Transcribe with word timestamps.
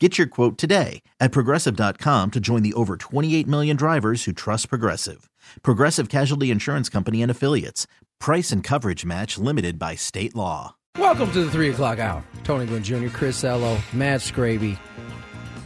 Get 0.00 0.18
your 0.18 0.26
quote 0.26 0.58
today 0.58 1.02
at 1.20 1.30
progressive.com 1.30 2.32
to 2.32 2.40
join 2.40 2.64
the 2.64 2.72
over 2.74 2.96
28 2.96 3.46
million 3.46 3.76
drivers 3.76 4.24
who 4.24 4.32
trust 4.32 4.68
Progressive. 4.68 5.30
Progressive 5.62 6.08
Casualty 6.08 6.50
Insurance 6.50 6.88
Company 6.88 7.22
and 7.22 7.30
Affiliates. 7.30 7.86
Price 8.18 8.50
and 8.50 8.64
coverage 8.64 9.04
match 9.04 9.38
limited 9.38 9.78
by 9.78 9.94
state 9.94 10.34
law. 10.34 10.74
Welcome 10.98 11.30
to 11.30 11.44
the 11.44 11.50
3 11.50 11.70
o'clock 11.70 12.00
hour. 12.00 12.24
Tony 12.42 12.66
Gwynn 12.66 12.82
Jr., 12.82 13.06
Chris 13.08 13.44
Ello, 13.44 13.78
Matt 13.92 14.20
Scraby. 14.20 14.76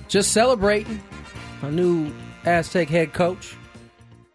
Just 0.09 0.33
celebrating 0.33 1.03
a 1.63 1.71
new 1.71 2.13
Aztec 2.45 2.89
head 2.89 3.15
coach. 3.15 3.57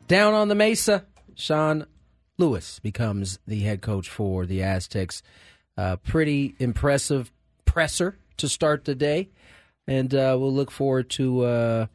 Down 0.08 0.34
on 0.34 0.48
the 0.48 0.56
Mesa, 0.56 1.06
Sean 1.36 1.86
Lewis 2.40 2.80
becomes 2.80 3.38
the 3.46 3.60
head 3.60 3.84
coach 3.84 4.10
for 4.10 4.48
the 4.48 4.64
Aztecs. 4.64 5.22
Uh, 5.78 5.98
pretty 5.98 6.56
impressive 6.58 7.32
presser 7.66 8.18
to 8.38 8.50
start 8.50 8.86
the 8.86 8.96
day 8.96 9.30
and 9.88 10.14
uh, 10.14 10.36
we'll 10.40 10.54
look 10.54 10.72
forward 10.72 11.10
to 11.12 11.42
uh, 11.42 11.86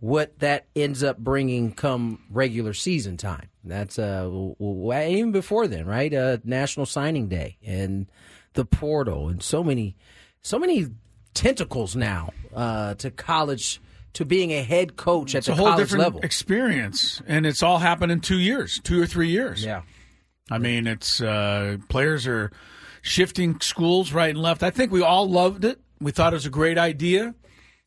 what 0.00 0.38
that 0.40 0.66
ends 0.74 1.02
up 1.02 1.18
bringing 1.18 1.72
come 1.72 2.22
regular 2.30 2.72
season 2.72 3.16
time. 3.16 3.48
That's 3.64 3.98
uh, 3.98 4.28
even 4.60 5.32
before 5.32 5.68
then, 5.68 5.86
right? 5.86 6.12
Uh, 6.12 6.38
National 6.44 6.86
Signing 6.86 7.28
Day 7.28 7.58
and 7.64 8.06
the 8.54 8.64
portal, 8.64 9.28
and 9.28 9.42
so 9.42 9.62
many, 9.62 9.96
so 10.42 10.58
many 10.58 10.88
tentacles 11.34 11.94
now 11.96 12.32
uh, 12.54 12.94
to 12.94 13.10
college. 13.10 13.80
To 14.16 14.26
being 14.26 14.50
a 14.50 14.62
head 14.62 14.96
coach 14.96 15.34
at 15.34 15.38
it's 15.38 15.46
the 15.46 15.54
a 15.54 15.56
whole 15.56 15.68
college 15.68 15.84
different 15.84 16.04
level, 16.04 16.20
experience, 16.20 17.22
and 17.26 17.46
it's 17.46 17.62
all 17.62 17.78
happened 17.78 18.12
in 18.12 18.20
two 18.20 18.38
years, 18.38 18.78
two 18.84 19.00
or 19.00 19.06
three 19.06 19.30
years. 19.30 19.64
yeah. 19.64 19.82
I 20.50 20.58
mean, 20.58 20.86
it's 20.86 21.22
uh, 21.22 21.78
players 21.88 22.26
are 22.26 22.52
shifting 23.00 23.58
schools 23.60 24.12
right 24.12 24.28
and 24.28 24.38
left. 24.38 24.62
I 24.62 24.68
think 24.68 24.92
we 24.92 25.02
all 25.02 25.30
loved 25.30 25.64
it. 25.64 25.80
We 26.02 26.12
thought 26.12 26.32
it 26.32 26.36
was 26.36 26.46
a 26.46 26.50
great 26.50 26.78
idea. 26.78 27.34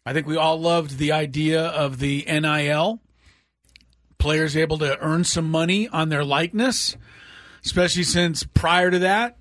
I 0.05 0.13
think 0.13 0.27
we 0.27 0.37
all 0.37 0.59
loved 0.59 0.97
the 0.97 1.11
idea 1.11 1.65
of 1.65 1.99
the 1.99 2.25
NIL. 2.27 3.01
Players 4.17 4.55
able 4.55 4.77
to 4.79 4.97
earn 4.99 5.23
some 5.23 5.49
money 5.49 5.87
on 5.89 6.09
their 6.09 6.23
likeness, 6.23 6.95
especially 7.63 8.03
since 8.03 8.43
prior 8.43 8.89
to 8.91 8.99
that, 8.99 9.37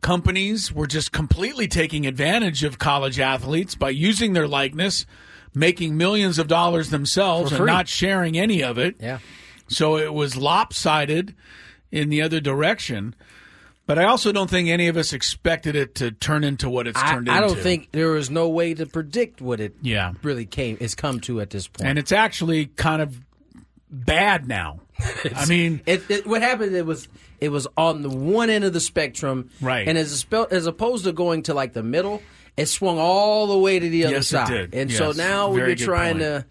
companies 0.00 0.72
were 0.72 0.86
just 0.86 1.12
completely 1.12 1.68
taking 1.68 2.06
advantage 2.06 2.64
of 2.64 2.78
college 2.78 3.18
athletes 3.18 3.74
by 3.74 3.90
using 3.90 4.32
their 4.32 4.48
likeness, 4.48 5.06
making 5.54 5.96
millions 5.96 6.38
of 6.38 6.48
dollars 6.48 6.90
themselves 6.90 7.52
and 7.52 7.64
not 7.66 7.88
sharing 7.88 8.36
any 8.36 8.62
of 8.62 8.78
it. 8.78 8.96
Yeah. 9.00 9.18
So 9.68 9.96
it 9.96 10.12
was 10.12 10.36
lopsided 10.36 11.34
in 11.90 12.08
the 12.10 12.20
other 12.20 12.40
direction. 12.40 13.14
But 13.86 13.98
I 13.98 14.04
also 14.04 14.30
don't 14.32 14.48
think 14.48 14.68
any 14.68 14.86
of 14.88 14.96
us 14.96 15.12
expected 15.12 15.74
it 15.74 15.96
to 15.96 16.12
turn 16.12 16.44
into 16.44 16.70
what 16.70 16.86
it's 16.86 16.98
I, 16.98 17.12
turned 17.14 17.28
I 17.28 17.36
into. 17.36 17.44
I 17.44 17.48
don't 17.48 17.58
think 17.62 17.90
there 17.92 18.10
was 18.10 18.30
no 18.30 18.48
way 18.48 18.74
to 18.74 18.86
predict 18.86 19.40
what 19.40 19.60
it 19.60 19.74
Yeah. 19.82 20.12
really 20.22 20.46
came 20.46 20.76
is 20.80 20.94
come 20.94 21.18
to 21.20 21.40
at 21.40 21.50
this 21.50 21.66
point. 21.66 21.88
And 21.88 21.98
it's 21.98 22.12
actually 22.12 22.66
kind 22.66 23.02
of 23.02 23.18
bad 23.90 24.46
now. 24.46 24.80
I 25.34 25.46
mean, 25.46 25.80
It, 25.84 26.08
it, 26.08 26.26
what 26.26 26.42
happened? 26.42 26.74
It 26.76 26.86
was 26.86 27.08
it 27.40 27.48
was 27.50 27.66
on 27.76 28.02
the 28.02 28.08
one 28.08 28.50
end 28.50 28.62
of 28.64 28.72
the 28.72 28.80
spectrum, 28.80 29.50
Right. 29.60 29.86
And 29.88 29.98
as 29.98 30.12
a 30.12 30.16
spell, 30.16 30.46
as 30.50 30.66
opposed 30.66 31.04
to 31.04 31.12
going 31.12 31.42
to 31.44 31.54
like 31.54 31.72
the 31.72 31.82
middle, 31.82 32.22
it 32.56 32.66
swung 32.66 32.98
all 33.00 33.48
the 33.48 33.58
way 33.58 33.80
to 33.80 33.88
the 33.88 34.04
other 34.04 34.14
Yes, 34.14 34.26
it 34.26 34.28
side. 34.28 34.48
did. 34.48 34.74
And 34.74 34.92
so 34.92 35.10
now 35.10 35.52
Very 35.52 35.70
we're 35.70 35.76
trying 35.76 36.18
point. 36.18 36.20
to 36.20 36.46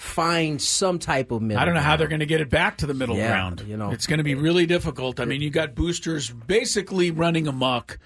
find 0.00 0.60
some 0.62 0.98
type 0.98 1.30
of 1.30 1.42
middle. 1.42 1.60
I 1.60 1.66
don't 1.66 1.74
know 1.74 1.80
how 1.80 1.96
they're 1.96 2.08
going 2.08 2.20
to 2.20 2.26
get 2.26 2.40
it 2.40 2.48
back 2.48 2.78
to 2.78 2.86
the 2.86 2.94
middle 2.94 3.16
Yeah, 3.16 3.28
ground. 3.28 3.64
you 3.68 3.76
know. 3.76 3.90
it's 3.90 4.06
going 4.06 4.16
to 4.18 4.24
be 4.24 4.34
really 4.34 4.64
difficult. 4.64 5.20
I 5.20 5.26
mean, 5.26 5.42
you 5.42 5.50
got 5.50 5.74
boosters 5.74 6.30
basically 6.30 7.10
running 7.10 7.46
amok, 7.46 7.98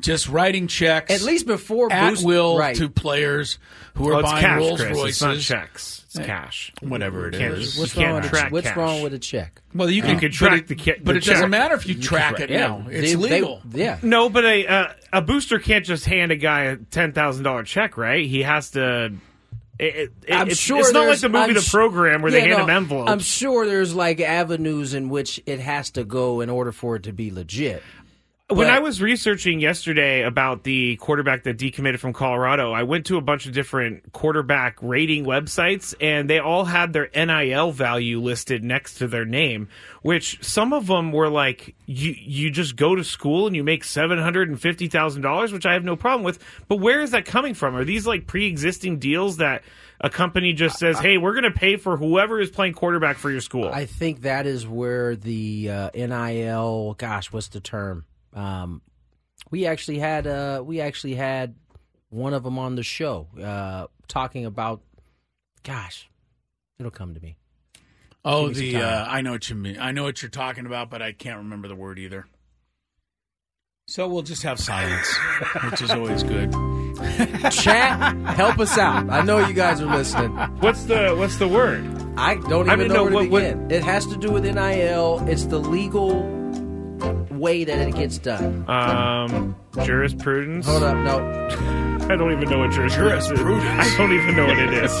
just 0.00 0.28
writing 0.28 0.66
checks 0.66 1.10
At 1.12 1.22
least 1.22 1.46
before 1.46 1.90
at 1.90 2.10
boost- 2.10 2.26
will 2.26 2.58
right. 2.58 2.76
to 2.76 2.90
players 2.90 3.58
who 3.94 4.08
are 4.08 4.10
Well, 4.10 4.20
it's 4.20 4.30
buying 4.30 4.44
cash, 4.44 4.58
Rolls 4.58 4.80
Chris. 4.80 4.98
It's 5.04 5.20
not 5.22 5.28
Royces, 5.30 5.46
checks. 5.46 6.04
It's 6.14 6.26
cash. 6.26 6.72
whatever 6.82 7.28
it 7.28 7.34
is. 7.36 7.78
What's 7.78 7.96
wrong 7.96 8.16
with 8.16 8.24
a, 8.26 8.28
track 8.28 8.52
what's 8.52 8.76
wrong 8.76 9.00
with 9.02 9.14
a 9.14 9.18
check? 9.18 9.62
Well, 9.74 9.88
you 9.88 10.02
can, 10.02 10.18
could 10.18 10.32
but 10.32 10.36
track 10.36 10.58
it- 10.62 10.66
the 10.68 10.74
ca- 10.74 11.00
but 11.02 11.12
the 11.12 11.18
it 11.18 11.24
doesn't 11.24 11.48
matter 11.50 11.74
if 11.74 11.86
you, 11.86 11.94
track 11.94 12.36
track- 12.36 12.50
it 12.50 12.52
now. 12.52 12.84
It's 12.90 13.10
They- 13.12 13.14
they- 13.14 13.34
legal. 13.36 13.62
yeah. 13.72 13.98
No, 14.02 14.28
but 14.28 14.44
a 14.44 14.66
uh, 14.66 14.92
a 15.12 15.22
booster 15.22 15.58
can't 15.58 15.86
just 15.86 16.04
hand 16.06 16.32
a 16.32 16.36
guy 16.36 16.64
a 16.64 16.76
ten 16.76 17.12
thousand 17.12 17.44
dollar 17.44 17.62
check, 17.62 17.96
right? 17.96 18.26
He 18.26 18.42
has 18.42 18.72
to. 18.72 19.12
It, 19.80 20.12
it, 20.26 20.34
I'm 20.34 20.48
it's, 20.48 20.60
sure 20.60 20.80
it's 20.80 20.92
not 20.92 21.06
like 21.06 21.20
the 21.20 21.30
movie 21.30 21.44
I'm 21.44 21.54
The 21.54 21.66
Program 21.70 22.20
where 22.20 22.30
they 22.30 22.40
hand 22.42 22.52
no, 22.52 22.64
him 22.64 22.70
envelopes. 22.70 23.10
I'm 23.10 23.18
sure 23.18 23.66
there's 23.66 23.94
like 23.94 24.20
avenues 24.20 24.92
in 24.92 25.08
which 25.08 25.42
it 25.46 25.58
has 25.58 25.90
to 25.92 26.04
go 26.04 26.42
in 26.42 26.50
order 26.50 26.70
for 26.70 26.96
it 26.96 27.04
to 27.04 27.14
be 27.14 27.30
legit. 27.30 27.82
When 28.50 28.66
But- 28.66 28.74
I 28.74 28.80
was 28.80 29.00
researching 29.00 29.60
yesterday 29.60 30.22
about 30.22 30.64
the 30.64 30.96
quarterback 30.96 31.44
that 31.44 31.56
decommitted 31.56 31.98
from 31.98 32.12
Colorado, 32.12 32.72
I 32.72 32.82
went 32.82 33.06
to 33.06 33.16
a 33.16 33.20
bunch 33.20 33.46
of 33.46 33.52
different 33.52 34.12
quarterback 34.12 34.76
rating 34.82 35.24
websites, 35.24 35.94
and 36.00 36.28
they 36.28 36.38
all 36.40 36.64
had 36.64 36.92
their 36.92 37.08
NIL 37.14 37.72
value 37.72 38.20
listed 38.20 38.64
next 38.64 38.94
to 38.94 39.06
their 39.06 39.24
name. 39.24 39.68
Which 40.02 40.38
some 40.42 40.72
of 40.72 40.86
them 40.86 41.12
were 41.12 41.28
like, 41.28 41.74
you 41.86 42.14
you 42.18 42.50
just 42.50 42.76
go 42.76 42.94
to 42.94 43.04
school 43.04 43.46
and 43.46 43.54
you 43.54 43.62
make 43.62 43.84
seven 43.84 44.18
hundred 44.18 44.48
and 44.48 44.60
fifty 44.60 44.88
thousand 44.88 45.22
dollars, 45.22 45.52
which 45.52 45.66
I 45.66 45.74
have 45.74 45.84
no 45.84 45.94
problem 45.96 46.24
with. 46.24 46.38
But 46.68 46.76
where 46.76 47.00
is 47.02 47.10
that 47.12 47.24
coming 47.26 47.54
from? 47.54 47.76
Are 47.76 47.84
these 47.84 48.06
like 48.06 48.26
pre 48.26 48.46
existing 48.46 48.98
deals 48.98 49.36
that 49.36 49.62
a 50.00 50.08
company 50.08 50.52
just 50.54 50.78
says, 50.78 50.98
"Hey, 50.98 51.18
we're 51.18 51.32
going 51.34 51.44
to 51.44 51.50
pay 51.50 51.76
for 51.76 51.96
whoever 51.96 52.40
is 52.40 52.50
playing 52.50 52.72
quarterback 52.72 53.16
for 53.18 53.30
your 53.30 53.42
school"? 53.42 53.68
I 53.68 53.84
think 53.86 54.22
that 54.22 54.46
is 54.46 54.66
where 54.66 55.14
the 55.16 55.70
uh, 55.70 55.90
NIL. 55.94 56.94
Gosh, 56.98 57.30
what's 57.32 57.48
the 57.48 57.60
term? 57.60 58.06
Um, 58.32 58.82
we 59.50 59.66
actually 59.66 59.98
had 59.98 60.26
uh, 60.26 60.62
we 60.64 60.80
actually 60.80 61.14
had 61.14 61.54
one 62.10 62.34
of 62.34 62.42
them 62.42 62.58
on 62.58 62.74
the 62.76 62.82
show 62.82 63.28
uh, 63.42 63.86
talking 64.08 64.44
about. 64.46 64.82
Gosh, 65.62 66.08
it'll 66.78 66.90
come 66.90 67.14
to 67.14 67.20
me. 67.20 67.36
Oh, 68.24 68.48
me 68.48 68.54
the 68.54 68.76
uh, 68.82 69.04
I 69.06 69.20
know 69.22 69.32
what 69.32 69.48
you 69.50 69.56
mean. 69.56 69.78
I 69.78 69.92
know 69.92 70.04
what 70.04 70.22
you're 70.22 70.30
talking 70.30 70.66
about, 70.66 70.90
but 70.90 71.02
I 71.02 71.12
can't 71.12 71.38
remember 71.38 71.68
the 71.68 71.74
word 71.76 71.98
either. 71.98 72.26
So 73.88 74.06
we'll 74.08 74.22
just 74.22 74.44
have 74.44 74.60
silence, 74.60 75.12
which 75.68 75.82
is 75.82 75.90
always 75.90 76.22
good. 76.22 76.52
Chat, 77.50 78.14
help 78.36 78.60
us 78.60 78.78
out. 78.78 79.10
I 79.10 79.22
know 79.22 79.44
you 79.44 79.52
guys 79.52 79.80
are 79.80 79.86
listening. 79.96 80.30
what's 80.60 80.84
the 80.84 81.14
what's 81.16 81.36
the 81.38 81.48
word? 81.48 81.84
I 82.16 82.36
don't 82.36 82.66
even 82.66 82.70
I 82.70 82.76
mean, 82.76 82.88
know 82.88 82.94
no, 82.94 83.02
where 83.04 83.10
to 83.10 83.16
what- 83.16 83.30
what- 83.30 83.42
begin. 83.42 83.70
It 83.70 83.82
has 83.82 84.06
to 84.06 84.16
do 84.16 84.30
with 84.30 84.44
NIL. 84.44 85.24
It's 85.28 85.46
the 85.46 85.58
legal 85.58 86.22
way 87.30 87.64
that 87.64 87.88
it 87.88 87.94
gets 87.94 88.18
done. 88.18 88.64
Um, 88.68 89.56
jurisprudence. 89.84 90.66
Hold 90.66 90.82
up, 90.82 90.96
no. 90.98 91.18
I 92.10 92.16
don't 92.16 92.32
even 92.32 92.48
know 92.48 92.58
what 92.58 92.72
jurisprudence, 92.72 93.26
Jurisprudence. 93.28 93.62
is. 93.86 93.94
I 93.94 93.96
don't 93.98 94.12
even 94.12 94.34
know 94.36 94.46
what 94.46 94.58
it 94.58 94.72
is. 94.74 94.90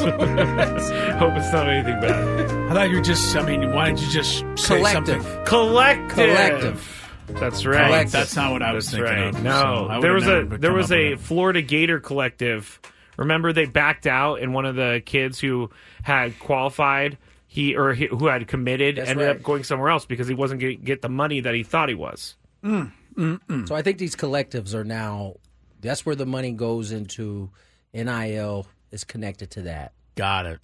Hope 1.18 1.32
it's 1.34 1.52
not 1.52 1.68
anything 1.68 2.00
bad. 2.00 2.70
I 2.70 2.72
thought 2.74 2.90
you 2.90 2.96
were 2.96 3.02
just. 3.02 3.34
I 3.34 3.44
mean, 3.44 3.72
why 3.74 3.86
didn't 3.86 4.02
you 4.02 4.10
just 4.10 4.44
say 4.56 4.76
Collective. 4.76 5.22
something? 5.22 5.44
Collective. 5.44 6.08
Collective. 6.14 6.96
That's 7.28 7.66
right. 7.66 7.86
Collective. 7.86 8.12
That's 8.12 8.36
not 8.36 8.52
what 8.52 8.62
I 8.62 8.72
was 8.72 8.90
That's 8.90 8.96
thinking 9.04 9.24
right. 9.24 9.34
of. 9.34 9.42
No, 9.42 9.88
so 9.94 10.00
there 10.00 10.12
was 10.14 10.26
a 10.28 10.44
there 10.44 10.72
was 10.72 10.92
a. 10.92 11.16
Florida 11.16 11.62
Gator 11.62 11.98
collective. 11.98 12.80
Remember, 13.16 13.52
they 13.52 13.66
backed 13.66 14.06
out, 14.06 14.40
and 14.40 14.54
one 14.54 14.64
of 14.64 14.76
the 14.76 15.02
kids 15.04 15.38
who 15.40 15.70
had 16.02 16.38
qualified, 16.38 17.18
he 17.52 17.74
or 17.74 17.94
he, 17.94 18.06
who 18.06 18.28
had 18.28 18.46
committed, 18.46 18.94
That's 18.94 19.10
ended 19.10 19.26
right. 19.26 19.36
up 19.36 19.42
going 19.42 19.64
somewhere 19.64 19.88
else 19.90 20.06
because 20.06 20.28
he 20.28 20.34
wasn't 20.34 20.60
going 20.60 20.78
to 20.78 20.84
get 20.84 21.02
the 21.02 21.08
money 21.08 21.40
that 21.40 21.52
he 21.52 21.64
thought 21.64 21.88
he 21.88 21.96
was. 21.96 22.36
Mm, 22.62 22.92
mm, 23.16 23.40
mm. 23.48 23.66
So 23.66 23.74
I 23.74 23.82
think 23.82 23.98
these 23.98 24.14
collectives 24.14 24.72
are 24.72 24.84
now. 24.84 25.34
That's 25.80 26.06
where 26.06 26.14
the 26.14 26.26
money 26.26 26.52
goes 26.52 26.92
into. 26.92 27.50
NIL 27.92 28.68
is 28.92 29.02
connected 29.02 29.50
to 29.52 29.62
that. 29.62 29.94
Got 30.14 30.46
it. 30.46 30.60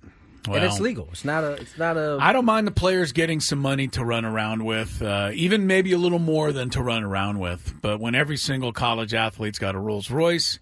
Well, 0.47 0.59
and 0.59 0.65
it's 0.65 0.79
legal. 0.79 1.09
It's 1.11 1.25
not 1.25 1.43
a. 1.43 1.55
It's 1.55 1.77
not 1.77 1.97
a. 1.97 2.19
I 2.21 2.33
don't 2.33 2.44
mind 2.44 2.69
the 2.69 2.71
players 2.73 3.11
getting 3.11 3.41
some 3.41 3.59
money 3.59 3.88
to 3.88 4.05
run 4.05 4.25
around 4.25 4.65
with, 4.65 5.03
uh, 5.03 5.31
even 5.35 5.67
maybe 5.67 5.91
a 5.91 5.99
little 5.99 6.21
more 6.21 6.53
than 6.53 6.71
to 6.71 6.83
run 6.85 7.03
around 7.03 7.41
with. 7.41 7.75
But 7.83 7.99
when 7.99 8.15
every 8.15 8.37
single 8.37 8.73
college 8.73 9.12
athlete's 9.12 9.59
got 9.59 9.75
a 9.75 9.79
Rolls 9.81 10.09
Royce, 10.09 10.61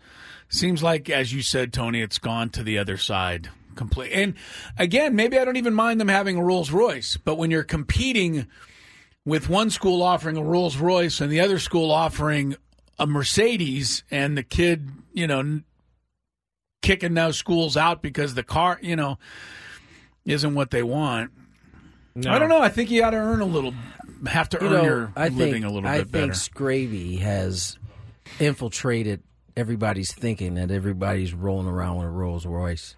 seems 0.49 0.83
like, 0.83 1.11
as 1.11 1.35
you 1.35 1.43
said, 1.43 1.75
Tony, 1.75 2.01
it's 2.01 2.19
gone 2.19 2.49
to 2.51 2.63
the 2.63 2.79
other 2.79 2.97
side. 2.97 3.51
Complete. 3.75 4.13
And 4.13 4.35
again, 4.79 5.15
maybe 5.15 5.39
I 5.39 5.45
don't 5.45 5.57
even 5.57 5.75
mind 5.75 6.01
them 6.01 6.09
having 6.09 6.37
a 6.37 6.45
Rolls 6.45 6.71
Royce, 6.71 7.17
but 7.17 7.37
when 7.37 7.51
you're 7.51 7.65
competing 7.65 8.47
with 9.25 9.49
one 9.49 9.71
school 9.71 10.03
offering 10.03 10.37
a 10.37 10.43
Rolls 10.43 10.77
Royce 10.77 11.21
and 11.21 11.31
the 11.31 11.41
other 11.41 11.59
school 11.59 11.91
offering 11.91 12.57
a 12.99 13.07
Mercedes, 13.07 14.05
and 14.11 14.39
the 14.39 14.43
kid, 14.43 14.89
you 15.13 15.27
know, 15.27 15.61
kicking 16.83 17.15
those 17.15 17.37
schools 17.37 17.77
out 17.77 18.03
because 18.03 18.35
the 18.35 18.45
car, 18.45 18.79
you 18.83 18.95
know 18.95 19.19
isn't 20.25 20.55
what 20.55 20.71
they 20.71 20.83
want. 20.83 21.31
No. 22.15 22.31
I 22.31 22.39
don't 22.39 22.49
know. 22.49 22.61
I 22.61 22.69
think 22.69 22.91
you 22.91 23.01
got 23.01 23.11
to 23.11 23.17
earn 23.17 23.41
a 23.41 23.45
little, 23.47 23.75
have 24.27 24.49
to 24.51 24.59
you 24.61 24.67
earn 24.67 24.73
know, 24.73 24.85
your 24.85 25.13
I 25.17 25.29
living 25.29 25.53
think, 25.53 25.65
a 25.65 25.69
little 25.69 25.83
bit 25.83 25.89
I 25.89 26.05
better. 26.05 26.33
I 26.33 26.35
think 26.35 26.35
Scraby 26.35 27.19
has 27.21 27.79
infiltrated 28.39 29.23
everybody's 29.57 30.13
thinking 30.13 30.55
that 30.55 30.71
everybody's 30.71 31.35
rolling 31.35 31.67
around 31.67 31.97
with 31.99 32.07
a 32.07 32.11
Rolls 32.11 32.47
Royce. 32.47 32.97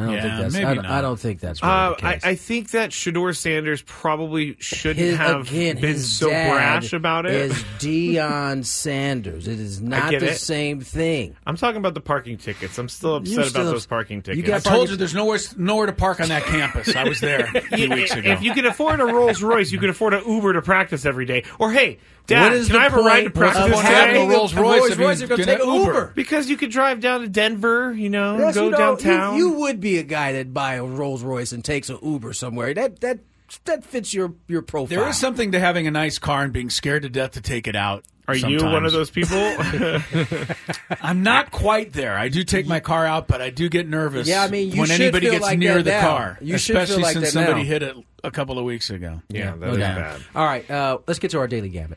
I 0.00 0.04
don't 0.04 0.14
Yeah, 0.14 0.22
think 0.22 0.34
that's. 0.42 0.54
maybe 0.54 0.64
I, 0.66 0.74
don't- 0.74 0.82
not. 0.84 0.92
I 0.92 1.00
don't 1.00 1.18
think 1.20 1.40
that's 1.40 1.62
really 1.62 1.74
Uh, 1.74 1.94
the 1.98 2.06
I, 2.06 2.12
case. 2.14 2.24
I 2.24 2.34
think 2.34 2.70
that 2.72 2.90
Shedeur 2.90 3.36
Sanders 3.36 3.82
probably 3.82 4.56
shouldn't 4.60 4.98
His- 4.98 5.16
have 5.16 5.48
again, 5.48 5.80
been 5.80 5.98
so 5.98 6.28
brash 6.28 6.92
about 6.92 7.26
it. 7.26 7.32
it. 7.32 7.50
Is 7.50 7.62
Deion 7.78 8.64
Sanders? 8.64 9.48
It 9.48 9.58
is 9.60 9.80
not 9.80 10.10
the 10.10 10.28
it. 10.32 10.36
same 10.38 10.80
thing. 10.80 11.36
I'm 11.46 11.56
talking 11.56 11.78
about 11.78 11.94
the 11.94 12.00
parking 12.00 12.36
tickets. 12.36 12.78
I'm 12.78 12.88
still 12.88 13.16
upset 13.16 13.32
You're 13.32 13.40
about 13.42 13.50
still 13.50 13.64
those 13.64 13.74
ups- 13.74 13.86
parking 13.86 14.16
you 14.18 14.22
tickets. 14.22 14.46
got 14.48 14.54
I 14.56 14.60
told 14.60 14.64
parking- 14.72 14.90
you 14.92 14.96
there's 14.96 15.14
nowhere 15.14 15.38
nowhere 15.56 15.86
to 15.86 15.92
park 15.92 16.20
on 16.20 16.28
that 16.28 16.44
campus. 16.44 16.94
I 16.94 17.04
was 17.04 17.20
there 17.20 17.48
a 17.54 17.60
few 17.76 17.90
weeks 17.90 18.14
ago. 18.14 18.30
If 18.30 18.42
you 18.42 18.52
can 18.52 18.66
afford 18.66 19.00
a 19.00 19.06
Rolls 19.06 19.42
Royce, 19.42 19.70
you 19.72 19.78
can 19.78 19.90
afford 19.90 20.14
an 20.14 20.22
Uber 20.26 20.52
to 20.54 20.62
practice 20.62 21.04
every 21.06 21.24
day. 21.26 21.44
Or 21.58 21.72
hey, 21.72 21.98
Dad, 22.28 22.42
What 22.44 22.52
is 22.52 22.66
can 22.66 22.74
the 22.74 22.78
I 22.80 22.82
have 22.84 22.94
a 22.94 22.96
ride 23.02 23.24
to 23.24 23.30
point 23.30 23.46
of 23.48 23.54
practice 23.54 23.80
having 23.80 24.14
today? 24.14 24.26
a 24.26 24.28
Rolls 24.36 24.54
Royce? 24.54 24.62
Rolls 24.80 24.88
you're 24.90 24.98
Royce, 25.08 25.18
you're 25.20 25.28
gonna 25.28 25.44
gonna 25.44 25.56
take 25.58 25.66
an 25.66 25.74
Uber. 25.74 25.86
Uber. 25.92 26.12
Because 26.14 26.48
you 26.50 26.56
could 26.56 26.70
drive 26.70 27.00
down 27.00 27.22
to 27.22 27.28
Denver, 27.28 27.92
you 27.92 28.10
know, 28.10 28.38
Yes, 28.38 28.54
go 28.54 28.64
you 28.66 28.70
know, 28.70 28.76
downtown. 28.78 29.36
You, 29.36 29.48
you 29.48 29.58
would 29.60 29.80
be 29.80 29.98
a 29.98 30.02
guy 30.04 30.32
that 30.34 30.52
buy 30.54 30.74
a 30.74 30.84
Rolls 30.84 31.22
Royce 31.24 31.52
and 31.52 31.64
takes 31.64 31.88
an 31.90 31.98
Uber 32.02 32.32
somewhere. 32.34 32.72
That 32.74 33.00
that 33.00 33.18
that 33.64 33.82
fits 33.82 34.12
your 34.12 34.34
your 34.46 34.60
profile. 34.62 34.98
there 34.98 35.08
is 35.08 35.16
something 35.16 35.52
to 35.52 35.58
having 35.60 35.86
a 35.86 35.90
nice 35.90 36.18
car 36.18 36.42
and 36.44 36.52
being 36.52 36.68
scared 36.70 37.02
to 37.02 37.08
death 37.08 37.32
to 37.32 37.40
take 37.40 37.66
it 37.66 37.74
out. 37.74 38.04
Are 38.28 38.36
you 38.36 38.62
one 38.62 38.84
of 38.84 38.92
those 38.92 39.08
people? 39.08 39.38
I'm 41.00 41.22
not 41.22 41.50
quite 41.50 41.94
there. 41.94 42.14
I 42.16 42.28
do 42.28 42.44
take 42.44 42.66
my 42.66 42.78
car 42.80 43.06
out, 43.06 43.26
but 43.26 43.40
I 43.40 43.48
do 43.48 43.70
get 43.70 43.88
nervous. 43.88 44.28
Yeah, 44.28 44.42
I 44.42 44.48
mean, 44.48 44.70
you 44.70 44.80
when 44.80 44.88
should 44.88 45.00
anybody 45.00 45.26
feel 45.26 45.32
gets 45.36 45.42
like 45.44 45.58
near 45.58 45.76
that 45.76 45.84
the 45.84 45.90
now. 45.92 46.00
car, 46.08 46.38
You 46.42 46.58
should 46.58 46.74
feel 46.74 46.82
especially 46.82 47.02
like 47.04 47.12
since 47.14 47.24
that 47.26 47.32
somebody 47.32 47.62
now. 47.62 47.68
hit 47.68 47.82
it 47.82 47.96
a 48.24 48.30
couple 48.30 48.58
of 48.58 48.66
weeks 48.66 48.90
ago. 48.90 49.22
yeah, 49.30 49.52
that 49.52 49.60
No 49.60 49.70
is 49.72 49.78
doubt. 49.78 49.96
bad. 49.96 50.20
All 50.34 50.44
right, 50.44 50.70
uh, 50.70 50.98
let's 51.06 51.18
get 51.18 51.30
to 51.30 51.38
our 51.38 51.48
daily 51.48 51.70
gambit. 51.70 51.96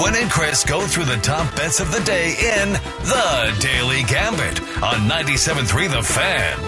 Gwynn 0.00 0.16
and 0.16 0.30
Chris 0.30 0.64
go 0.64 0.86
through 0.86 1.04
the 1.04 1.18
top 1.18 1.54
bets 1.54 1.78
of 1.78 1.92
the 1.92 2.00
day 2.00 2.30
in 2.30 2.72
The 2.72 3.54
Daily 3.60 4.02
Gambit 4.04 4.58
on 4.82 5.06
97.3 5.06 5.90
The 5.90 6.02
Fan. 6.02 6.58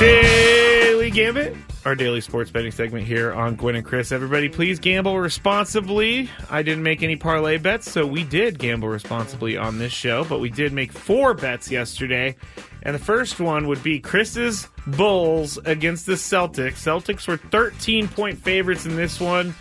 Daily 0.00 1.08
Gambit, 1.12 1.54
our 1.84 1.94
daily 1.94 2.20
sports 2.20 2.50
betting 2.50 2.72
segment 2.72 3.06
here 3.06 3.32
on 3.32 3.54
Gwynn 3.54 3.76
and 3.76 3.84
Chris. 3.84 4.10
Everybody, 4.10 4.48
please 4.48 4.80
gamble 4.80 5.20
responsibly. 5.20 6.28
I 6.50 6.62
didn't 6.62 6.82
make 6.82 7.04
any 7.04 7.14
parlay 7.14 7.58
bets, 7.58 7.88
so 7.88 8.04
we 8.04 8.24
did 8.24 8.58
gamble 8.58 8.88
responsibly 8.88 9.56
on 9.56 9.78
this 9.78 9.92
show, 9.92 10.24
but 10.24 10.40
we 10.40 10.50
did 10.50 10.72
make 10.72 10.90
four 10.90 11.32
bets 11.32 11.70
yesterday. 11.70 12.34
And 12.82 12.92
the 12.92 12.98
first 12.98 13.38
one 13.38 13.68
would 13.68 13.84
be 13.84 14.00
Chris's 14.00 14.66
Bulls 14.88 15.58
against 15.58 16.06
the 16.06 16.14
Celtics. 16.14 16.82
Celtics 16.82 17.28
were 17.28 17.36
13 17.36 18.08
point 18.08 18.36
favorites 18.36 18.84
in 18.84 18.96
this 18.96 19.20
one. 19.20 19.54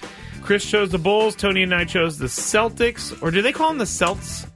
Chris 0.48 0.64
chose 0.64 0.92
the 0.92 0.98
Bulls, 0.98 1.36
Tony 1.36 1.62
and 1.64 1.76
I 1.76 1.84
chose 1.84 2.18
the 2.18 2.28
Celtics. 2.28 3.22
Or 3.22 3.32
do 3.32 3.42
they 3.42 3.52
call 3.52 3.68
them 3.68 3.80
the 3.80 3.86
Celts? 3.86 4.48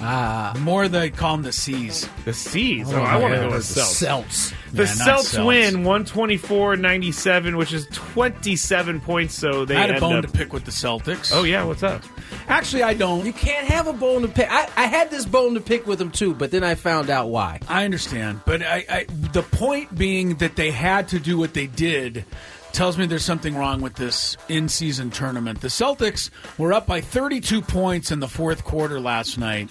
Ah, 0.00 0.56
more 0.60 0.88
they 0.88 1.10
call 1.10 1.36
them 1.36 1.42
the 1.44 1.52
C's. 1.52 2.08
The 2.24 2.32
C's. 2.32 2.90
Oh, 2.90 2.96
I 3.02 3.18
want 3.18 3.34
to 3.34 3.40
go 3.40 3.50
with 3.50 3.62
Celts. 3.62 3.94
Celts. 3.98 4.52
The 4.72 4.84
Yeah, 4.84 4.88
Celts 4.88 5.28
Celts. 5.28 5.46
win 5.46 5.84
124-97, 5.84 7.56
which 7.58 7.74
is 7.74 7.86
27 7.92 9.00
points. 9.02 9.34
So 9.34 9.66
they 9.66 9.76
I 9.76 9.80
had 9.82 9.90
a 9.90 9.92
end 9.92 10.00
bone 10.00 10.16
up. 10.16 10.24
to 10.24 10.30
pick 10.32 10.54
with 10.54 10.64
the 10.64 10.70
Celtics. 10.70 11.30
Oh 11.34 11.42
yeah, 11.44 11.62
what's 11.62 11.82
up? 11.82 12.02
Actually, 12.48 12.82
I 12.82 12.94
don't. 12.94 13.24
You 13.26 13.34
can't 13.34 13.66
have 13.66 13.86
a 13.88 13.92
bone 13.92 14.22
to 14.22 14.28
pick. 14.28 14.50
I, 14.50 14.66
I 14.78 14.86
had 14.86 15.10
this 15.10 15.26
bone 15.26 15.52
to 15.54 15.60
pick 15.60 15.86
with 15.86 15.98
them 15.98 16.10
too, 16.10 16.34
but 16.34 16.50
then 16.50 16.64
I 16.64 16.74
found 16.74 17.10
out 17.10 17.28
why. 17.28 17.60
I 17.68 17.84
understand, 17.84 18.40
but 18.46 18.62
I, 18.62 18.84
I, 18.88 19.06
the 19.32 19.42
point 19.42 19.94
being 19.96 20.36
that 20.36 20.56
they 20.56 20.70
had 20.70 21.08
to 21.08 21.20
do 21.20 21.36
what 21.36 21.52
they 21.52 21.66
did 21.66 22.24
tells 22.72 22.98
me 22.98 23.06
there's 23.06 23.24
something 23.24 23.54
wrong 23.54 23.80
with 23.80 23.94
this 23.94 24.36
in-season 24.48 25.10
tournament. 25.10 25.60
The 25.60 25.68
Celtics 25.68 26.30
were 26.58 26.72
up 26.72 26.86
by 26.86 27.00
32 27.00 27.62
points 27.62 28.10
in 28.10 28.20
the 28.20 28.28
fourth 28.28 28.64
quarter 28.64 29.00
last 29.00 29.38
night, 29.38 29.68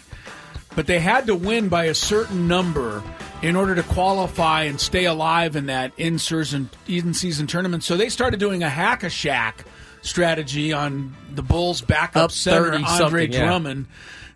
but 0.75 0.88
they 0.88 1.00
had 1.00 1.25
to 1.27 1.36
win 1.36 1.69
by 1.69 1.86
a 1.86 1.94
certain 1.94 2.48
number 2.48 3.03
in 3.42 3.56
order 3.56 3.75
to 3.75 3.83
qualify 3.83 4.63
and 4.63 4.80
stay 4.80 5.06
alive 5.06 5.56
in 5.56 5.65
that 5.65 5.92
in-season 5.98 6.69
in-season 6.88 7.48
tournament. 7.48 7.83
So 7.83 7.98
they 7.98 8.09
started 8.09 8.39
doing 8.39 8.63
a 8.63 8.69
hack 8.69 9.03
a 9.03 9.07
Shaq 9.07 9.65
strategy 10.01 10.74
on 10.74 11.15
the 11.33 11.42
Bulls' 11.42 11.81
backup 11.81 12.25
Up 12.25 12.31
center 12.31 12.74
Andre 12.74 12.98
something, 12.98 13.33
yeah. 13.33 13.45
Drummond. 13.45 13.88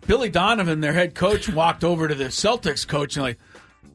Billy 0.06 0.28
Donovan, 0.28 0.80
their 0.80 0.92
head 0.92 1.14
coach, 1.14 1.48
walked 1.48 1.82
over 1.82 2.06
to 2.06 2.14
the 2.14 2.26
Celtics 2.26 2.86
coach 2.86 3.16
and 3.16 3.24
like, 3.24 3.38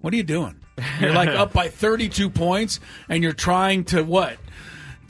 "What 0.02 0.14
are 0.14 0.18
you 0.18 0.24
doing? 0.24 0.58
You're 1.00 1.14
like 1.14 1.30
up 1.38 1.54
by 1.54 1.70
32 1.70 2.30
points, 2.30 2.80
and 3.08 3.24
you're 3.24 3.34
trying 3.34 3.86
to 3.86 4.04
what? 4.04 4.38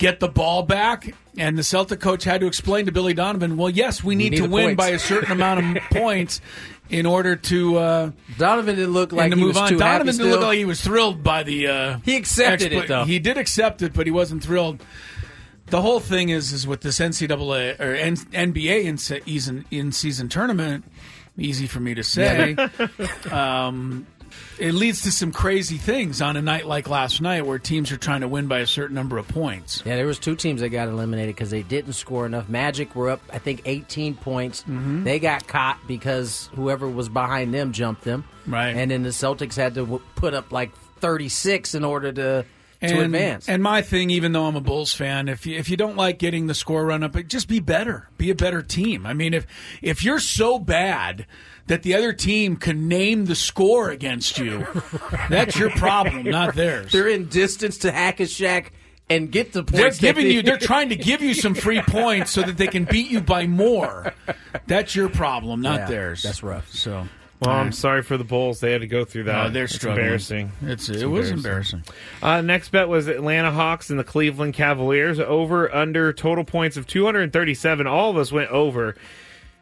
Get 0.01 0.19
the 0.19 0.27
ball 0.27 0.63
back?" 0.63 1.13
And 1.37 1.57
the 1.57 1.63
Celtic 1.63 1.99
coach 2.01 2.23
had 2.25 2.41
to 2.41 2.47
explain 2.47 2.87
to 2.87 2.91
Billy 2.91 3.13
Donovan, 3.13 3.55
"Well, 3.55 3.69
yes, 3.69 4.03
we 4.03 4.15
need, 4.15 4.31
need 4.31 4.37
to 4.39 4.47
win 4.49 4.75
points." 4.75 4.77
by 4.77 4.89
a 4.89 4.99
certain 4.99 5.31
amount 5.31 5.77
of 5.77 5.83
points 5.91 6.41
in 6.89 7.05
order 7.05 7.35
to 7.37 7.77
uh, 7.77 8.11
Donovan 8.37 8.75
didn't 8.75 8.91
look 8.93 9.11
like 9.13 9.31
to 9.31 9.37
he 9.37 9.41
move 9.43 9.55
was 9.55 9.71
on." 9.71 9.77
Donovan 9.77 10.07
didn't 10.07 10.15
still. 10.15 10.27
look 10.29 10.41
like 10.41 10.57
he 10.57 10.65
was 10.65 10.81
thrilled 10.81 11.23
by 11.23 11.43
the. 11.43 11.67
Uh, 11.67 11.97
He 12.03 12.15
accepted 12.17 12.73
it, 12.73 12.87
though. 12.87 13.05
He 13.05 13.19
did 13.19 13.37
accept 13.37 13.81
it, 13.81 13.93
but 13.93 14.05
he 14.07 14.11
wasn't 14.11 14.43
thrilled. 14.43 14.83
The 15.67 15.81
whole 15.81 16.01
thing 16.01 16.27
is, 16.29 16.51
is 16.51 16.67
with 16.67 16.81
this 16.81 16.99
NCAA 16.99 17.79
or 17.79 17.93
N- 17.95 18.15
NBA 18.17 18.83
in 18.83 18.97
season 18.97 19.63
in 19.71 19.93
season 19.93 20.27
tournament. 20.27 20.83
Easy 21.37 21.65
for 21.65 21.79
me 21.79 21.93
to 21.93 22.03
say. 22.03 22.57
um, 23.31 24.05
it 24.59 24.73
leads 24.73 25.01
to 25.03 25.11
some 25.11 25.31
crazy 25.31 25.77
things 25.77 26.21
on 26.21 26.37
a 26.37 26.41
night 26.41 26.65
like 26.65 26.89
last 26.89 27.21
night, 27.21 27.45
where 27.45 27.59
teams 27.59 27.91
are 27.91 27.97
trying 27.97 28.21
to 28.21 28.27
win 28.27 28.47
by 28.47 28.59
a 28.59 28.67
certain 28.67 28.95
number 28.95 29.17
of 29.17 29.27
points. 29.27 29.83
Yeah, 29.85 29.95
there 29.95 30.05
was 30.05 30.19
two 30.19 30.35
teams 30.35 30.61
that 30.61 30.69
got 30.69 30.87
eliminated 30.87 31.35
because 31.35 31.49
they 31.49 31.63
didn't 31.63 31.93
score 31.93 32.25
enough. 32.25 32.49
Magic 32.49 32.95
were 32.95 33.09
up, 33.09 33.21
I 33.31 33.39
think, 33.39 33.61
18 33.65 34.15
points. 34.15 34.61
Mm-hmm. 34.63 35.03
They 35.03 35.19
got 35.19 35.47
caught 35.47 35.79
because 35.87 36.49
whoever 36.55 36.87
was 36.87 37.09
behind 37.09 37.53
them 37.53 37.71
jumped 37.71 38.03
them. 38.03 38.25
Right. 38.47 38.75
And 38.75 38.91
then 38.91 39.03
the 39.03 39.09
Celtics 39.09 39.55
had 39.55 39.75
to 39.75 40.01
put 40.15 40.33
up 40.33 40.51
like 40.51 40.75
36 40.99 41.75
in 41.75 41.83
order 41.83 42.11
to 42.11 42.45
and, 42.81 42.91
to 42.91 43.01
advance. 43.01 43.47
And 43.47 43.61
my 43.61 43.81
thing, 43.81 44.09
even 44.09 44.31
though 44.31 44.45
I'm 44.45 44.55
a 44.55 44.61
Bulls 44.61 44.93
fan, 44.93 45.27
if 45.27 45.45
you, 45.45 45.57
if 45.57 45.69
you 45.69 45.77
don't 45.77 45.95
like 45.95 46.19
getting 46.19 46.47
the 46.47 46.53
score 46.53 46.85
run 46.85 47.03
up, 47.03 47.15
just 47.27 47.47
be 47.47 47.59
better. 47.59 48.09
Be 48.17 48.31
a 48.31 48.35
better 48.35 48.61
team. 48.61 49.05
I 49.05 49.13
mean, 49.13 49.33
if 49.33 49.45
if 49.81 50.03
you're 50.03 50.19
so 50.19 50.57
bad 50.57 51.27
that 51.71 51.83
the 51.83 51.95
other 51.95 52.11
team 52.11 52.57
can 52.57 52.89
name 52.89 53.25
the 53.25 53.35
score 53.35 53.89
against 53.91 54.37
you, 54.37 54.67
that's 55.29 55.57
your 55.57 55.69
problem, 55.69 56.23
not 56.25 56.53
theirs. 56.53 56.91
They're 56.91 57.07
in 57.07 57.29
distance 57.29 57.77
to 57.79 57.91
Hack 57.93 58.19
a 58.19 58.23
Shaq 58.23 58.67
and 59.09 59.31
get 59.31 59.53
the 59.53 59.63
points. 59.63 59.97
They're 59.99 60.11
giving 60.13 60.25
they- 60.27 60.33
you. 60.33 60.41
They're 60.41 60.57
trying 60.73 60.89
to 60.89 60.97
give 60.97 61.21
you 61.21 61.33
some 61.33 61.53
free 61.53 61.81
points 61.81 62.31
so 62.31 62.41
that 62.41 62.57
they 62.57 62.67
can 62.67 62.83
beat 62.83 63.09
you 63.09 63.21
by 63.21 63.47
more. 63.47 64.13
That's 64.67 64.95
your 64.95 65.07
problem, 65.07 65.61
not 65.61 65.79
Yeah, 65.81 65.85
theirs. 65.87 66.23
that's 66.23 66.43
rough. 66.43 66.69
So, 66.73 67.07
Well, 67.39 67.55
I'm 67.55 67.71
sorry 67.71 68.03
for 68.03 68.17
the 68.17 68.23
Bulls. 68.25 68.59
They 68.59 68.73
had 68.73 68.81
to 68.81 68.87
go 68.87 69.05
through 69.05 69.23
that. 69.23 69.35
uh, 69.45 69.49
they're 69.49 69.63
It's 69.63 69.75
struggling. 69.75 70.01
embarrassing. 70.05 70.51
It's, 70.63 70.89
it 70.89 71.05
was 71.05 71.31
embarrassing. 71.31 71.83
Uh, 72.21 72.41
next 72.41 72.69
bet 72.69 72.89
was 72.89 73.07
Atlanta 73.07 73.51
Hawks 73.51 73.89
and 73.89 73.97
the 73.97 74.03
Cleveland 74.03 74.53
Cavaliers 74.55 75.19
over 75.21 75.73
under 75.73 76.11
total 76.11 76.43
points 76.43 76.75
of 76.75 76.85
237. 76.85 77.87
All 77.87 78.11
of 78.11 78.17
us 78.17 78.29
went 78.31 78.49
over. 78.51 78.95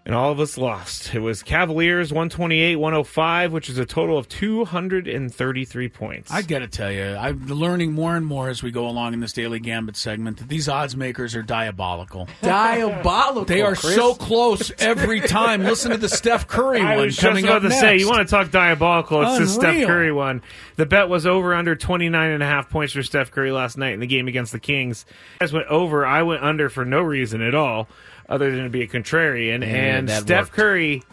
And 0.09 0.15
all 0.15 0.31
of 0.31 0.39
us 0.39 0.57
lost. 0.57 1.13
It 1.13 1.19
was 1.19 1.43
Cavaliers 1.43 2.11
128 2.11 2.77
105, 2.77 3.53
which 3.53 3.69
is 3.69 3.77
a 3.77 3.85
total 3.85 4.17
of 4.17 4.27
233 4.27 5.89
points. 5.89 6.31
I 6.31 6.41
got 6.41 6.59
to 6.59 6.67
tell 6.67 6.91
you, 6.91 7.15
I'm 7.15 7.45
learning 7.45 7.91
more 7.91 8.15
and 8.15 8.25
more 8.25 8.49
as 8.49 8.63
we 8.63 8.71
go 8.71 8.87
along 8.87 9.13
in 9.13 9.19
this 9.19 9.33
daily 9.33 9.59
gambit 9.59 9.95
segment 9.95 10.37
that 10.37 10.49
these 10.49 10.67
odds 10.67 10.95
makers 10.95 11.35
are 11.35 11.43
diabolical. 11.43 12.27
Diabolical. 12.41 13.45
They 13.45 13.61
are 13.61 13.75
Chris. 13.75 13.93
so 13.93 14.15
close 14.15 14.71
every 14.79 15.21
time. 15.21 15.63
Listen 15.63 15.91
to 15.91 15.97
the 15.97 16.09
Steph 16.09 16.47
Curry 16.47 16.81
I 16.81 16.95
one 16.95 17.05
was 17.05 17.15
just 17.15 17.27
coming 17.27 17.43
about 17.43 17.57
up 17.57 17.61
to 17.61 17.69
next. 17.69 17.79
say, 17.79 17.97
you 17.99 18.09
want 18.09 18.27
to 18.27 18.31
talk 18.31 18.49
diabolical? 18.49 19.21
It's 19.21 19.37
the 19.37 19.47
Steph 19.47 19.85
Curry 19.85 20.11
one. 20.11 20.41
The 20.77 20.87
bet 20.87 21.07
was 21.07 21.27
over 21.27 21.53
under 21.53 21.75
29 21.75 22.31
and 22.31 22.41
a 22.41 22.47
half 22.47 22.71
points 22.71 22.93
for 22.93 23.03
Steph 23.03 23.29
Curry 23.29 23.51
last 23.51 23.77
night 23.77 23.93
in 23.93 23.99
the 23.99 24.07
game 24.07 24.27
against 24.27 24.53
the 24.53 24.59
Kings. 24.59 25.05
You 25.35 25.41
guys 25.41 25.53
went 25.53 25.67
over. 25.67 26.03
I 26.03 26.23
went 26.23 26.41
under 26.41 26.67
for 26.69 26.83
no 26.83 27.01
reason 27.01 27.43
at 27.43 27.53
all, 27.53 27.87
other 28.29 28.51
than 28.55 28.63
to 28.63 28.69
be 28.69 28.83
a 28.83 28.87
contrarian. 28.87 29.65
and 29.65 30.07
that 30.07 30.21
Steph 30.21 30.43
worked. 30.45 30.53
Curry 30.53 31.03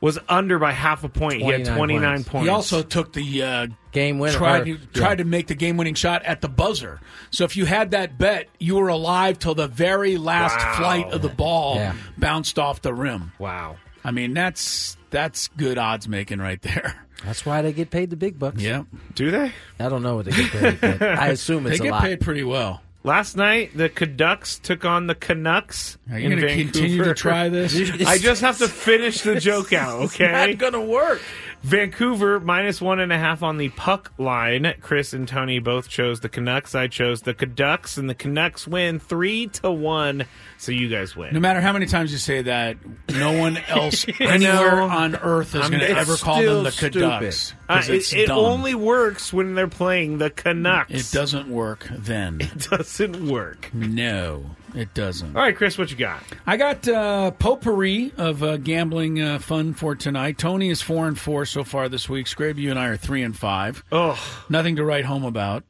was 0.00 0.18
under 0.30 0.58
by 0.58 0.72
half 0.72 1.04
a 1.04 1.08
point. 1.10 1.42
He 1.42 1.46
had 1.48 1.66
29 1.66 1.76
29 1.76 2.12
points. 2.14 2.28
points. 2.30 2.44
He 2.46 2.48
also 2.50 2.82
took 2.82 3.12
the 3.12 3.42
uh, 3.42 3.66
game 3.92 4.18
winner. 4.18 4.36
tried 4.36 4.62
or- 4.62 4.76
to 4.78 4.86
tried 4.94 5.10
yeah. 5.10 5.14
to 5.16 5.24
make 5.24 5.46
the 5.46 5.54
game 5.54 5.76
winning 5.76 5.94
shot 5.94 6.22
at 6.24 6.40
the 6.40 6.48
buzzer. 6.48 7.00
So 7.30 7.44
if 7.44 7.56
you 7.56 7.66
had 7.66 7.90
that 7.90 8.16
bet, 8.16 8.48
you 8.58 8.76
were 8.76 8.88
alive 8.88 9.38
till 9.38 9.54
the 9.54 9.68
very 9.68 10.16
last 10.16 10.56
Wow. 10.56 10.74
flight 10.78 11.12
of 11.12 11.20
the 11.22 11.28
ball 11.28 11.76
Yeah. 11.76 11.94
bounced 12.16 12.58
off 12.58 12.80
the 12.82 12.94
rim. 12.94 13.32
wow. 13.38 13.76
I 14.02 14.10
mean, 14.12 14.32
that's 14.32 14.96
that's 15.10 15.48
good 15.48 15.76
odds 15.76 16.08
making 16.08 16.38
right 16.38 16.62
there. 16.62 17.06
That's 17.22 17.44
why 17.44 17.60
they 17.60 17.74
get 17.74 17.90
paid 17.90 18.08
the 18.08 18.16
big 18.16 18.38
bucks. 18.38 18.62
Yeah, 18.62 18.84
Do 19.14 19.30
they? 19.30 19.52
I 19.78 19.90
don't 19.90 20.02
know 20.02 20.16
what 20.16 20.24
they 20.24 20.30
get 20.30 20.50
paid, 20.50 20.80
but 20.80 21.02
I 21.02 21.26
assume 21.36 21.64
they 21.64 21.72
it's 21.72 21.80
a 21.80 21.82
get 21.82 21.92
lot. 21.92 22.00
paid 22.00 22.22
pretty 22.22 22.42
well. 22.44 22.80
Last 23.02 23.34
night, 23.34 23.74
the 23.74 23.88
Canucks 23.88 24.58
took 24.58 24.84
on 24.84 25.06
the 25.06 25.14
Canucks. 25.14 25.96
Are 26.10 26.18
you 26.18 26.28
going 26.28 26.42
to 26.42 26.54
continue 26.54 27.02
to 27.02 27.14
try 27.14 27.48
this? 27.48 27.74
I 28.06 28.18
just 28.18 28.42
have 28.42 28.58
to 28.58 28.68
finish 28.68 29.22
the 29.22 29.40
joke 29.40 29.72
out, 29.72 30.02
okay? 30.02 30.48
Not 30.48 30.58
gonna 30.58 30.84
work. 30.84 31.22
Vancouver 31.62 32.40
minus 32.40 32.80
one 32.80 33.00
and 33.00 33.12
a 33.12 33.18
half 33.18 33.42
on 33.42 33.58
the 33.58 33.68
puck 33.70 34.12
line. 34.18 34.74
Chris 34.80 35.12
and 35.12 35.28
Tony 35.28 35.58
both 35.58 35.88
chose 35.88 36.20
the 36.20 36.28
Canucks. 36.28 36.74
I 36.74 36.86
chose 36.86 37.22
the 37.22 37.34
Canucks, 37.34 37.96
and 37.98 38.08
the 38.08 38.14
Canucks 38.14 38.66
win 38.66 38.98
three 38.98 39.48
to 39.48 39.70
one. 39.70 40.24
So 40.58 40.72
you 40.72 40.88
guys 40.88 41.14
win. 41.14 41.34
No 41.34 41.40
matter 41.40 41.60
how 41.60 41.72
many 41.72 41.86
times 41.86 42.12
you 42.12 42.18
say 42.18 42.42
that, 42.42 42.76
no 43.10 43.38
one 43.38 43.56
else 43.68 44.06
anywhere 44.18 44.80
on 44.80 45.16
earth 45.16 45.54
is 45.54 45.68
going 45.68 45.80
to 45.80 45.90
ever 45.90 46.16
call 46.16 46.42
them 46.42 46.64
the 46.64 46.70
Canucks. 46.70 47.54
Uh, 47.68 47.82
it 47.86 48.12
it 48.14 48.30
only 48.30 48.74
works 48.74 49.32
when 49.32 49.54
they're 49.54 49.68
playing 49.68 50.18
the 50.18 50.30
Canucks. 50.30 50.90
it 50.92 51.14
doesn't 51.16 51.48
work 51.48 51.86
then. 51.90 52.40
It 52.50 52.68
doesn't 52.70 53.28
work. 53.28 53.72
no, 53.72 54.56
it 54.74 54.92
doesn't. 54.94 55.36
All 55.36 55.42
right, 55.42 55.56
Chris, 55.56 55.76
what 55.78 55.90
you 55.90 55.96
got? 55.96 56.22
I 56.46 56.56
got 56.56 56.86
uh, 56.88 57.30
potpourri 57.32 58.12
of 58.16 58.42
uh, 58.42 58.56
gambling 58.58 59.20
uh, 59.20 59.38
fun 59.38 59.74
for 59.74 59.94
tonight. 59.94 60.38
Tony 60.38 60.70
is 60.70 60.82
four 60.82 61.06
and 61.08 61.18
four 61.18 61.44
so 61.44 61.64
far 61.64 61.88
this 61.88 62.08
week. 62.08 62.26
Scraby, 62.26 62.58
you 62.58 62.70
and 62.70 62.78
I 62.78 62.86
are 62.88 62.96
three 62.96 63.22
and 63.22 63.36
five. 63.36 63.84
Oh, 63.92 64.18
Nothing 64.48 64.76
to 64.76 64.84
write 64.84 65.04
home 65.04 65.24
about. 65.24 65.64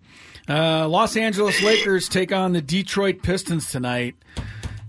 Uh, 0.49 0.89
Los 0.89 1.17
Angeles 1.17 1.63
Lakers 1.63 2.09
take 2.09 2.33
on 2.33 2.53
the 2.53 2.63
Detroit 2.63 3.23
Pistons 3.23 3.71
tonight 3.71 4.17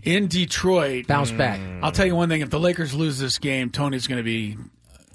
in 0.03 0.27
Detroit. 0.27 1.05
Bounce 1.07 1.31
back. 1.31 1.59
I'll 1.83 1.91
tell 1.91 2.05
you 2.05 2.15
one 2.15 2.29
thing: 2.29 2.41
if 2.41 2.49
the 2.49 2.59
Lakers 2.59 2.93
lose 2.93 3.19
this 3.19 3.37
game, 3.37 3.69
Tony's 3.69 4.07
going 4.07 4.17
to 4.17 4.23
be 4.23 4.57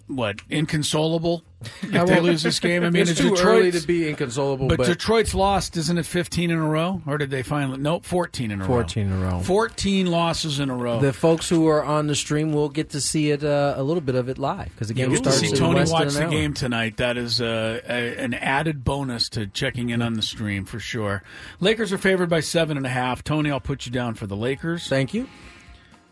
what 0.09 0.41
inconsolable 0.49 1.43
if 1.83 2.07
they 2.07 2.21
lose 2.21 2.43
this 2.43 2.61
game. 2.61 2.85
I 2.85 2.91
mean, 2.91 3.03
it's 3.03 3.19
too 3.19 3.31
Detroit's- 3.31 3.43
early 3.43 3.73
to 3.73 3.87
be 3.87 4.09
inconsolable, 4.09 4.69
But, 4.69 4.79
but, 4.79 4.87
Detroit's 4.87 5.35
lost, 5.35 5.77
isn't 5.77 5.99
it? 5.99 6.07
Fifteen 6.07 6.51
in 6.51 6.59
a 6.59 6.69
row, 6.69 7.03
or 7.07 7.19
did 7.19 7.31
they 7.31 7.43
finally? 7.43 7.79
Nope, 7.79 8.05
fourteen 8.05 8.51
in 8.51 8.61
a 8.61 8.65
row. 8.65 8.69
14 8.69 9.07
in 9.07 9.13
a 9.13 9.17
row. 9.31 9.41
Fourteen 9.41 10.07
losses 10.07 10.61
in 10.61 10.71
a 10.71 10.77
row. 10.77 11.01
the 11.01 11.13
folks 11.13 11.49
who 11.49 11.67
are 11.67 11.85
on 11.85 12.07
the 12.07 12.15
stream 12.15 12.53
will 12.53 12.69
get 12.69 12.91
to 12.91 13.01
see 13.01 13.31
it 13.31 13.43
uh, 13.43 13.75
a 13.77 13.83
little 13.83 14.01
bit 14.01 14.15
of 14.15 14.29
it 14.29 14.39
live 14.39 14.71
because 14.71 14.89
the 14.89 14.95
Yeah, 14.95 15.07
game 15.07 15.17
to 15.23 15.33
starts 15.33 15.39
see 15.41 15.57
Tony 15.57 15.85
watch 15.91 16.15
the 16.15 16.27
game 16.29 16.55
tonight. 16.55 16.99
That 16.99 17.17
is 17.17 17.41
uh, 17.41 17.81
a, 17.89 18.17
an 18.17 18.35
added 18.35 18.85
bonus 18.85 19.29
to 19.31 19.47
checking 19.47 19.91
in 19.91 20.03
on 20.03 20.15
the 20.15 20.23
stream 20.23 20.65
for 20.65 20.79
sure. 20.79 21.23
Lakers 21.61 21.93
are 21.93 21.99
favored 21.99 22.29
by 22.29 22.41
seven 22.41 22.77
and 22.77 22.87
a 22.87 22.91
half. 22.91 23.25
Tony, 23.25 23.51
I'll 23.51 23.61
put 23.61 23.87
you 23.87 23.93
down 23.93 24.15
for 24.15 24.27
the 24.27 24.37
Lakers. 24.37 24.89
Thank 24.89 25.15
you. 25.15 25.29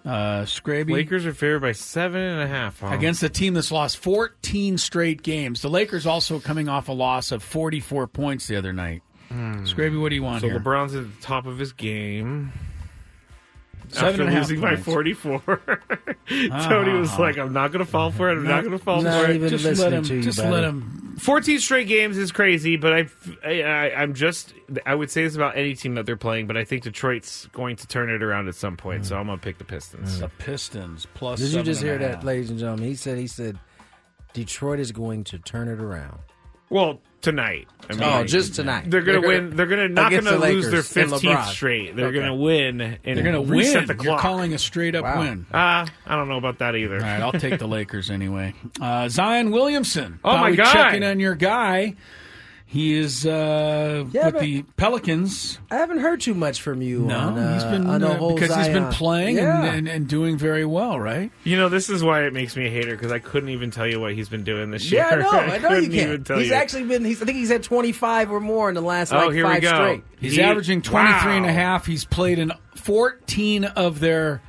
Uh, 0.04 0.42
Scraby 0.44 0.90
Lakers 0.92 1.24
are 1.24 1.32
favored 1.32 1.60
by 1.60 1.72
seven 1.72 2.20
and 2.20 2.42
a 2.42 2.46
half. 2.46 2.80
huh? 2.80 2.88
against 2.88 3.22
a 3.22 3.28
team 3.28 3.54
that's 3.54 3.72
lost 3.72 3.96
14 3.96 4.76
straight 4.76 5.22
games. 5.22 5.62
The 5.62 5.70
Lakers 5.70 6.06
also 6.06 6.40
coming 6.40 6.68
off 6.68 6.88
a 6.88 6.92
loss 6.92 7.32
of 7.32 7.42
44 7.42 8.06
points 8.08 8.46
the 8.46 8.56
other 8.56 8.72
night. 8.72 9.02
Scraby, 9.30 10.00
what 10.00 10.10
do 10.10 10.14
you 10.14 10.22
want 10.22 10.42
So 10.42 10.48
here? 10.48 10.60
LeBron's 10.60 10.94
at 10.94 11.04
the 11.04 11.20
top 11.22 11.46
of 11.46 11.58
his 11.58 11.72
game. 11.72 12.52
Seven 13.94 14.08
after 14.10 14.22
and 14.22 14.30
a 14.30 14.32
half 14.32 14.42
losing 14.42 14.60
by 14.60 14.74
points. 14.74 14.84
44. 14.84 15.40
Tony 16.28 16.98
was 16.98 17.10
ah. 17.12 17.16
like, 17.18 17.38
I'm 17.38 17.52
not 17.52 17.72
going 17.72 17.84
to 17.84 17.90
fall 17.90 18.10
for 18.10 18.30
it. 18.30 18.32
I'm 18.32 18.44
not, 18.44 18.62
going 18.62 18.76
to 18.76 18.82
fall 18.82 19.02
not 19.02 19.24
for 19.24 19.30
it. 19.30 19.36
even 19.36 19.48
just 19.48 19.64
listening 19.64 19.90
let 19.90 19.98
him. 19.98 20.04
to 20.04 20.14
you, 20.16 20.22
just 20.22 20.38
buddy. 20.38 20.50
let 20.50 20.64
him. 20.64 21.16
14 21.18 21.58
straight 21.60 21.88
games 21.88 22.18
is 22.18 22.32
crazy, 22.32 22.76
but 22.76 22.92
I, 22.92 23.08
I, 23.46 23.94
I'm 23.94 24.14
just, 24.14 24.52
I 24.84 24.94
would 24.94 25.10
say 25.10 25.22
this 25.22 25.36
about 25.36 25.56
any 25.56 25.74
team 25.74 25.94
that 25.94 26.06
they're 26.06 26.16
playing, 26.16 26.46
but 26.46 26.56
I 26.56 26.64
think 26.64 26.82
Detroit's 26.82 27.46
going 27.46 27.76
to 27.76 27.86
turn 27.86 28.10
it 28.10 28.22
around 28.22 28.48
at 28.48 28.56
some 28.56 28.76
point, 28.76 29.06
so 29.06 29.16
I'm 29.16 29.26
going 29.26 29.38
to 29.38 29.44
pick 29.44 29.58
the 29.58 29.64
Pistons. 29.64 30.16
Mm. 30.16 30.20
The 30.20 30.28
Pistons 30.28 31.06
plus. 31.14 31.38
Did 31.38 31.46
you 31.46 31.50
seven 31.52 31.64
just 31.66 31.80
and 31.80 31.88
a 31.88 31.92
hear 31.92 31.98
that, 32.00 32.14
half. 32.16 32.24
ladies 32.24 32.50
and 32.50 32.58
gentlemen? 32.58 32.88
He 32.88 32.94
said 32.94 33.18
he 33.18 33.26
said 33.26 33.58
Detroit 34.32 34.80
is 34.80 34.92
going 34.92 35.24
to 35.24 35.38
turn 35.38 35.68
it 35.68 35.80
around. 35.80 36.18
Well, 36.74 37.00
tonight. 37.20 37.68
I 37.88 37.92
mean, 37.92 38.02
Oh, 38.02 38.24
just 38.24 38.56
tonight. 38.56 38.90
They're 38.90 39.02
going 39.02 39.22
to 39.22 39.28
They're 39.28 39.42
win. 39.42 39.54
They're 39.56 39.66
going 39.66 39.86
to 39.86 39.94
not 39.94 40.10
gonna 40.10 40.22
the 40.32 40.38
lose 40.38 40.68
their 40.72 40.80
15th 40.80 41.44
straight. 41.52 41.94
They're 41.94 42.06
Okay. 42.06 42.14
going 42.16 42.26
to 42.26 42.34
win 42.34 42.80
and 42.80 42.98
They're 43.04 43.22
going 43.22 43.46
to 43.46 43.52
reset 43.52 43.86
win. 43.86 43.96
the 43.96 44.02
You're 44.04 44.18
calling 44.18 44.54
a 44.54 44.58
straight 44.58 44.96
up 44.96 45.04
Wow. 45.04 45.20
win. 45.20 45.46
Ah, 45.54 45.86
I 46.04 46.16
don't 46.16 46.28
know 46.28 46.36
about 46.36 46.58
that 46.58 46.74
either. 46.74 46.96
All 46.96 47.00
right, 47.02 47.20
I'll 47.20 47.30
take 47.30 47.60
the 47.60 47.68
Lakers 47.68 48.10
anyway. 48.10 48.54
Uh, 48.80 49.08
Zion 49.08 49.52
Williamson. 49.52 50.18
Oh, 50.24 50.36
my 50.36 50.50
we'd 50.50 50.56
guy. 50.56 50.72
Check 50.72 50.94
in 50.94 51.04
on 51.04 51.20
your 51.20 51.36
guy. 51.36 51.94
He 52.74 52.94
is 52.98 53.24
uh, 53.24 54.04
Yeah, 54.10 54.30
with 54.30 54.40
the 54.40 54.62
Pelicans. 54.76 55.60
I 55.70 55.76
haven't 55.76 55.98
heard 55.98 56.20
too 56.20 56.34
much 56.34 56.60
from 56.60 56.82
you. 56.82 57.02
No, 57.02 57.16
on, 57.16 57.38
uh, 57.38 57.54
he's 57.54 57.62
been 57.62 57.86
on 57.86 58.00
the 58.00 58.08
uh, 58.10 58.16
whole 58.16 58.34
because 58.34 58.52
he's 58.52 58.66
been 58.66 58.90
playing 58.90 59.36
Yeah. 59.36 59.62
and, 59.64 59.76
and, 59.76 59.88
and 59.88 60.08
doing 60.08 60.36
very 60.36 60.64
well, 60.64 60.98
right? 60.98 61.30
You 61.44 61.56
know, 61.56 61.68
this 61.68 61.88
is 61.88 62.02
why 62.02 62.24
it 62.24 62.32
makes 62.32 62.56
me 62.56 62.66
a 62.66 62.70
hater 62.70 62.90
because 62.96 63.12
I 63.12 63.20
couldn't 63.20 63.50
even 63.50 63.70
tell 63.70 63.86
you 63.86 64.00
what 64.00 64.14
he's 64.14 64.28
been 64.28 64.42
doing 64.42 64.72
this 64.72 64.90
year. 64.90 65.02
Yeah, 65.02 65.08
I 65.08 65.16
know. 65.18 65.30
I 65.54 65.58
know 65.58 65.78
you 65.78 65.88
can't. 65.88 66.26
tell 66.26 66.36
He's 66.40 66.48
you. 66.48 66.54
actually 66.54 66.82
been. 66.82 67.04
He's, 67.04 67.22
I 67.22 67.26
think 67.26 67.38
he's 67.38 67.50
had 67.50 67.62
25 67.62 68.32
or 68.32 68.40
more 68.40 68.68
in 68.68 68.74
the 68.74 68.80
last 68.80 69.12
Oh, 69.12 69.18
like 69.26 69.32
here 69.34 69.48
we 69.48 69.60
go. 69.60 69.68
straight. 69.68 70.02
He's 70.18 70.34
He- 70.34 70.42
averaging 70.42 70.82
23 70.82 71.36
and 71.36 71.46
a 71.46 71.52
half. 71.52 71.86
He's 71.86 72.04
played 72.04 72.40
in 72.40 72.50
14 72.74 73.66
of 73.66 74.00
their 74.00 74.42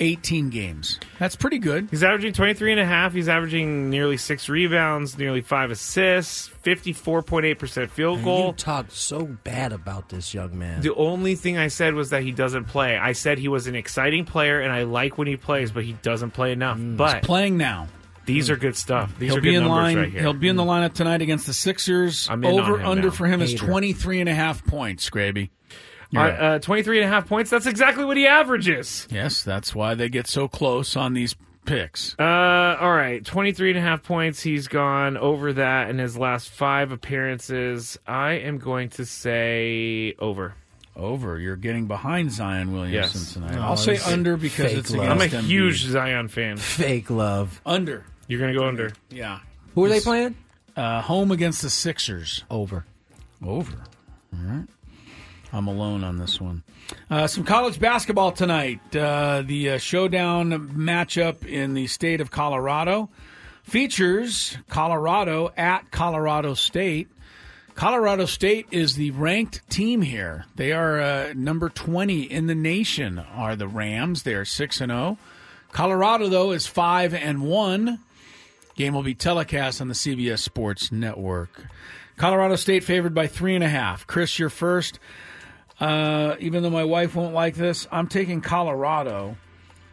18 0.00 0.50
games. 0.50 0.98
That's 1.18 1.36
pretty 1.36 1.58
good. 1.58 1.88
He's 1.90 2.02
averaging 2.04 2.32
23 2.32 2.72
and 2.72 2.80
a 2.80 2.84
half. 2.86 3.12
He's 3.12 3.28
averaging 3.28 3.90
nearly 3.90 4.16
six 4.16 4.48
rebounds, 4.48 5.18
nearly 5.18 5.40
five 5.40 5.70
assists, 5.70 6.48
54.8% 6.62 7.90
field 7.90 8.16
And 8.16 8.24
goal. 8.24 8.46
You 8.48 8.52
talked 8.52 8.92
so 8.92 9.24
bad 9.44 9.72
about 9.72 10.08
this 10.08 10.34
young 10.34 10.58
man. 10.58 10.80
The 10.80 10.94
only 10.94 11.34
thing 11.34 11.56
I 11.58 11.68
said 11.68 11.94
was 11.94 12.10
that 12.10 12.22
he 12.22 12.32
doesn't 12.32 12.64
play. 12.64 12.96
I 12.96 13.12
said 13.12 13.38
he 13.38 13.48
was 13.48 13.66
an 13.66 13.74
exciting 13.74 14.24
player, 14.24 14.60
and 14.60 14.72
I 14.72 14.82
like 14.82 15.18
when 15.18 15.26
he 15.26 15.36
plays, 15.36 15.70
but 15.72 15.84
he 15.84 15.92
doesn't 15.94 16.30
play 16.32 16.52
enough. 16.52 16.78
Mm. 16.78 16.96
But 16.96 17.22
Playing 17.22 17.56
now. 17.56 17.88
these 18.26 18.50
are 18.50 18.56
good 18.56 18.76
stuff. 18.76 19.12
These 19.18 19.30
He'll 19.30 19.38
are 19.38 19.40
be 19.40 19.50
good 19.52 19.56
in 19.58 19.62
numbers 19.64 19.76
line. 19.76 19.96
right 19.98 20.10
here. 20.10 20.20
He'll 20.20 20.32
be 20.32 20.48
in 20.48 20.56
the 20.56 20.62
lineup 20.64 20.92
tonight 20.94 21.22
against 21.22 21.46
the 21.46 21.52
Sixers. 21.54 22.28
I'm 22.30 22.44
in 22.44 22.52
on 22.54 22.60
Over 22.60 22.78
him 22.80 22.86
under 22.86 23.08
now. 23.08 23.14
for 23.14 23.26
him 23.26 23.40
is 23.42 23.52
Hater. 23.52 23.66
23 23.66 24.20
and 24.20 24.28
a 24.28 24.34
half 24.34 24.64
points, 24.64 25.08
Scraby. 25.08 25.50
All 26.16 26.22
right, 26.22 26.32
uh, 26.54 26.58
23 26.60 27.02
and 27.02 27.06
a 27.10 27.12
half 27.14 27.28
points. 27.28 27.50
That's 27.50 27.66
exactly 27.66 28.04
what 28.04 28.16
he 28.16 28.26
averages. 28.26 29.06
Yes, 29.10 29.42
that's 29.42 29.74
why 29.74 29.94
they 29.94 30.08
get 30.08 30.26
so 30.26 30.48
close 30.48 30.96
on 30.96 31.12
these 31.12 31.34
picks. 31.66 32.14
Uh, 32.18 32.22
all 32.80 32.92
right, 32.94 33.22
23 33.24 33.70
and 33.70 33.78
a 33.78 33.82
half 33.82 34.02
points. 34.02 34.40
He's 34.40 34.68
gone 34.68 35.18
over 35.18 35.52
that 35.52 35.90
in 35.90 35.98
his 35.98 36.16
last 36.16 36.48
five 36.48 36.92
appearances. 36.92 37.98
I 38.06 38.32
am 38.38 38.56
going 38.58 38.88
to 38.90 39.04
say 39.04 40.14
over. 40.18 40.54
Over. 40.96 41.38
You're 41.38 41.56
getting 41.56 41.86
behind 41.86 42.32
Zion 42.32 42.72
Williamson 42.72 43.20
Yes. 43.20 43.32
tonight. 43.34 43.56
Oh, 43.58 43.62
I'll 43.62 43.76
say 43.76 43.98
under 43.98 44.36
because 44.36 44.72
it's 44.72 44.90
against 44.90 45.10
I'm 45.10 45.20
a 45.20 45.24
Embiid. 45.26 45.42
huge 45.42 45.84
Zion 45.84 46.28
fan. 46.28 46.56
Fake 46.56 47.10
love. 47.10 47.60
under. 47.66 48.04
You're 48.26 48.40
going 48.40 48.52
to 48.54 48.58
go 48.58 48.66
under. 48.66 48.92
Yeah. 49.10 49.40
Who 49.74 49.84
are 49.84 49.88
they 49.90 50.00
playing? 50.00 50.36
Uh, 50.76 51.00
home 51.02 51.30
against 51.32 51.62
the 51.62 51.70
Sixers. 51.70 52.44
Over. 52.50 52.84
Over. 53.44 53.76
All 54.32 54.40
right. 54.44 54.64
I'm 55.52 55.66
alone 55.66 56.04
on 56.04 56.18
this 56.18 56.40
one. 56.40 56.62
Uh, 57.10 57.26
some 57.26 57.44
college 57.44 57.80
basketball 57.80 58.32
tonight. 58.32 58.80
Uh, 58.94 59.42
the 59.44 59.70
uh, 59.70 59.78
showdown 59.78 60.50
matchup 60.70 61.46
in 61.46 61.74
the 61.74 61.86
state 61.86 62.20
of 62.20 62.30
Colorado 62.30 63.08
features 63.62 64.56
Colorado 64.68 65.52
at 65.56 65.90
Colorado 65.90 66.54
State. 66.54 67.08
Colorado 67.74 68.24
State 68.24 68.66
is 68.70 68.96
the 68.96 69.12
ranked 69.12 69.68
team 69.70 70.02
here. 70.02 70.44
They 70.56 70.72
are 70.72 71.00
uh, 71.00 71.32
number 71.34 71.68
20 71.68 72.22
in 72.22 72.46
the 72.46 72.54
nation. 72.54 73.18
Are 73.18 73.54
the 73.54 73.68
Rams? 73.68 74.24
They 74.24 74.34
are 74.34 74.44
six 74.44 74.80
and 74.80 74.90
zero. 74.90 75.18
Colorado 75.70 76.28
though 76.28 76.50
is 76.50 76.66
five 76.66 77.14
and 77.14 77.42
one. 77.42 78.00
Game 78.74 78.94
will 78.94 79.02
be 79.02 79.14
telecast 79.14 79.80
on 79.80 79.88
the 79.88 79.94
CBS 79.94 80.40
Sports 80.40 80.90
Network. 80.90 81.66
Colorado 82.16 82.56
State 82.56 82.84
favored 82.84 83.14
by 83.14 83.26
three 83.26 83.54
and 83.54 83.62
a 83.62 83.68
half. 83.68 84.06
Chris, 84.06 84.38
you're 84.38 84.50
first. 84.50 84.98
Uh, 85.80 86.34
even 86.40 86.62
though 86.62 86.70
my 86.70 86.84
wife 86.84 87.14
won't 87.14 87.34
like 87.34 87.54
this, 87.54 87.86
I'm 87.92 88.08
taking 88.08 88.40
Colorado 88.40 89.36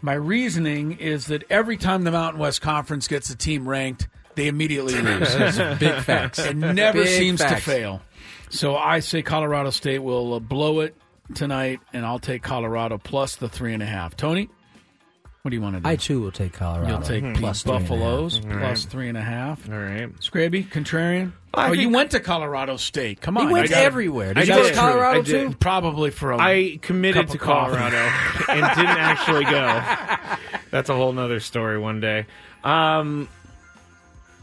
My 0.01 0.13
reasoning 0.13 0.93
is 0.93 1.27
that 1.27 1.43
every 1.49 1.77
time 1.77 2.03
the 2.03 2.11
Mountain 2.11 2.39
West 2.39 2.61
Conference 2.61 3.07
gets 3.07 3.29
a 3.29 3.35
team 3.35 3.67
ranked, 3.69 4.07
they 4.35 4.47
immediately 4.47 4.93
lose. 5.01 5.35
Big 5.79 6.01
facts. 6.01 6.39
It 6.39 6.55
never 6.55 7.03
Big 7.03 7.07
seems 7.07 7.39
to 7.39 7.55
fail. 7.57 8.01
So 8.49 8.75
I 8.75 8.99
say 8.99 9.21
Colorado 9.21 9.69
State 9.69 9.99
will 9.99 10.35
uh, 10.35 10.39
blow 10.39 10.81
it 10.81 10.95
tonight, 11.33 11.79
and 11.93 12.05
I'll 12.05 12.19
take 12.19 12.43
Colorado 12.43 12.97
plus 12.97 13.35
the 13.35 13.49
three 13.49 13.73
and 13.73 13.81
a 13.81 13.85
half. 13.87 14.15
Tony, 14.15 14.49
what 15.45 15.51
do 15.51 15.57
you 15.57 15.61
want 15.61 15.75
to 15.75 15.81
do? 15.81 15.87
I 15.87 15.95
too 15.95 16.21
will 16.21 16.31
take 16.31 16.53
Colorado. 16.53 16.89
You'll 16.91 17.01
take 17.03 17.35
plus 17.35 17.61
three 17.61 17.75
and 17.75 17.77
a 17.77 17.79
half. 17.83 17.89
Buffaloes 17.89 18.39
Mm-hmm. 18.39 18.59
plus 18.59 18.85
three 18.85 19.09
and 19.09 19.17
a 19.17 19.21
half. 19.21 19.69
All 19.69 19.77
right. 19.77 20.11
Scraby, 20.19 20.67
contrarian. 20.67 21.33
I 21.53 21.69
oh, 21.69 21.73
you 21.73 21.89
went 21.89 22.09
to 22.11 22.19
Colorado 22.19 22.77
State. 22.77 23.21
Come 23.21 23.35
He 23.35 23.43
on, 23.43 23.51
went 23.51 23.65
I 23.65 23.69
gotta- 23.69 23.83
everywhere. 23.83 24.33
Did 24.33 24.49
I 24.49 24.55
you 24.57 24.63
go 24.63 24.69
to. 24.69 24.75
Colorado 24.75 25.19
I 25.19 25.21
did. 25.21 25.51
too? 25.51 25.57
Probably 25.57 26.09
for 26.09 26.31
a 26.31 26.37
I 26.39 26.79
committed 26.81 27.29
to. 27.29 27.37
Colorado 27.37 27.95
and 28.49 28.75
didn't 28.75 28.97
actually 28.97 29.45
go. 29.45 29.83
That's 30.71 30.89
a 30.89 30.95
whole 30.95 31.13
nother 31.13 31.39
story 31.39 31.77
one 31.77 31.99
day. 31.99 32.25
Um, 32.63 33.29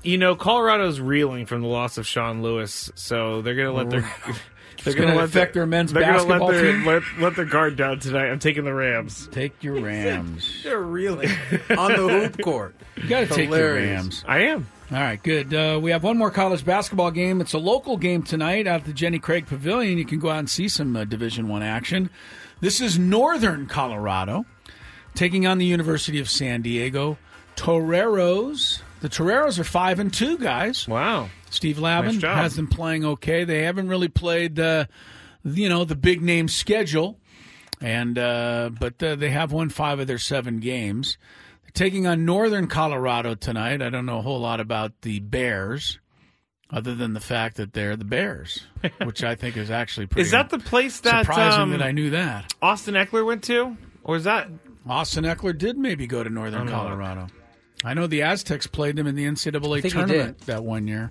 you 0.04 0.18
know, 0.18 0.36
Colorado's 0.36 1.00
reeling 1.00 1.46
from 1.46 1.62
the 1.62 1.68
loss 1.68 1.98
of 1.98 2.06
Sean 2.06 2.42
Lewis, 2.42 2.92
so 2.94 3.42
they're 3.42 3.56
gonna 3.56 3.72
let 3.72 3.90
their 3.90 4.02
they're 4.84 4.94
gonna 4.94 5.14
let 5.14 5.24
affect 5.24 5.54
their 5.54 5.66
men's 5.66 5.92
they're 5.92 6.02
gonna 6.02 6.14
basketball 6.14 6.48
let 6.48 6.54
their, 6.54 6.72
team? 6.72 6.86
Let, 6.86 7.02
let 7.18 7.36
their 7.36 7.44
guard 7.44 7.76
down 7.76 8.00
tonight. 8.00 8.30
I'm 8.30 8.38
taking 8.38 8.64
the 8.64 8.74
Rams. 8.74 9.28
Take 9.32 9.62
your 9.62 9.80
Rams. 9.80 10.62
They're 10.62 10.80
really 10.80 11.26
on 11.76 11.92
the 11.92 12.08
hoop 12.08 12.42
court. 12.42 12.74
You 12.96 13.08
got 13.08 13.20
to 13.20 13.26
take 13.26 13.48
your 13.48 13.58
Hilarious. 13.58 13.90
Rams. 13.90 14.24
I 14.26 14.38
am. 14.40 14.66
All 14.90 14.98
right, 14.98 15.22
good. 15.22 15.54
Uh, 15.54 15.80
we 15.80 15.90
have 15.90 16.02
one 16.04 16.18
more 16.18 16.30
college 16.30 16.66
basketball 16.66 17.10
game. 17.10 17.40
It's 17.40 17.54
a 17.54 17.58
local 17.58 17.96
game 17.96 18.22
tonight 18.22 18.66
out 18.66 18.80
at 18.80 18.86
the 18.86 18.92
Jenny 18.92 19.18
Craig 19.18 19.46
Pavilion. 19.46 19.96
You 19.96 20.04
can 20.04 20.18
go 20.18 20.28
out 20.28 20.40
and 20.40 20.50
see 20.50 20.68
some 20.68 20.94
uh, 20.94 21.04
Division 21.04 21.48
One 21.48 21.62
action. 21.62 22.10
This 22.60 22.80
is 22.80 22.98
Northern 22.98 23.66
Colorado 23.66 24.44
taking 25.14 25.46
on 25.46 25.58
the 25.58 25.64
University 25.64 26.20
of 26.20 26.28
San 26.28 26.62
Diego. 26.62 27.16
Toreros. 27.56 28.82
The 29.00 29.08
Toreros 29.08 29.58
are 29.58 29.64
five 29.64 29.98
and 29.98 30.12
two 30.12 30.38
guys. 30.38 30.86
Wow. 30.86 31.28
Steve 31.52 31.78
Lavin 31.78 32.18
Nice 32.18 32.22
has 32.22 32.56
them 32.56 32.66
playing 32.66 33.04
okay. 33.04 33.44
They 33.44 33.62
haven't 33.62 33.88
really 33.88 34.08
played, 34.08 34.58
uh, 34.58 34.86
you 35.44 35.68
know, 35.68 35.84
the 35.84 35.96
big 35.96 36.22
name 36.22 36.48
schedule, 36.48 37.18
and 37.80 38.18
uh, 38.18 38.70
but 38.78 39.02
uh, 39.02 39.16
they 39.16 39.30
have 39.30 39.52
won 39.52 39.68
five 39.68 40.00
of 40.00 40.06
their 40.06 40.18
seven 40.18 40.60
games. 40.60 41.18
They're 41.62 41.70
taking 41.74 42.06
on 42.06 42.24
Northern 42.24 42.68
Colorado 42.68 43.34
tonight. 43.34 43.82
I 43.82 43.90
don't 43.90 44.06
know 44.06 44.18
a 44.18 44.22
whole 44.22 44.40
lot 44.40 44.60
about 44.60 45.02
the 45.02 45.20
Bears, 45.20 45.98
other 46.70 46.94
than 46.94 47.12
the 47.12 47.20
fact 47.20 47.56
that 47.58 47.74
they're 47.74 47.96
the 47.96 48.04
Bears, 48.04 48.66
which 49.04 49.22
I 49.22 49.34
think 49.34 49.56
is 49.58 49.70
actually 49.70 50.06
pretty. 50.06 50.22
Is 50.26 50.30
that 50.30 50.48
the 50.48 50.58
place 50.58 51.00
that 51.00 51.26
surprising 51.26 51.60
um, 51.60 51.70
that 51.72 51.82
I 51.82 51.92
knew 51.92 52.10
that? 52.10 52.54
Austin 52.62 52.94
Ekeler 52.94 53.26
went 53.26 53.44
to, 53.44 53.76
or 54.04 54.16
is 54.16 54.24
that? 54.24 54.48
Austin 54.88 55.24
Ekeler 55.24 55.56
did 55.56 55.76
maybe 55.76 56.06
go 56.06 56.24
to 56.24 56.30
Northern 56.30 56.66
Colorado. 56.66 57.28
I 57.84 57.94
know 57.94 58.06
the 58.06 58.22
Aztecs 58.22 58.66
played 58.66 58.96
them 58.96 59.06
in 59.06 59.16
the 59.16 59.24
NCAA 59.24 59.90
tournament 59.90 60.38
that 60.46 60.64
one 60.64 60.86
year. 60.86 61.10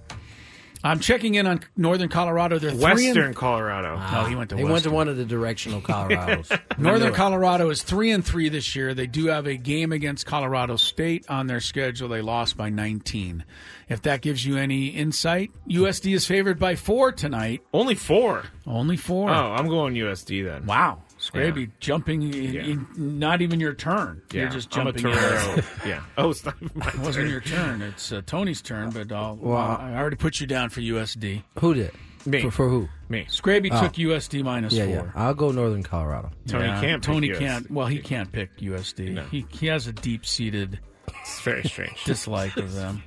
I'm 0.83 0.99
checking 0.99 1.35
in 1.35 1.45
on 1.47 1.61
Northern 1.77 2.09
Colorado. 2.09 2.57
They're 2.59 2.71
three 2.71 2.83
and- 3.07 3.15
Western 3.15 3.33
Colorado. 3.33 3.97
No, 4.11 4.25
he 4.25 4.35
went 4.35 4.49
to 4.49 4.57
He 4.57 4.63
went 4.63 4.83
to 4.83 4.89
one 4.91 5.07
of 5.07 5.17
the 5.17 5.25
directional 5.25 5.81
Colorados. 5.81 6.49
Northern 6.77 7.13
Colorado 7.13 7.69
is 7.69 7.83
three 7.83 8.11
and 8.11 8.25
three 8.25 8.49
this 8.49 8.75
year. 8.75 8.93
They 8.93 9.07
do 9.07 9.27
have 9.27 9.45
a 9.47 9.55
game 9.57 9.91
against 9.91 10.25
Colorado 10.25 10.75
State 10.77 11.25
on 11.29 11.47
their 11.47 11.59
schedule. 11.59 12.09
They 12.09 12.21
lost 12.21 12.57
by 12.57 12.69
19. 12.69 13.43
If 13.89 14.01
that 14.03 14.21
gives 14.21 14.45
you 14.45 14.57
any 14.57 14.87
insight, 14.87 15.51
USD 15.69 16.13
is 16.15 16.25
favored 16.25 16.57
by 16.57 16.75
four 16.75 17.11
tonight. 17.11 17.61
Only 17.73 17.95
four. 17.95 18.45
Only 18.65 18.97
four. 18.97 19.29
Oh, 19.29 19.51
I'm 19.53 19.67
going 19.67 19.93
USD 19.95 20.45
then. 20.45 20.65
wow! 20.65 21.03
Scraby 21.21 21.69
jumping 21.79 22.23
in, 22.23 22.53
Yeah. 22.53 22.61
in- 22.63 22.87
not 22.97 23.41
even 23.41 23.59
your 23.59 23.73
turn. 23.73 24.21
You're 24.33 24.49
just 24.49 24.75
I'm 24.75 24.87
a 24.87 24.91
jumping 24.91 25.11
in. 25.11 25.17
Torero. 25.17 25.63
yeah. 25.85 26.01
Oh, 26.17 26.31
it's 26.31 26.43
not 26.43 26.59
my 26.75 26.87
It 26.87 26.95
wasn't 26.97 27.15
turn. 27.15 27.29
your 27.29 27.41
turn. 27.41 27.81
It's 27.83 28.11
uh, 28.11 28.21
Tony's 28.25 28.61
turn, 28.61 28.89
but 28.89 29.11
I'll, 29.11 29.35
Well, 29.35 29.55
I 29.55 29.93
already 29.95 30.15
put 30.15 30.39
you 30.39 30.47
down 30.47 30.69
for 30.69 30.81
USD. 30.81 31.43
who 31.59 31.73
did? 31.75 31.91
Me. 32.25 32.41
For, 32.41 32.51
for 32.51 32.69
who? 32.69 32.87
Me. 33.09 33.25
Scraby 33.29 33.69
Oh. 33.71 33.81
took 33.81 33.93
USD 33.93 34.43
minus 34.43 34.73
Yeah, 34.73 34.85
four. 34.85 34.93
yeah. 34.93 35.11
I'll 35.15 35.33
go 35.33 35.51
Northern 35.51 35.83
Colorado. 35.83 36.31
Tony 36.47 36.65
Yeah, 36.65 36.81
can't. 36.81 37.03
Tony 37.03 37.29
pick 37.29 37.39
can't. 37.39 37.65
US. 37.65 37.71
Well, 37.71 37.87
he 37.87 37.99
can't 37.99 38.31
pick 38.31 38.57
USD. 38.57 39.29
He 39.29 39.45
he 39.49 39.67
has 39.67 39.87
a 39.87 39.93
deep 39.93 40.25
seated 40.25 40.79
It's 41.07 41.41
very 41.41 41.63
strange. 41.63 42.03
dislike 42.05 42.57
of 42.57 42.73
them. 42.73 43.01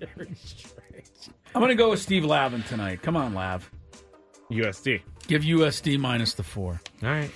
I'm 1.54 1.60
going 1.60 1.68
to 1.68 1.74
go 1.76 1.90
with 1.90 2.00
Steve 2.00 2.24
Lavin 2.24 2.62
tonight. 2.64 3.02
Come 3.02 3.16
on, 3.16 3.34
Lav. 3.34 3.70
USD. 4.50 5.00
Give 5.28 5.42
USD 5.42 5.98
minus 5.98 6.34
the 6.34 6.42
four. 6.42 6.80
All 7.02 7.08
right. 7.08 7.30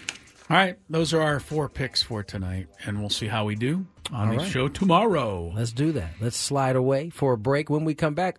All 0.51 0.57
right, 0.57 0.79
those 0.89 1.13
are 1.13 1.21
our 1.21 1.41
four 1.41 1.69
picks 1.69 2.03
for 2.03 2.23
tonight, 2.23 2.69
and 2.87 3.01
we'll 3.01 3.11
see 3.11 3.27
how 3.27 3.45
we 3.45 3.55
do 3.55 3.87
on 4.11 4.29
All 4.29 4.33
the 4.35 4.39
right. 4.41 4.51
show 4.51 4.67
tomorrow. 4.69 5.53
Let's 5.55 5.73
do 5.73 5.93
that. 5.93 6.15
Let's 6.23 6.39
slide 6.39 6.75
away 6.75 7.11
for 7.11 7.35
a 7.35 7.39
break. 7.39 7.69
When 7.69 7.85
we 7.85 7.95
come 7.95 8.15
back, 8.15 8.39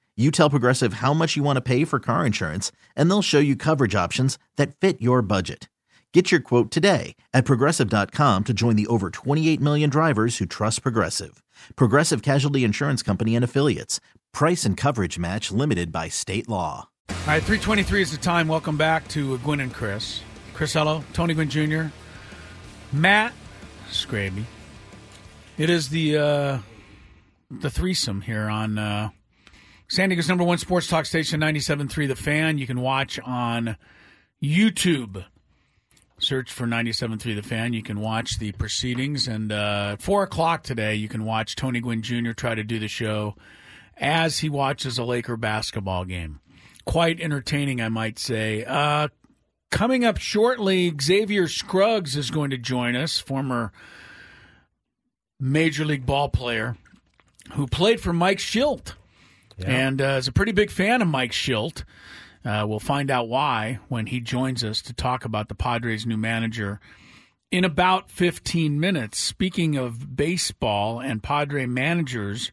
You 0.17 0.29
tell 0.29 0.49
Progressive 0.49 0.93
how 0.95 1.13
much 1.13 1.37
you 1.37 1.41
want 1.43 1.55
to 1.55 1.61
pay 1.61 1.85
for 1.85 1.97
car 1.97 2.25
insurance, 2.25 2.71
and 2.97 3.09
they'll 3.09 3.21
show 3.21 3.39
you 3.39 3.55
coverage 3.55 3.95
options 3.95 4.37
that 4.57 4.75
fit 4.75 5.01
your 5.01 5.21
budget. 5.21 5.69
Get 6.13 6.29
your 6.29 6.41
quote 6.41 6.69
today 6.69 7.15
at 7.33 7.45
progressive.com 7.45 8.43
to 8.43 8.53
join 8.53 8.75
the 8.75 8.87
over 8.87 9.09
28 9.09 9.61
million 9.61 9.89
drivers 9.89 10.37
who 10.37 10.45
trust 10.45 10.81
Progressive. 10.83 11.41
Progressive 11.77 12.21
Casualty 12.21 12.65
Insurance 12.65 13.01
Company 13.01 13.35
and 13.37 13.45
Affiliates. 13.45 14.01
Price 14.33 14.65
and 14.65 14.75
coverage 14.75 15.17
match 15.17 15.49
limited 15.51 15.93
by 15.93 16.09
state 16.09 16.49
law. 16.49 16.89
All 17.09 17.15
right, 17.27 17.41
323 17.41 18.01
is 18.01 18.11
the 18.11 18.17
time. 18.17 18.49
Welcome 18.49 18.75
back 18.75 19.07
to 19.09 19.37
Gwynn 19.39 19.61
and 19.61 19.73
Chris. 19.73 20.21
Chris 20.53 20.75
Ello, 20.75 21.05
Tony 21.13 21.33
Gwynn 21.33 21.49
Jr., 21.49 21.85
Matt 22.91 23.31
Scraby. 23.89 24.43
It 25.57 25.69
is 25.69 25.89
the 25.89 26.17
uh, 26.17 26.59
the 27.49 27.69
threesome 27.69 28.21
here 28.21 28.49
on 28.49 28.77
uh, 28.77 29.09
San 29.91 30.07
Diego's 30.07 30.29
number 30.29 30.45
one 30.45 30.57
sports 30.57 30.87
talk 30.87 31.05
station, 31.05 31.41
97.3 31.41 32.07
The 32.07 32.15
Fan. 32.15 32.57
You 32.57 32.65
can 32.65 32.79
watch 32.79 33.19
on 33.19 33.75
YouTube. 34.41 35.25
Search 36.17 36.49
for 36.49 36.65
97.3 36.65 37.35
The 37.35 37.41
Fan. 37.41 37.73
You 37.73 37.83
can 37.83 37.99
watch 37.99 38.39
the 38.39 38.53
proceedings. 38.53 39.27
And 39.27 39.51
uh, 39.51 39.89
at 39.91 40.01
4 40.01 40.23
o'clock 40.23 40.63
today, 40.63 40.95
you 40.95 41.09
can 41.09 41.25
watch 41.25 41.57
Tony 41.57 41.81
Gwynn 41.81 42.03
Jr. 42.03 42.31
try 42.31 42.55
to 42.55 42.63
do 42.63 42.79
the 42.79 42.87
show 42.87 43.35
as 43.97 44.39
he 44.39 44.47
watches 44.47 44.97
a 44.97 45.03
Laker 45.03 45.35
basketball 45.35 46.05
game. 46.05 46.39
Quite 46.85 47.19
entertaining, 47.19 47.81
I 47.81 47.89
might 47.89 48.17
say. 48.17 48.63
Uh, 48.63 49.09
coming 49.71 50.05
up 50.05 50.19
shortly, 50.19 50.93
Xavier 51.01 51.49
Scruggs 51.49 52.15
is 52.15 52.31
going 52.31 52.51
to 52.51 52.57
join 52.57 52.95
us, 52.95 53.19
former 53.19 53.73
Major 55.37 55.83
League 55.83 56.05
ball 56.05 56.29
player 56.29 56.77
who 57.55 57.67
played 57.67 57.99
for 57.99 58.13
Mike 58.13 58.37
Shildt 58.37 58.93
and 59.65 60.01
uh, 60.01 60.17
is 60.17 60.27
a 60.27 60.31
pretty 60.31 60.51
big 60.51 60.71
fan 60.71 61.01
of 61.01 61.07
Mike 61.07 61.31
Shildt. 61.31 61.83
Uh, 62.43 62.65
we'll 62.67 62.79
find 62.79 63.11
out 63.11 63.27
why 63.27 63.79
when 63.87 64.07
he 64.07 64.19
joins 64.19 64.63
us 64.63 64.81
to 64.81 64.93
talk 64.93 65.25
about 65.25 65.47
the 65.47 65.55
Padres' 65.55 66.05
new 66.05 66.17
manager 66.17 66.79
in 67.51 67.63
about 67.65 68.09
15 68.09 68.79
minutes. 68.79 69.19
Speaking 69.19 69.75
of 69.75 70.15
baseball 70.15 70.99
and 70.99 71.21
Padre 71.21 71.65
managers, 71.65 72.51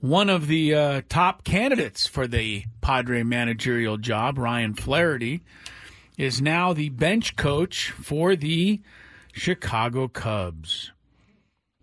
one 0.00 0.28
of 0.28 0.46
the 0.46 0.74
uh, 0.74 1.02
top 1.08 1.42
candidates 1.42 2.06
for 2.06 2.26
the 2.26 2.64
Padre 2.80 3.22
managerial 3.22 3.96
job, 3.96 4.38
Ryan 4.38 4.74
Flaherty, 4.74 5.42
is 6.16 6.40
now 6.40 6.72
the 6.72 6.90
bench 6.90 7.36
coach 7.36 7.90
for 7.90 8.36
the 8.36 8.80
Chicago 9.32 10.06
Cubs. 10.08 10.92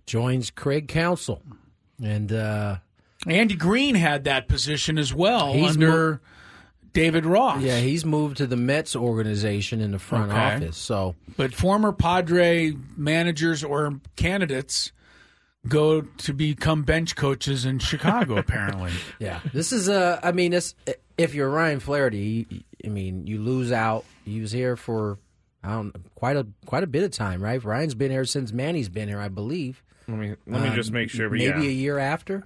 Joins 0.05 0.49
Craig 0.49 0.87
Counsell. 0.87 1.41
And 2.01 2.31
uh, 2.31 2.77
Andy 3.27 3.55
Green 3.55 3.95
had 3.95 4.25
that 4.25 4.47
position 4.47 4.97
as 4.97 5.13
well 5.13 5.53
He's 5.53 5.71
under 5.75 6.21
David 6.91 7.25
Ross. 7.25 7.61
Yeah, 7.61 7.79
he's 7.79 8.05
moved 8.05 8.37
to 8.37 8.47
the 8.47 8.57
Mets 8.57 8.95
organization 8.95 9.81
in 9.81 9.91
the 9.91 9.99
front 9.99 10.31
Okay. 10.31 10.55
office. 10.55 10.77
So 10.77 11.15
But 11.37 11.53
former 11.53 11.91
Padre 11.91 12.73
managers 12.97 13.63
or 13.63 13.99
candidates 14.15 14.91
go 15.67 16.01
to 16.01 16.33
become 16.33 16.83
bench 16.83 17.15
coaches 17.15 17.65
in 17.65 17.79
Chicago, 17.79 18.37
apparently. 18.37 18.91
yeah, 19.19 19.39
this 19.53 19.71
is 19.71 19.87
a. 19.87 20.19
I 20.21 20.31
mean, 20.33 20.51
it's, 20.53 20.75
if 21.17 21.33
you're 21.33 21.49
Ryan 21.49 21.79
Flaherty, 21.79 22.65
I 22.85 22.89
mean, 22.89 23.25
you 23.27 23.41
lose 23.41 23.71
out. 23.71 24.03
He 24.25 24.41
was 24.41 24.51
here 24.51 24.75
for 24.75 25.17
I 25.63 25.71
don't 25.71 25.95
quite 26.15 26.35
a 26.35 26.45
quite 26.65 26.83
a 26.83 26.87
bit 26.87 27.03
of 27.03 27.11
time, 27.11 27.41
right? 27.41 27.63
Ryan's 27.63 27.95
been 27.95 28.11
here 28.11 28.25
since 28.25 28.51
Manny's 28.51 28.89
been 28.89 29.07
here, 29.07 29.19
I 29.19 29.29
believe. 29.29 29.81
Let 30.07 30.17
me 30.17 30.35
let 30.45 30.61
me 30.61 30.67
Um, 30.69 30.75
just 30.75 30.91
make 30.91 31.09
sure. 31.09 31.29
But 31.29 31.37
maybe 31.37 31.61
yeah. 31.63 31.69
a 31.69 31.71
year 31.71 31.97
after, 31.97 32.43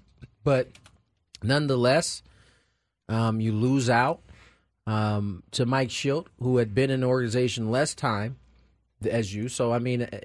but 0.48 0.70
nonetheless, 1.44 2.24
um, 3.10 3.42
you 3.42 3.52
lose 3.52 3.90
out 3.90 4.22
um, 4.86 5.44
to 5.52 5.66
Mike 5.66 5.90
Shildt, 5.90 6.28
who 6.40 6.56
had 6.56 6.74
been 6.74 6.90
in 6.90 7.02
the 7.02 7.08
organization 7.08 7.70
less 7.70 7.94
time 7.94 8.38
as 9.10 9.34
you. 9.36 9.50
So, 9.50 9.74
I 9.74 9.80
mean, 9.80 10.04
eh, 10.04 10.22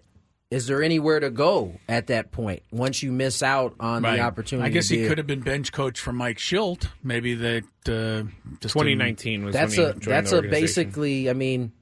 is 0.53 0.69
there 0.69 0.81
anywhere 0.81 1.19
to 1.19 1.29
go 1.31 1.75
at 1.89 2.07
that 2.07 2.31
point 2.31 2.63
once 2.71 3.03
you 3.03 3.11
miss 3.11 3.43
out 3.43 3.75
on 3.81 4.05
Right. 4.05 4.17
the 4.19 4.23
opportunity? 4.23 4.67
I 4.67 4.71
guess 4.71 4.89
to 4.89 4.97
he 5.01 5.09
could 5.09 5.19
have 5.19 5.27
been 5.27 5.41
bench 5.41 5.73
coach 5.73 5.99
for 5.99 6.13
Mike 6.13 6.39
Shildt. 6.39 6.87
Maybe 7.03 7.35
that 7.35 7.65
uh, 7.87 8.29
2019 8.61 9.45
was 9.47 9.55
That's 9.55 9.77
when 9.77 9.87
a 9.87 9.93
he 9.95 9.99
joined 9.99 10.13
that's 10.15 10.31
the 10.31 10.39
a 10.39 10.43
basically. 10.43 11.29
I 11.31 11.33
mean, 11.33 11.73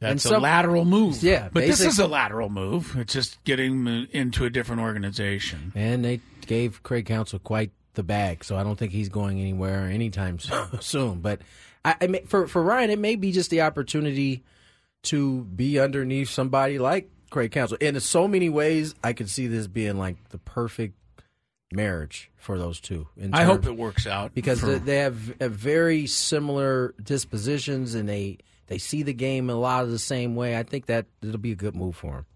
That's 0.00 0.10
and 0.24 0.32
a 0.32 0.34
some- 0.36 0.42
lateral 0.42 0.84
move. 0.84 1.22
Yeah, 1.22 1.48
but 1.52 1.64
this 1.64 1.80
is 1.80 2.00
a 2.00 2.08
lateral 2.08 2.48
move. 2.50 2.96
It's 2.98 3.12
just 3.12 3.42
getting 3.44 3.86
into 4.10 4.44
a 4.46 4.50
different 4.50 4.82
organization. 4.82 5.70
and 5.76 6.04
they 6.04 6.20
gave 6.46 6.82
Craig 6.82 7.06
Counsell 7.06 7.38
quite 7.38 7.70
the 7.94 8.02
bag, 8.02 8.44
so 8.44 8.56
I 8.56 8.62
don't 8.62 8.76
think 8.76 8.92
he's 8.92 9.08
going 9.08 9.40
anywhere 9.40 9.86
anytime 9.86 10.38
soon. 10.80 11.20
But 11.20 11.40
I, 11.84 11.96
I 12.02 12.06
mean, 12.06 12.26
for 12.26 12.46
for 12.46 12.62
Ryan, 12.62 12.90
it 12.90 12.98
may 12.98 13.16
be 13.16 13.32
just 13.32 13.50
the 13.50 13.62
opportunity 13.62 14.44
to 15.04 15.42
be 15.42 15.78
underneath 15.78 16.30
somebody 16.30 16.78
like 16.78 17.10
Craig 17.30 17.52
Counsell. 17.52 17.78
In 17.80 17.98
so 18.00 18.26
many 18.26 18.48
ways, 18.48 18.94
I 19.02 19.12
could 19.12 19.28
see 19.28 19.46
this 19.46 19.66
being 19.66 19.98
like 19.98 20.28
the 20.30 20.38
perfect 20.38 20.94
marriage 21.72 22.30
for 22.36 22.58
those 22.58 22.80
two. 22.80 23.08
in 23.16 23.34
I 23.34 23.42
hope 23.42 23.66
it 23.66 23.76
works 23.76 24.06
out 24.06 24.34
because 24.34 24.60
for- 24.60 24.78
they, 24.78 24.98
have 24.98 25.34
a 25.40 25.48
very 25.48 26.06
similar 26.06 26.94
dispositions 27.02 27.94
and 27.94 28.08
they 28.08 28.38
they 28.66 28.78
see 28.78 29.02
the 29.02 29.12
game 29.12 29.50
a 29.50 29.54
lot 29.54 29.84
of 29.84 29.90
the 29.90 29.98
same 29.98 30.34
way. 30.36 30.56
I 30.56 30.62
think 30.62 30.86
that 30.86 31.06
it'll 31.22 31.38
be 31.38 31.52
a 31.52 31.56
good 31.56 31.76
move 31.76 31.96
for 31.96 32.18
him. 32.18 32.26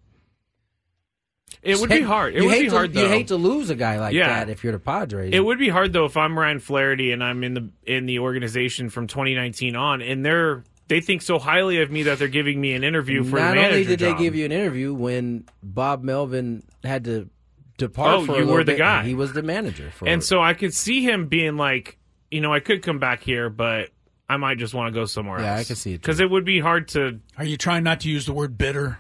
It 1.63 1.79
would 1.81 1.91
be 1.91 2.01
hard. 2.03 2.35
It 2.35 2.39
you 2.43 2.45
would 2.47 2.55
hate 2.55 2.63
be 2.63 2.69
to, 2.69 2.75
hard 2.77 2.93
though. 2.95 3.03
You 3.03 3.09
hate 3.09 3.29
to 3.29 3.37
lose 3.37 3.69
a 3.71 3.75
guy 3.75 3.99
like 3.99 4.15
Yeah. 4.15 4.29
that 4.29 4.49
if 4.49 4.63
you're 4.63 4.73
the 4.73 4.79
Padres. 4.79 5.31
It 5.35 5.41
would 5.41 5.59
be 5.59 5.69
hard 5.69 5.93
though 5.93 6.05
if 6.05 6.17
I'm 6.17 6.39
Ryan 6.39 6.61
Flaherty 6.61 7.11
and 7.13 7.23
I'm 7.23 7.43
in 7.45 7.55
the 7.55 7.69
in 7.87 8.07
the 8.07 8.21
organization 8.21 8.91
from 8.91 9.07
2019 9.07 9.75
on, 9.77 10.01
and 10.03 10.25
they're 10.25 10.63
they 10.89 11.01
think 11.01 11.21
so 11.23 11.39
highly 11.39 11.83
of 11.83 11.91
me 11.91 12.05
that 12.05 12.19
they're 12.19 12.29
giving 12.29 12.61
me 12.61 12.73
an 12.73 12.83
interview 12.85 13.23
for 13.25 13.37
Not 13.39 13.51
the 13.51 13.57
manager 13.57 13.75
only 13.75 13.85
did 13.85 13.99
job. 13.99 14.17
they 14.17 14.25
give 14.25 14.35
you 14.35 14.45
an 14.47 14.53
interview 14.53 14.95
when 14.95 15.45
Bob 15.63 16.03
Melvin 16.03 16.63
had 16.83 17.05
to 17.05 17.29
depart 17.77 18.15
Oh, 18.15 18.25
for 18.25 18.33
a 18.33 18.35
you 18.37 18.41
little 18.41 18.55
were 18.55 18.65
the 18.65 18.73
bit, 18.73 18.79
guy. 18.79 19.05
He 19.05 19.15
was 19.15 19.33
the 19.35 19.43
manager 19.43 19.91
for 19.91 20.09
and 20.09 20.25
so 20.25 20.41
I 20.41 20.55
could 20.55 20.73
see 20.73 21.03
him 21.03 21.27
being 21.27 21.57
like, 21.59 21.99
you 22.31 22.41
know, 22.41 22.53
I 22.55 22.61
could 22.61 22.83
come 22.83 22.99
back 22.99 23.21
here, 23.23 23.51
but 23.51 23.91
I 24.31 24.37
might 24.39 24.57
just 24.59 24.73
want 24.75 24.93
to 24.93 24.99
go 24.99 25.05
somewhere 25.05 25.41
Yeah, 25.41 25.47
else. 25.51 25.57
Yeah, 25.57 25.61
I 25.61 25.65
could 25.65 25.77
see 25.79 25.93
it, 25.95 26.01
because 26.01 26.21
it 26.21 26.31
would 26.31 26.45
be 26.47 26.59
hard 26.61 26.89
to. 26.89 27.21
Are 27.37 27.45
you 27.45 27.57
trying 27.57 27.85
not 27.85 28.01
to 28.01 28.09
use 28.11 28.25
the 28.27 28.33
word 28.33 28.57
bitter? 28.59 28.99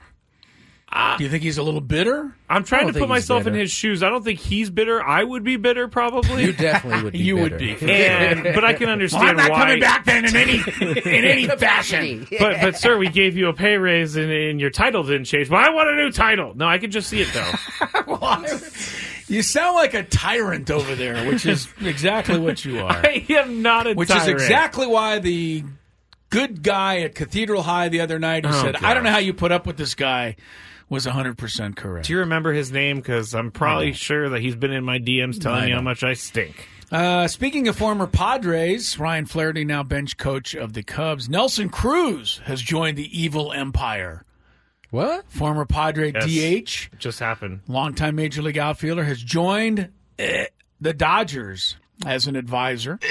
Do 1.19 1.25
you 1.25 1.29
think 1.31 1.43
he's 1.43 1.59
a 1.59 1.63
little 1.63 1.81
bitter? 1.83 2.35
I'm 2.49 2.65
trying 2.65 2.87
to 2.87 2.99
put 2.99 3.09
myself 3.09 3.47
in 3.47 3.53
his 3.55 3.71
shoes. 3.71 4.03
I 4.03 4.09
don't 4.09 4.25
think 4.25 4.39
he's 4.41 4.71
bitter. 4.71 5.03
I 5.03 5.23
would 5.23 5.45
be 5.45 5.57
bitter 5.57 5.87
probably. 5.87 6.45
you 6.45 6.53
definitely 6.53 7.03
would 7.05 7.13
be 7.13 7.19
You 7.25 7.37
would 7.37 7.59
be. 7.59 7.77
and 7.83 8.43
but 8.55 8.65
I 8.65 8.73
can 8.73 8.89
understand 8.89 9.23
Well, 9.23 9.31
I'm 9.31 9.37
not 9.37 9.51
why. 9.51 9.61
coming 9.67 9.81
back 9.81 10.05
then 10.07 10.25
in 10.25 10.35
any 10.35 10.57
in 10.81 11.25
any 11.25 11.47
fashion. 11.47 12.27
But 12.39 12.61
but 12.63 12.77
sir, 12.79 12.97
we 12.97 13.09
gave 13.09 13.37
you 13.37 13.49
a 13.49 13.53
pay 13.53 13.77
raise 13.77 14.17
and, 14.17 14.31
and 14.31 14.61
your 14.61 14.71
title 14.71 15.03
didn't 15.03 15.25
change. 15.27 15.51
Well, 15.51 15.61
I 15.63 15.69
want 15.71 15.91
a 15.91 15.95
new 15.97 16.11
title. 16.11 16.55
No, 16.57 16.67
I 16.67 16.79
can 16.79 16.91
just 16.91 17.09
see 17.11 17.21
it 17.21 17.29
though. 17.35 17.53
You 19.31 19.43
sound 19.43 19.75
like 19.77 19.93
a 19.93 20.05
tyrant 20.05 20.71
over 20.71 20.95
there, 20.95 21.29
which 21.29 21.45
is 21.45 21.69
exactly 21.83 22.39
what 22.39 22.65
you 22.65 22.79
are. 22.81 22.93
I 22.93 23.27
am 23.29 23.61
not 23.61 23.81
a 23.83 23.85
tyrant. 23.95 23.99
Which 23.99 24.09
tyrant. 24.09 24.27
is 24.29 24.43
exactly 24.43 24.87
why 24.87 25.19
the 25.19 25.65
good 26.31 26.63
guy 26.63 27.01
at 27.01 27.15
Cathedral 27.15 27.63
High 27.63 27.91
the 27.91 28.01
other 28.01 28.19
night 28.19 28.47
who 28.47 28.53
Oh, 28.55 28.63
said, 28.63 28.77
"I 28.77 28.95
don't 28.95 29.03
know 29.03 29.11
how 29.11 29.19
you 29.19 29.35
put 29.35 29.53
up 29.53 29.67
with 29.67 29.77
this 29.77 29.95
guy," 29.95 30.37
was 30.89 31.07
100 31.07 31.37
percent 31.39 31.77
correct. 31.77 32.07
Do 32.07 32.13
you 32.15 32.21
remember 32.21 32.53
his 32.53 32.73
name? 32.73 32.97
Because 32.97 33.35
I'm 33.35 33.51
probably 33.51 33.93
sure 33.93 34.29
that 34.31 34.41
he's 34.41 34.57
been 34.57 34.73
in 34.73 34.85
my 34.85 34.99
DMs 34.99 35.41
telling 35.41 35.63
I 35.63 35.67
me 35.67 35.71
how 35.73 35.79
know. 35.79 35.83
much 35.83 36.03
I 36.05 36.15
stink. 36.15 36.67
Uh, 36.91 37.29
speaking 37.29 37.69
of 37.69 37.77
former 37.77 38.07
Padres, 38.07 38.99
Ryan 38.99 39.27
Flaherty, 39.27 39.65
now 39.65 39.83
bench 39.83 40.17
coach 40.17 40.55
of 40.55 40.73
the 40.73 40.83
Cubs, 40.83 41.29
Nelson 41.29 41.69
Cruz 41.69 42.41
has 42.45 42.63
joined 42.63 42.97
the 42.97 43.21
evil 43.21 43.53
empire. 43.53 44.25
What? 44.91 45.31
Former 45.31 45.67
Padre 45.67 46.13
Yes. 46.15 46.25
DH, 46.25 46.95
It 46.95 46.99
just 46.99 47.21
happened. 47.21 47.61
longtime 47.69 48.15
Major 48.17 48.41
League 48.41 48.57
outfielder, 48.57 49.05
has 49.05 49.23
joined 49.23 49.91
eh, 50.19 50.47
the 50.81 50.95
Dodgers 50.95 51.77
as 52.07 52.27
an 52.27 52.37
advisor. 52.37 52.99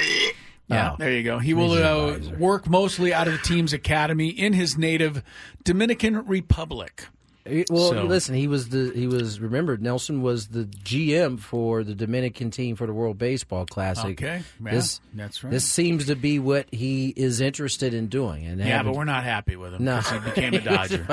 Yeah. 0.70 0.96
There 0.98 1.10
you 1.12 1.22
go. 1.22 1.38
He 1.38 1.54
will 1.54 1.72
uh, 1.72 2.18
work 2.36 2.68
mostly 2.68 3.14
out 3.14 3.26
of 3.26 3.32
the 3.32 3.38
team's 3.38 3.72
academy 3.72 4.28
in 4.28 4.52
his 4.52 4.76
native 4.76 5.22
Dominican 5.64 6.26
Republic. 6.26 7.06
Well, 7.70 7.90
So- 7.90 8.04
listen, 8.04 8.34
he 8.34 8.46
was 8.46 8.68
the 8.68 8.92
he 8.94 9.06
was 9.06 9.40
remembered. 9.40 9.82
Nelson 9.82 10.22
was 10.22 10.48
the 10.48 10.64
GM 10.64 11.38
for 11.38 11.82
the 11.84 11.94
Dominican 11.94 12.50
team 12.50 12.76
for 12.76 12.86
the 12.86 12.92
World 12.92 13.18
Baseball 13.18 13.66
Classic. 13.66 14.12
Okay, 14.22 14.42
yeah, 14.64 14.70
this 14.70 15.00
that's 15.14 15.42
right. 15.42 15.50
This 15.50 15.64
seems 15.64 16.06
to 16.06 16.16
be 16.16 16.38
what 16.38 16.66
he 16.72 17.08
is 17.16 17.40
interested 17.40 17.94
in 17.94 18.06
doing, 18.08 18.46
and 18.46 18.58
Yeah, 18.60 18.66
having- 18.78 18.92
but 18.92 18.98
we're 18.98 19.04
not 19.04 19.24
happy 19.24 19.56
with 19.56 19.74
him 19.74 19.84
No. 19.84 20.00
he 20.00 20.18
became 20.20 20.54
a 20.54 20.60
Dodger. 20.62 21.06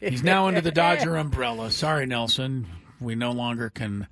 He's 0.00 0.22
now 0.22 0.46
under 0.48 0.60
the 0.60 0.72
Dodger 0.72 1.16
umbrella. 1.16 1.70
Sorry, 1.70 2.06
Nelson. 2.06 2.66
We 3.00 3.14
no 3.14 3.32
longer 3.32 3.70
can 3.70 4.06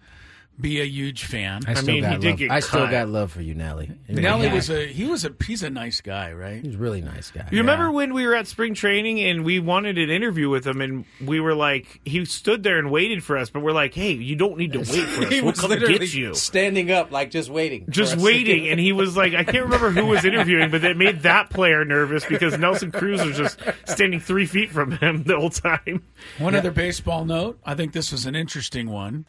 be 0.61 0.81
a 0.81 0.85
huge 0.85 1.25
fan. 1.25 1.63
I 1.67 1.75
still 1.75 1.87
mean, 1.95 2.05
he 2.05 2.11
got 2.11 2.21
did 2.21 2.29
love. 2.31 2.39
get 2.39 2.51
I 2.51 2.61
still 2.61 2.87
got 2.87 3.09
love 3.09 3.33
for 3.33 3.41
you, 3.43 3.55
Nelly. 3.55 3.91
Nelly 4.09 4.47
Yeah. 4.47 4.55
was 4.55 4.71
a 4.71 4.87
he 4.87 5.05
was 5.07 5.25
a 5.25 5.33
he's 5.45 5.63
a 5.63 5.71
nice 5.71 6.01
guy, 6.01 6.33
right? 6.33 6.63
He's 6.65 6.75
a 6.75 6.79
really 6.79 7.01
nice 7.01 7.31
guy. 7.31 7.49
You 7.51 7.59
remember 7.59 7.91
when 7.91 8.13
we 8.15 8.27
were 8.27 8.35
at 8.35 8.47
spring 8.47 8.75
training 8.75 9.19
and 9.21 9.45
we 9.45 9.59
wanted 9.59 9.99
an 9.99 10.11
interview 10.11 10.49
with 10.51 10.67
him, 10.67 10.81
and 10.81 11.05
we 11.25 11.41
were 11.41 11.55
like, 11.55 12.01
he 12.05 12.25
stood 12.27 12.63
there 12.63 12.79
and 12.79 12.91
waited 12.91 13.25
for 13.25 13.37
us, 13.39 13.51
but 13.51 13.61
we're 13.61 13.73
like, 13.73 13.95
hey, 13.95 14.13
you 14.13 14.37
don't 14.37 14.57
need 14.59 14.73
to 14.75 14.81
wait 14.81 14.87
for 15.09 15.23
us. 15.25 15.31
he 15.33 15.41
we'll 15.41 15.51
was 15.53 15.61
come 15.61 15.71
literally 15.71 15.99
get 15.99 16.15
you. 16.15 16.35
standing 16.35 16.91
up, 16.93 17.11
like 17.11 17.31
just 17.31 17.51
waiting, 17.51 17.87
Just 17.89 18.17
waiting, 18.19 18.69
and 18.69 18.79
he 18.79 18.93
was 18.93 19.17
like, 19.17 19.35
I 19.35 19.45
can't 19.45 19.65
remember 19.65 19.91
who 19.91 20.07
was 20.07 20.25
interviewing, 20.25 20.71
but 20.71 20.85
it 20.85 20.97
made 20.97 21.23
that 21.23 21.51
player 21.51 21.85
nervous 21.85 22.25
because 22.27 22.57
Nelson 22.59 22.93
Cruz 22.93 23.25
was 23.25 23.37
just 23.37 23.59
standing 23.87 24.21
three 24.21 24.47
feet 24.47 24.71
from 24.71 24.93
him 24.93 25.25
the 25.25 25.37
whole 25.37 25.51
time. 25.51 26.05
One 26.39 26.55
other 26.55 26.71
baseball 26.71 27.25
note. 27.25 27.59
I 27.65 27.75
think 27.75 27.93
this 27.93 28.13
was 28.13 28.27
an 28.27 28.37
interesting 28.37 28.89
one. 28.91 29.27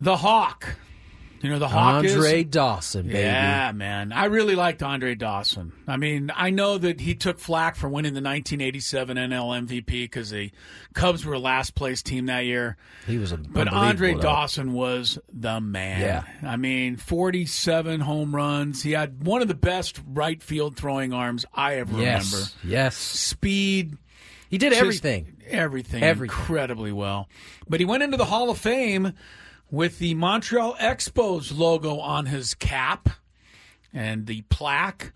The 0.00 0.16
Hawk. 0.16 0.76
You 1.40 1.50
know 1.50 1.58
the 1.58 1.68
Hawk 1.68 1.96
Andre 1.96 2.40
is 2.42 2.46
Dawson, 2.48 3.06
baby. 3.06 3.18
Yeah, 3.18 3.70
man. 3.72 4.12
I 4.12 4.26
really 4.26 4.54
liked 4.54 4.82
Andre 4.82 5.14
Dawson. 5.14 5.74
I 5.86 5.98
mean, 5.98 6.32
I 6.34 6.48
know 6.48 6.78
that 6.78 7.00
he 7.02 7.14
took 7.14 7.38
flack 7.38 7.76
for 7.76 7.86
winning 7.86 8.14
the 8.14 8.22
1987 8.22 9.18
NL 9.18 9.66
MVP 9.66 9.84
because 9.86 10.30
the 10.30 10.50
Cubs 10.94 11.26
were 11.26 11.38
last 11.38 11.74
place 11.74 12.02
team 12.02 12.26
that 12.26 12.46
year. 12.46 12.78
He 13.06 13.18
was 13.18 13.32
a 13.32 13.36
But 13.36 13.68
Andre 13.68 14.14
Dawson 14.14 14.72
was 14.72 15.18
the 15.30 15.60
man. 15.60 16.00
Yeah. 16.00 16.48
I 16.50 16.56
mean, 16.56 16.96
47 16.96 18.00
home 18.00 18.34
runs. 18.34 18.82
He 18.82 18.92
had 18.92 19.26
one 19.26 19.42
of 19.42 19.48
the 19.48 19.54
best 19.54 20.00
right 20.06 20.42
field 20.42 20.78
throwing 20.78 21.12
arms 21.12 21.44
I 21.52 21.74
ever 21.74 22.00
Yes, 22.00 22.32
remember. 22.32 22.50
yes. 22.64 22.96
Speed. 22.96 23.98
He 24.48 24.56
did 24.56 24.72
everything. 24.72 25.36
Everything. 25.46 26.02
Everything. 26.02 26.38
Incredibly 26.38 26.92
well. 26.92 27.28
But 27.68 27.80
he 27.80 27.84
went 27.86 28.02
into 28.02 28.16
the 28.16 28.24
Hall 28.24 28.48
of 28.48 28.56
Fame 28.56 29.12
with 29.74 29.98
the 29.98 30.14
Montreal 30.14 30.76
Expos 30.76 31.56
logo 31.56 31.98
on 31.98 32.26
his 32.26 32.54
cap 32.54 33.08
and 33.92 34.26
the 34.26 34.42
plaque. 34.42 35.12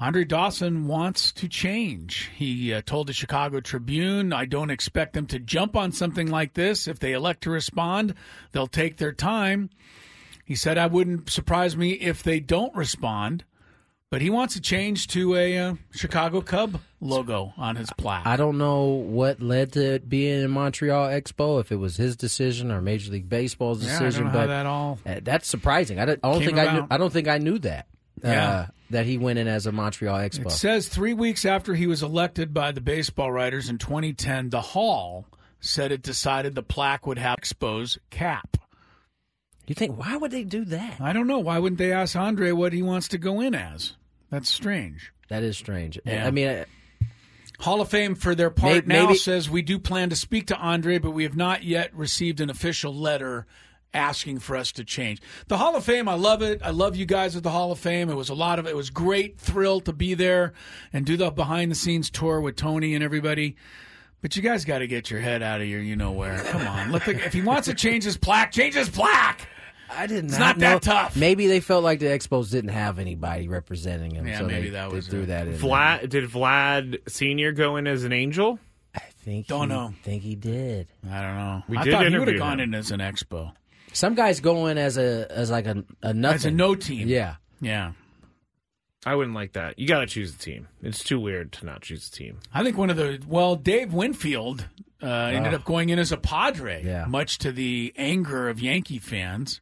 Andre 0.00 0.24
Dawson 0.24 0.88
wants 0.88 1.30
to 1.30 1.46
change. 1.46 2.28
He 2.34 2.74
uh, 2.74 2.82
told 2.84 3.06
the 3.06 3.12
Chicago 3.12 3.60
Tribune, 3.60 4.32
I 4.32 4.44
don't 4.44 4.70
expect 4.70 5.12
them 5.12 5.26
to 5.26 5.38
jump 5.38 5.76
on 5.76 5.92
something 5.92 6.28
like 6.28 6.54
this. 6.54 6.88
If 6.88 6.98
they 6.98 7.12
elect 7.12 7.44
to 7.44 7.50
respond, 7.50 8.14
they'll 8.50 8.66
take 8.66 8.96
their 8.96 9.12
time. 9.12 9.70
He 10.44 10.56
said, 10.56 10.78
I 10.78 10.88
wouldn't 10.88 11.30
surprise 11.30 11.76
me 11.76 11.92
if 11.92 12.24
they 12.24 12.40
don't 12.40 12.74
respond, 12.74 13.44
but 14.12 14.20
he 14.20 14.28
wants 14.28 14.52
to 14.52 14.60
change 14.60 15.06
to 15.06 15.34
a 15.36 15.56
uh, 15.56 15.74
Chicago 15.92 16.42
Cub 16.42 16.78
logo 17.00 17.54
on 17.56 17.76
his 17.76 17.88
plaque. 17.96 18.26
I 18.26 18.36
don't 18.36 18.58
know 18.58 18.84
what 18.84 19.40
led 19.40 19.72
to 19.72 19.94
it 19.94 20.06
being 20.06 20.42
in 20.42 20.50
Montreal 20.50 21.08
Expo, 21.08 21.62
if 21.62 21.72
it 21.72 21.76
was 21.76 21.96
his 21.96 22.14
decision 22.14 22.70
or 22.70 22.82
Major 22.82 23.10
League 23.10 23.30
Baseball's 23.30 23.82
Yeah, 23.82 23.88
I 23.88 23.98
don't 23.98 24.04
decision, 24.04 24.26
how 24.26 24.32
but 24.34 24.46
that 24.48 24.66
all 24.66 24.98
uh, 25.06 25.20
that's 25.22 25.48
surprising. 25.48 25.98
I 25.98 26.04
don't, 26.04 26.20
I 26.22 26.30
don't 26.30 26.44
think 26.44 26.58
I 26.58 26.74
knew. 26.74 26.86
I 26.90 26.98
don't 26.98 27.10
think 27.10 27.26
I 27.26 27.38
knew 27.38 27.58
that. 27.60 27.86
Yeah. 28.22 28.50
Uh, 28.50 28.66
that 28.90 29.06
he 29.06 29.16
went 29.16 29.38
in 29.38 29.48
as 29.48 29.64
a 29.64 29.72
Montreal 29.72 30.18
Expo. 30.18 30.44
It 30.44 30.50
says 30.50 30.88
three 30.88 31.14
weeks 31.14 31.46
after 31.46 31.74
he 31.74 31.86
was 31.86 32.02
elected 32.02 32.52
by 32.52 32.70
the 32.70 32.82
baseball 32.82 33.32
writers 33.32 33.70
in 33.70 33.78
2010, 33.78 34.50
the 34.50 34.60
Hall 34.60 35.24
said 35.58 35.90
it 35.90 36.02
decided 36.02 36.54
the 36.54 36.62
plaque 36.62 37.06
would 37.06 37.16
have 37.16 37.38
Expos 37.38 37.96
cap. 38.10 38.58
You 39.66 39.74
think 39.74 39.98
why 39.98 40.18
would 40.18 40.32
they 40.32 40.44
do 40.44 40.66
that? 40.66 41.00
I 41.00 41.14
don't 41.14 41.26
know. 41.26 41.38
Why 41.38 41.58
wouldn't 41.58 41.78
they 41.78 41.92
ask 41.92 42.14
Andre 42.14 42.52
what 42.52 42.74
he 42.74 42.82
wants 42.82 43.08
to 43.08 43.16
go 43.16 43.40
in 43.40 43.54
as? 43.54 43.94
That's 44.32 44.48
strange. 44.48 45.12
That 45.28 45.42
is 45.42 45.58
strange. 45.58 46.00
Yeah. 46.06 46.26
I 46.26 46.30
mean, 46.30 46.48
uh, 46.48 46.64
Hall 47.60 47.82
of 47.82 47.90
Fame, 47.90 48.14
for 48.14 48.34
their 48.34 48.48
part, 48.48 48.86
now 48.86 49.04
maybe- 49.06 49.18
says 49.18 49.50
we 49.50 49.60
do 49.60 49.78
plan 49.78 50.08
to 50.08 50.16
speak 50.16 50.46
to 50.46 50.56
Andre, 50.56 50.96
but 50.98 51.10
we 51.10 51.24
have 51.24 51.36
not 51.36 51.64
yet 51.64 51.94
received 51.94 52.40
an 52.40 52.48
official 52.48 52.94
letter 52.94 53.46
asking 53.92 54.38
for 54.38 54.56
us 54.56 54.72
to 54.72 54.84
change. 54.84 55.20
The 55.48 55.58
Hall 55.58 55.76
of 55.76 55.84
Fame, 55.84 56.08
I 56.08 56.14
love 56.14 56.40
it. 56.40 56.62
I 56.64 56.70
love 56.70 56.96
you 56.96 57.04
guys 57.04 57.36
at 57.36 57.42
the 57.42 57.50
Hall 57.50 57.72
of 57.72 57.78
Fame. 57.78 58.08
It 58.08 58.14
was 58.14 58.30
a 58.30 58.34
lot 58.34 58.58
of 58.58 58.66
it 58.66 58.74
was 58.74 58.88
great 58.88 59.38
thrill 59.38 59.80
to 59.82 59.92
be 59.92 60.14
there 60.14 60.54
and 60.94 61.04
do 61.04 61.18
the 61.18 61.30
behind 61.30 61.70
the 61.70 61.74
scenes 61.74 62.08
tour 62.08 62.40
with 62.40 62.56
Tony 62.56 62.94
and 62.94 63.04
everybody. 63.04 63.56
But 64.22 64.34
you 64.34 64.40
guys 64.40 64.64
got 64.64 64.78
to 64.78 64.86
get 64.86 65.10
your 65.10 65.20
head 65.20 65.42
out 65.42 65.60
of 65.60 65.66
your 65.66 65.82
you 65.82 65.94
know 65.94 66.12
where. 66.12 66.38
Come 66.44 66.66
on, 66.66 66.90
let 66.90 67.04
the, 67.04 67.22
if 67.22 67.34
he 67.34 67.42
wants 67.42 67.68
to 67.68 67.74
change 67.74 68.04
his 68.04 68.16
plaque, 68.16 68.50
change 68.50 68.76
his 68.76 68.88
plaque. 68.88 69.46
I 69.96 70.06
did 70.06 70.24
It's 70.24 70.38
not 70.38 70.58
not 70.58 70.58
that 70.58 70.82
tough. 70.82 71.16
Maybe 71.16 71.46
they 71.46 71.60
felt 71.60 71.84
like 71.84 71.98
the 72.00 72.06
Expos 72.06 72.50
didn't 72.50 72.70
have 72.70 72.98
anybody 72.98 73.48
representing 73.48 74.14
them. 74.14 74.26
Yeah, 74.26 74.38
so 74.38 74.46
maybe 74.46 74.64
they, 74.68 74.70
that 74.70 74.90
they 74.90 74.96
was 74.96 75.08
threw 75.08 75.22
it. 75.22 75.26
that 75.26 75.46
in. 75.46 75.52
there. 75.52 75.60
Vlad 75.60 76.08
did 76.08 76.28
Vlad 76.30 76.98
Senior 77.08 77.52
go 77.52 77.76
in 77.76 77.86
as 77.86 78.04
an 78.04 78.12
angel? 78.12 78.58
I 78.94 79.00
think 79.24 79.46
Don't 79.46 79.70
he, 79.70 79.74
know. 79.76 79.94
Think 80.02 80.22
he 80.22 80.34
did. 80.34 80.88
I 81.10 81.22
don't 81.22 81.36
know. 81.36 81.62
We 81.68 81.76
I 81.78 81.84
did 81.84 81.92
thought 81.92 82.06
he 82.06 82.18
would 82.18 82.28
have 82.28 82.38
gone 82.38 82.60
in 82.60 82.74
as 82.74 82.90
an 82.90 83.00
expo, 83.00 83.52
Some 83.92 84.14
guys 84.14 84.40
go 84.40 84.66
in 84.66 84.76
as 84.78 84.98
a 84.98 85.26
as 85.30 85.50
like 85.50 85.66
a, 85.66 85.84
a 86.02 86.12
nothing. 86.12 86.34
as 86.34 86.44
a 86.46 86.50
no 86.50 86.74
team. 86.74 87.08
Yeah. 87.08 87.36
yeah. 87.60 87.92
I 89.04 89.14
wouldn't 89.16 89.34
like 89.34 89.54
that. 89.54 89.78
You 89.78 89.88
got 89.88 90.00
to 90.00 90.06
choose 90.06 90.34
a 90.34 90.38
team. 90.38 90.68
It's 90.82 91.02
too 91.02 91.18
weird 91.18 91.50
to 91.52 91.66
not 91.66 91.82
choose 91.82 92.06
a 92.08 92.10
team. 92.12 92.38
I 92.54 92.62
think 92.62 92.76
one 92.76 92.88
of 92.90 92.96
the 92.96 93.20
well, 93.26 93.56
Dave 93.56 93.92
Winfield 93.92 94.66
uh, 95.02 95.06
ended 95.06 95.52
Oh. 95.52 95.56
up 95.56 95.64
going 95.64 95.88
in 95.88 95.98
as 95.98 96.12
a 96.12 96.16
Padre, 96.16 96.84
Yeah. 96.84 97.06
much 97.08 97.38
to 97.38 97.50
the 97.50 97.92
anger 97.96 98.48
of 98.48 98.60
Yankee 98.60 98.98
fans. 99.00 99.60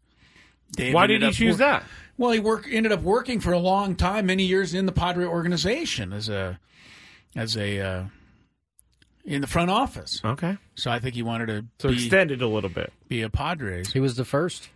Dave 0.72 0.94
Why 0.94 1.06
did 1.06 1.22
he 1.22 1.30
choose 1.32 1.54
wor- 1.58 1.66
that? 1.66 1.84
Well, 2.18 2.30
he 2.32 2.38
work 2.38 2.68
ended 2.70 2.92
up 2.92 3.02
working 3.02 3.40
for 3.40 3.52
a 3.52 3.58
long 3.58 3.96
time, 3.96 4.26
many 4.26 4.44
years 4.44 4.74
in 4.74 4.86
the 4.86 4.92
Padre 4.92 5.24
organization 5.24 6.12
as 6.12 6.28
a 6.28 6.58
as 7.34 7.56
a 7.56 7.80
uh, 7.80 8.04
in 9.24 9.40
the 9.40 9.46
front 9.46 9.70
office. 9.70 10.20
Okay. 10.24 10.56
So 10.74 10.90
I 10.90 10.98
think 10.98 11.14
he 11.14 11.22
wanted 11.22 11.46
to 11.46 11.64
So 11.78 11.88
be, 11.88 11.94
extend 11.94 12.30
it 12.30 12.42
a 12.42 12.46
little 12.46 12.70
bit. 12.70 12.92
be 13.08 13.22
a 13.22 13.30
Padres. 13.30 13.92
He 13.92 14.00
was 14.00 14.16
the 14.16 14.24
first 14.24 14.68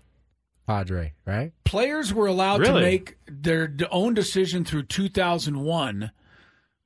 Padre, 0.66 1.12
right? 1.26 1.52
players 1.64 2.14
were 2.14 2.26
allowed 2.26 2.64
to 2.64 2.72
make 2.74 3.18
their 3.26 3.70
own 3.90 4.14
decision 4.14 4.64
through 4.64 4.84
2001, 4.84 6.10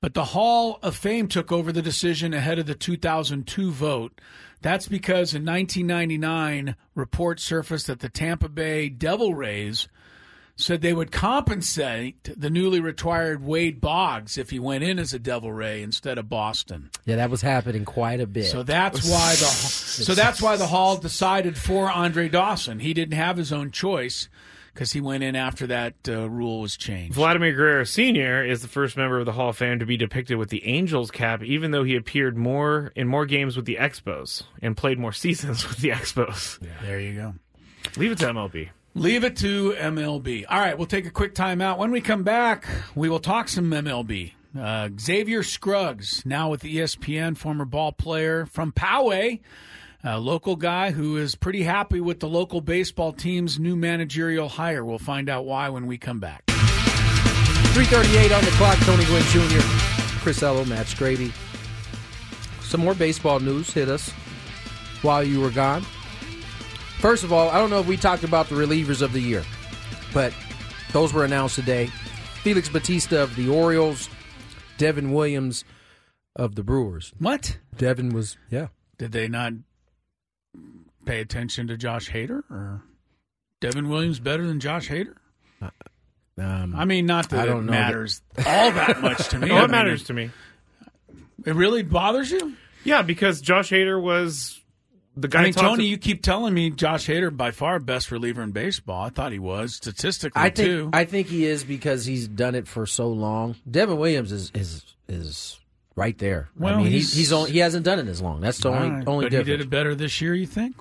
but 0.01 0.15
the 0.15 0.27
Hall 0.27 0.79
of 0.83 0.97
Fame 0.97 1.29
took 1.29 1.51
over 1.51 1.73
the 1.73 1.83
decision 1.83 2.33
ahead 2.33 2.59
of 2.59 2.67
the 2.67 2.75
2002 2.75 3.71
vote. 3.71 4.21
That's 4.61 4.89
because 4.89 5.35
in 5.35 5.45
1999, 5.45 6.77
reports 6.95 7.45
surfaced 7.45 7.87
that 7.87 8.01
the 8.01 8.09
Tampa 8.09 8.49
Bay 8.49 8.89
Devil 8.89 9.35
Rays 9.35 9.89
said 10.57 10.81
they 10.81 10.93
would 10.93 11.13
compensate 11.13 12.31
the 12.37 12.51
newly 12.51 12.81
retired 12.81 13.45
Wade 13.45 13.81
Boggs 13.81 14.37
if 14.37 14.51
he 14.51 14.59
went 14.59 14.83
in 14.83 14.99
as 14.99 15.15
a 15.15 15.19
Devil 15.19 15.53
Ray 15.53 15.83
instead 15.83 16.19
of 16.19 16.29
Boston. 16.29 16.91
Yeah, 17.05 17.17
that 17.17 17.31
was 17.31 17.43
happening 17.43 17.85
quite 17.85 18.21
a 18.21 18.27
bit. 18.27 18.47
So 18.47 18.65
that's 18.65 19.09
why 19.09 19.31
the 19.31 19.47
so 19.47 20.15
that's 20.15 20.43
why 20.43 20.57
the 20.57 20.67
Hall 20.67 20.97
decided 20.97 21.57
for 21.57 21.89
Andre 21.91 22.29
Dawson. 22.29 22.81
He 22.81 22.93
didn't 22.93 23.17
have 23.17 23.37
his 23.37 23.53
own 23.53 23.71
choice 23.71 24.29
because 24.79 24.93
he 24.93 25.01
went 25.01 25.25
in 25.25 25.35
after 25.35 25.67
that 25.67 25.95
uh, 26.07 26.31
rule 26.31 26.61
was 26.61 26.77
changed. 26.77 27.13
Vladimir 27.13 27.53
Guerrero 27.53 27.83
Sr. 27.83 28.45
is 28.45 28.63
the 28.63 28.69
first 28.69 28.97
member 28.97 29.19
of 29.19 29.27
the 29.27 29.33
Hall 29.33 29.49
of 29.49 29.57
Fame 29.57 29.81
to 29.81 29.87
be 29.87 29.97
depicted 29.97 30.39
with 30.39 30.51
the 30.51 30.65
Angels 30.65 31.11
cap, 31.11 31.43
even 31.43 31.73
though 31.73 31.83
he 31.83 31.97
appeared 31.97 32.37
more 32.37 32.93
in 32.95 33.09
more 33.09 33.27
games 33.27 33.57
with 33.57 33.65
the 33.65 33.75
Expos 33.75 34.45
and 34.63 34.77
played 34.77 34.97
more 34.97 35.13
seasons 35.25 35.69
with 35.69 35.79
the 35.79 35.89
Expos. 35.89 36.63
Yeah. 36.63 36.69
There 36.83 37.01
you 37.01 37.15
go. 37.15 37.35
Leave 37.97 38.13
it 38.13 38.19
to 38.19 38.27
MLB. 38.27 38.69
Leave 38.95 39.25
it 39.25 39.37
to 39.39 39.73
MLB. 39.73 40.45
All 40.49 40.61
right, 40.61 40.79
we'll 40.79 40.87
take 40.87 41.07
a 41.07 41.11
quick 41.11 41.35
timeout. 41.35 41.79
When 41.79 41.91
we 41.91 42.01
come 42.01 42.23
back, 42.23 42.69
we 42.95 43.09
will 43.09 43.19
talk 43.19 43.49
some 43.49 43.69
MLB. 43.73 44.35
Uh, 44.57 44.91
Xavier 44.99 45.43
Scruggs, 45.43 46.25
now 46.25 46.51
with 46.51 46.63
ESPN, 46.63 47.37
former 47.37 47.65
ball 47.65 47.91
player 47.91 48.47
from 48.47 48.71
Poway, 48.71 49.41
a 50.05 50.19
local 50.21 50.57
guy 50.57 50.93
who 50.93 51.17
is 51.17 51.35
pretty 51.35 51.63
happy 51.63 52.01
with 52.01 52.21
the 52.21 52.29
local 52.29 52.61
baseball 52.61 53.13
team's 53.13 53.59
new 53.59 53.77
managerial 53.77 54.49
hire. 54.49 54.85
We'll 54.85 54.99
find 54.99 55.29
out 55.29 55.45
why 55.45 55.69
when 55.69 55.87
we 55.87 55.99
come 55.99 56.21
back. 56.21 56.45
338 56.49 58.33
on 58.33 58.45
the 58.45 58.51
clock. 58.53 58.79
Tony 58.79 59.05
Gwynn 59.05 59.23
Jr., 59.25 59.61
Chris 60.21 60.43
Ello, 60.43 60.65
Matt 60.65 60.87
Scraby. 60.87 61.33
Some 62.63 62.81
more 62.81 62.95
baseball 62.95 63.41
news 63.41 63.73
hit 63.73 63.89
us 63.89 64.11
while 65.03 65.23
you 65.23 65.41
were 65.41 65.51
gone. 65.51 65.83
First 67.01 67.25
of 67.25 67.33
all, 67.33 67.49
I 67.51 67.59
don't 67.59 67.71
know 67.71 67.81
if 67.81 67.87
we 67.87 67.97
talked 67.97 68.25
about 68.25 68.49
the 68.49 68.57
relievers 68.57 69.03
of 69.03 69.13
the 69.13 69.21
year, 69.21 69.45
but 70.13 70.33
those 70.93 71.13
were 71.13 71.25
announced 71.25 71.55
today. 71.55 71.87
Felix 72.43 72.69
Bautista 72.69 73.23
of 73.23 73.37
the 73.37 73.49
Orioles, 73.49 74.09
Devin 74.77 75.13
Williams 75.13 75.65
of 76.37 76.55
the 76.57 76.63
Brewers. 76.63 77.13
What? 77.19 77.59
Devin 77.77 78.11
was, 78.11 78.37
yeah. 78.51 78.69
Did 78.97 79.13
they 79.13 79.29
not 79.29 79.53
pay 81.09 81.21
attention 81.21 81.67
to 81.69 81.77
Josh 81.77 82.11
Hader 82.11 82.43
or 82.51 82.83
Devin 83.61 83.89
Williams 83.89 84.21
better 84.21 84.47
than 84.47 84.61
Josh 84.61 84.89
Hader? 84.89 85.15
Um, 86.41 86.75
I 86.77 86.85
mean, 86.85 87.07
not 87.07 87.31
that 87.31 87.41
I 87.41 87.47
don't 87.47 87.65
it 87.65 87.67
know 87.67 87.73
that- 87.73 87.81
matters 87.87 88.23
all 88.47 88.71
that 88.71 89.01
much 89.03 89.29
to 89.31 89.39
me. 89.39 89.51
Oh, 89.51 89.57
I 89.57 89.59
it 89.59 89.63
mean, 89.63 89.71
matters 89.73 90.05
to 90.05 90.13
me. 90.15 90.31
It 91.45 91.55
really 91.55 91.83
bothers 91.83 92.31
you? 92.31 92.55
Yeah, 92.85 93.03
because 93.03 93.41
Josh 93.41 93.71
Hader 93.71 94.01
was 94.01 94.61
the 95.17 95.27
guy. 95.27 95.41
I 95.41 95.45
mean, 95.45 95.53
Tony, 95.55 95.83
to- 95.85 95.89
you 95.89 95.99
keep 95.99 96.23
telling 96.23 96.55
me 96.55 96.71
Josh 96.71 97.09
Hader 97.09 97.37
by 97.37 97.51
far 97.51 97.81
best 97.81 98.13
reliever 98.13 98.43
in 98.43 98.53
baseball. 98.53 99.05
I 99.05 99.09
thought 99.09 99.33
he 99.33 99.41
was 99.41 99.75
statistically 99.75 100.41
I 100.41 100.51
think 100.51 100.57
too. 100.69 100.91
I 100.93 101.05
think 101.05 101.27
he 101.27 101.45
is 101.45 101.65
because 101.65 102.05
he's 102.05 102.29
done 102.29 102.55
it 102.55 102.69
for 102.69 102.87
so 102.87 103.09
long. 103.09 103.57
Devin 103.69 103.97
Williams 103.99 104.31
is 104.31 104.53
is 104.55 104.85
is 105.09 105.59
right 105.97 106.17
there. 106.19 106.51
Well, 106.57 106.75
I 106.75 106.77
mean, 106.77 106.87
he's- 106.93 107.07
he's 107.09 107.15
he's 107.17 107.33
only, 107.33 107.51
he 107.51 107.59
hasn't 107.59 107.85
done 107.85 107.99
it 107.99 108.07
as 108.07 108.23
long. 108.23 108.41
That's 108.41 108.59
the 108.59 108.69
only 108.69 108.89
All 108.89 108.91
right, 108.95 109.09
only 109.09 109.25
but 109.25 109.33
he 109.33 109.39
difference. 109.39 109.59
did 109.59 109.67
it 109.67 109.71
better 109.71 109.95
this 109.97 110.21
year. 110.21 110.35
You 110.35 110.47
think 110.47 110.77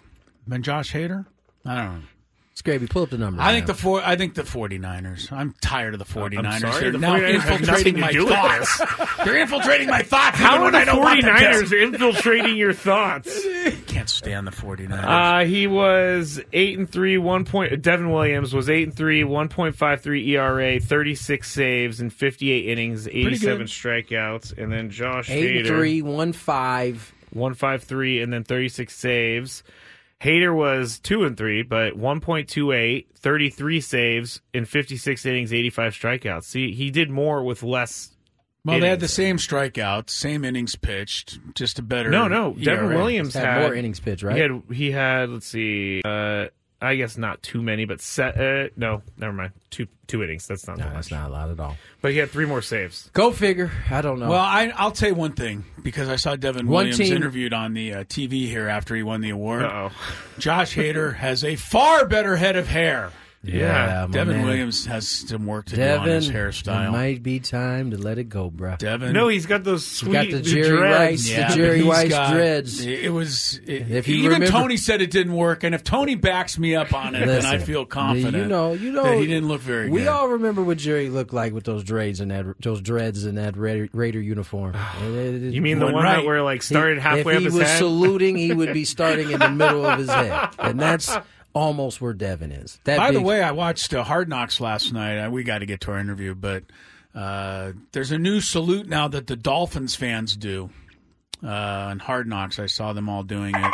than 0.47 0.63
Josh 0.63 0.93
Hader? 0.93 1.25
I 1.65 1.75
don't 1.75 1.99
know. 2.01 2.07
Scraby, 2.55 2.89
pull 2.89 3.03
up 3.03 3.11
the 3.11 3.19
number. 3.19 3.39
I 3.39 3.51
think 3.53 3.67
now. 3.67 3.73
the 3.75 3.79
four. 3.79 4.01
I 4.03 4.15
think 4.15 4.33
the 4.33 4.41
49ers. 4.41 5.31
I'm 5.31 5.53
tired 5.61 5.93
of 5.93 5.99
the 5.99 6.05
49ers. 6.05 6.59
sorry, 6.59 6.79
They're 6.81 6.91
the 6.91 6.97
now 6.97 7.13
49ers 7.15 7.39
have 7.41 7.61
nothing 7.61 7.67
infiltrating 7.67 7.93
to 7.93 8.01
my 8.01 8.11
do 8.11 8.25
with 8.25 8.33
thoughts. 8.33 8.81
They're 9.25 9.37
infiltrating 9.37 9.87
my 9.89 10.01
thoughts. 10.01 10.37
How 10.39 10.55
even 10.55 10.61
are 10.61 10.63
when 10.63 10.71
the 10.73 10.79
I 10.79 10.85
don't 10.85 10.99
want 10.99 11.21
them 11.21 11.35
49ers 11.35 11.83
infiltrating 11.83 12.55
your 12.57 12.73
thoughts? 12.73 13.45
Can't 13.85 14.09
stand 14.09 14.47
the 14.47 14.51
49ers. 14.51 15.03
Uh, 15.03 15.45
he 15.45 15.67
was 15.67 16.41
eight 16.51 16.79
and 16.79 16.89
three, 16.89 17.19
one 17.19 17.45
point. 17.45 17.79
Devin 17.79 18.11
Williams 18.11 18.55
was 18.55 18.71
eight 18.71 18.87
and 18.87 18.95
three, 18.95 19.23
one 19.23 19.49
point 19.49 19.75
five 19.75 20.01
three 20.01 20.27
ERA, 20.35 20.79
thirty 20.79 21.13
six 21.13 21.51
saves 21.51 22.01
in 22.01 22.09
fifty 22.09 22.49
eight 22.49 22.65
innings, 22.71 23.07
eighty 23.07 23.35
seven 23.35 23.67
good. 23.67 23.67
strikeouts, 23.67 24.57
and 24.57 24.71
then 24.71 24.89
Josh 24.89 25.29
eight 25.29 25.57
and 25.57 25.65
Hader, 25.67 25.77
three, 25.77 26.01
one 26.01 26.33
five. 26.33 27.13
one 27.29 27.53
five 27.53 27.83
three, 27.83 28.19
and 28.19 28.33
then 28.33 28.43
thirty 28.43 28.69
six 28.69 28.95
saves. 28.97 29.61
Hader 30.21 30.55
was 30.55 30.99
two 30.99 31.23
and 31.25 31.37
three, 31.37 31.61
but 31.61 31.93
1.28, 31.93 33.05
33 33.15 33.81
saves 33.81 34.41
in 34.53 34.65
56 34.65 35.25
innings, 35.25 35.53
85 35.53 35.93
strikeouts. 35.93 36.43
See, 36.45 36.73
he 36.73 36.89
did 36.89 37.09
more 37.11 37.43
with 37.43 37.61
less. 37.61 38.15
well, 38.65 38.79
they 38.79 38.89
had 38.89 38.99
the 38.99 39.07
same 39.07 39.37
strikeouts, 39.37 40.09
same 40.09 40.43
innings 40.43 40.75
pitched, 40.75 41.39
just 41.53 41.77
a 41.77 41.83
better. 41.83 42.09
No, 42.09 42.27
no. 42.27 42.53
Devin 42.53 42.85
ERA. 42.85 42.97
Williams 42.97 43.35
Had 43.35 43.45
had, 43.45 43.61
more 43.61 43.75
innings 43.75 43.99
pitched, 43.99 44.23
right? 44.23 44.35
He 44.35 44.41
had, 44.41 44.63
he 44.73 44.91
had 44.91 45.29
let's 45.29 45.47
see, 45.47 46.01
uh, 46.03 46.47
I 46.81 46.95
guess 46.95 47.17
not 47.17 47.41
too 47.41 47.61
many, 47.63 47.85
but 47.85 48.01
set. 48.01 48.39
Uh, 48.39 48.69
no, 48.75 49.01
never 49.17 49.33
mind. 49.33 49.51
Two 49.71 49.87
two 50.05 50.23
innings. 50.23 50.45
That's 50.47 50.67
not 50.67 50.77
No, 50.77 50.83
that's 50.85 51.09
much. 51.09 51.19
not 51.19 51.29
a 51.29 51.33
lot 51.33 51.49
at 51.49 51.59
all. 51.59 51.75
But 52.01 52.11
he 52.11 52.17
had 52.19 52.29
three 52.29 52.45
more 52.45 52.61
saves. 52.61 53.09
Go 53.13 53.31
figure. 53.31 53.71
I 53.89 54.01
don't 54.01 54.19
know. 54.19 54.29
Well, 54.29 54.39
I, 54.39 54.71
I'll 54.75 54.91
tell 54.91 55.09
you 55.09 55.15
one 55.15 55.31
thing 55.33 55.65
because 55.81 56.07
I 56.07 56.17
saw 56.17 56.35
Devin 56.35 56.67
One 56.67 56.73
Williams 56.85 56.97
team- 56.99 57.15
interviewed 57.15 57.51
on 57.53 57.73
the 57.73 57.93
uh, 57.93 58.03
TV 58.03 58.45
here 58.47 58.67
after 58.67 58.95
he 58.95 59.01
won 59.03 59.21
the 59.21 59.31
award. 59.31 59.63
Uh 59.63 59.89
oh. 59.89 59.91
Josh 60.37 60.75
Hader 60.75 61.15
has 61.15 61.43
a 61.43 61.55
far 61.55 62.05
better 62.05 62.35
head 62.35 62.55
of 62.55 62.67
hair. 62.67 63.11
Yeah, 63.43 64.05
my 64.09 64.13
Devin 64.13 64.37
man. 64.37 64.45
Williams 64.45 64.85
has 64.87 65.07
some 65.07 65.45
work 65.45 65.65
to 65.67 65.75
do 65.75 65.81
on 65.81 65.87
Devin, 65.87 66.13
his 66.15 66.29
it 66.29 66.33
hairstyle. 66.35 66.91
might 66.91 67.23
be 67.23 67.39
time 67.39 67.91
to 67.91 67.97
let 67.97 68.17
it 68.17 68.25
go, 68.25 68.49
bruh. 68.51 68.77
Devin, 68.77 69.13
No, 69.13 69.27
he's 69.29 69.45
got 69.45 69.63
those 69.63 69.85
sweet 69.85 70.11
got 70.13 70.29
the 70.31 70.41
Jerry 70.41 70.67
dreads. 70.67 71.23
Rice- 71.23 71.29
yeah, 71.29 71.49
the 71.49 71.55
Jerry 71.55 71.69
but 71.69 71.75
he's 71.77 71.85
Weiss 71.85 72.09
got- 72.09 72.33
dreads. 72.33 72.85
It 72.85 73.13
was 73.13 73.59
it, 73.65 73.89
If 73.91 74.09
even 74.09 74.25
remember- 74.31 74.47
Tony 74.47 74.75
said 74.77 75.01
it 75.01 75.11
didn't 75.11 75.33
work, 75.33 75.63
and 75.63 75.73
if 75.73 75.83
Tony 75.83 76.15
backs 76.15 76.57
me 76.57 76.75
up 76.75 76.93
on 76.93 77.15
it, 77.15 77.25
then 77.25 77.45
I 77.45 77.59
feel 77.59 77.85
confident. 77.85 78.35
You 78.35 78.45
know, 78.45 78.73
you 78.73 78.91
know, 78.91 79.03
that 79.03 79.17
he 79.19 79.27
didn't 79.27 79.47
look 79.47 79.61
very 79.61 79.89
We 79.89 79.99
good. 79.99 80.07
all 80.09 80.27
remember 80.29 80.63
what 80.63 80.77
Jerry 80.77 81.09
looked 81.09 81.33
like 81.33 81.53
with 81.53 81.63
those 81.63 81.83
dreads 81.83 82.19
and 82.19 82.31
that 82.31 82.45
those 82.61 82.81
dreads 82.81 83.23
and 83.25 83.37
that 83.37 83.55
Raider, 83.55 83.87
Raider 83.93 84.19
uniform. 84.21 84.75
You 85.47 85.61
mean 85.61 85.79
the 85.79 85.85
one 85.85 85.95
right. 86.03 86.17
that 86.17 86.25
where 86.25 86.41
like 86.43 86.61
started 86.63 86.99
halfway 86.99 87.33
if 87.33 87.37
up 87.37 87.39
he 87.39 87.45
his 87.45 87.53
was 87.53 87.67
head? 87.67 87.77
saluting, 87.77 88.35
he 88.37 88.53
would 88.53 88.73
be 88.73 88.83
starting 88.97 89.31
in 89.31 89.39
the 89.39 89.49
middle 89.49 89.85
of 89.85 89.99
his 89.99 90.09
head, 90.09 90.49
and 90.59 90.79
that's 90.79 91.15
almost 91.57 91.99
where 92.01 92.13
Devin 92.13 92.51
is. 92.51 92.79
That 92.83 92.97
By 92.97 93.11
the 93.11 93.21
way, 93.21 93.41
I 93.41 93.51
watched 93.51 93.93
uh, 93.93 94.03
Hard 94.03 94.29
Knocks 94.29 94.61
last 94.61 94.93
night. 94.93 95.17
Uh, 95.25 95.29
we 95.31 95.43
got 95.43 95.59
to 95.59 95.65
get 95.65 95.81
to 95.81 95.91
our 95.91 95.99
interview, 95.99 96.35
but 96.35 96.63
uh, 97.15 97.71
there's 97.91 98.11
a 98.11 98.17
new 98.19 98.39
salute 98.41 98.87
now 98.87 99.07
that 99.07 99.27
the 99.27 99.35
Dolphins 99.35 99.95
fans 99.95 100.35
do 100.35 100.69
uh, 101.43 101.47
on 101.47 101.99
Hard 101.99 102.27
Knocks. 102.27 102.59
I 102.59 102.67
saw 102.67 102.93
them 102.93 103.09
all 103.09 103.23
doing 103.23 103.55
it. 103.55 103.73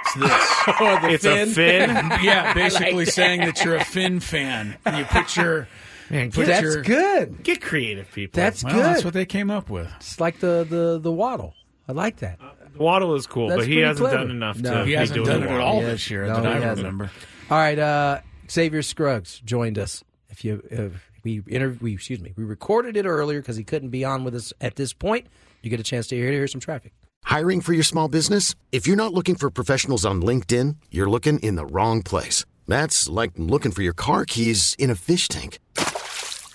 it's 0.00 0.14
this. 0.14 0.48
Or 0.80 1.00
the 1.00 1.08
It's 1.10 1.24
a 1.24 1.44
fin. 1.46 1.48
fin. 1.54 1.88
yeah, 2.22 2.54
basically 2.54 3.04
saying 3.06 3.40
that 3.40 3.64
you're 3.64 3.76
a 3.76 3.84
Finn 3.84 4.20
fan. 4.20 4.76
And 4.84 4.96
you 4.96 5.04
put 5.04 5.36
your 5.36 5.68
Man, 6.10 6.28
get, 6.28 6.46
That's 6.46 6.62
your, 6.62 6.82
good. 6.82 7.42
get 7.42 7.62
creative, 7.62 8.10
people. 8.12 8.38
That's 8.40 8.62
Well, 8.62 8.74
good. 8.74 8.84
that's 8.84 9.04
what 9.04 9.14
they 9.14 9.24
came 9.24 9.50
up 9.50 9.70
with. 9.70 9.90
It's 9.96 10.20
like 10.20 10.40
the 10.40 10.66
the 10.68 10.98
the 11.02 11.10
waddle. 11.10 11.54
I 11.88 11.92
like 11.92 12.18
that. 12.18 12.38
Waddle 12.78 13.14
is 13.14 13.26
cool, 13.26 13.48
That's 13.48 13.60
but 13.60 13.66
he 13.68 13.74
pretty 13.74 13.86
hasn't 13.86 14.08
clever. 14.08 14.16
done 14.24 14.30
enough 14.30 14.58
No. 14.58 14.70
to 14.72 14.78
He 14.80 14.84
be 14.86 14.92
hasn't 14.96 15.14
doing 15.16 15.26
done 15.28 15.42
it 15.42 15.46
at 15.46 15.50
waddle. 15.50 15.66
all 15.66 15.80
He 15.80 15.86
this 15.86 16.10
year 16.10 16.26
no, 16.26 16.34
that 16.34 16.42
he 16.42 16.48
I 16.48 16.52
hasn't. 16.60 16.78
remember. 16.78 17.10
All 17.50 17.58
right, 17.58 17.78
uh, 17.78 18.20
Xavier 18.50 18.82
Scruggs 18.82 19.40
joined 19.44 19.78
us. 19.78 20.02
If 20.30 20.44
you 20.44 20.62
if 20.70 20.92
we 21.24 21.42
inter- 21.46 21.76
we 21.80 21.92
excuse 21.94 22.20
me, 22.20 22.32
we 22.36 22.44
recorded 22.44 22.96
it 22.96 23.04
earlier 23.06 23.40
because 23.40 23.56
he 23.56 23.64
couldn't 23.64 23.90
be 23.90 24.04
on 24.04 24.24
with 24.24 24.34
us 24.34 24.52
at 24.60 24.76
this 24.76 24.92
point. 24.92 25.26
You 25.62 25.70
get 25.70 25.78
a 25.80 25.84
chance 25.84 26.06
to 26.08 26.16
hear 26.16 26.30
hear 26.32 26.46
some 26.46 26.60
traffic. 26.60 26.92
Hiring 27.24 27.60
for 27.60 27.72
your 27.72 27.84
small 27.84 28.08
business? 28.08 28.54
If 28.72 28.86
you're 28.86 28.96
not 28.96 29.12
looking 29.14 29.36
for 29.36 29.48
professionals 29.50 30.04
on 30.04 30.22
LinkedIn, 30.22 30.76
you're 30.90 31.08
looking 31.10 31.38
in 31.40 31.54
the 31.54 31.66
wrong 31.66 32.02
place. 32.02 32.44
That's 32.66 33.08
like 33.08 33.32
looking 33.36 33.70
for 33.70 33.82
your 33.82 33.92
car 33.92 34.24
keys 34.24 34.74
in 34.78 34.90
a 34.90 34.94
fish 34.96 35.28
tank. 35.28 35.58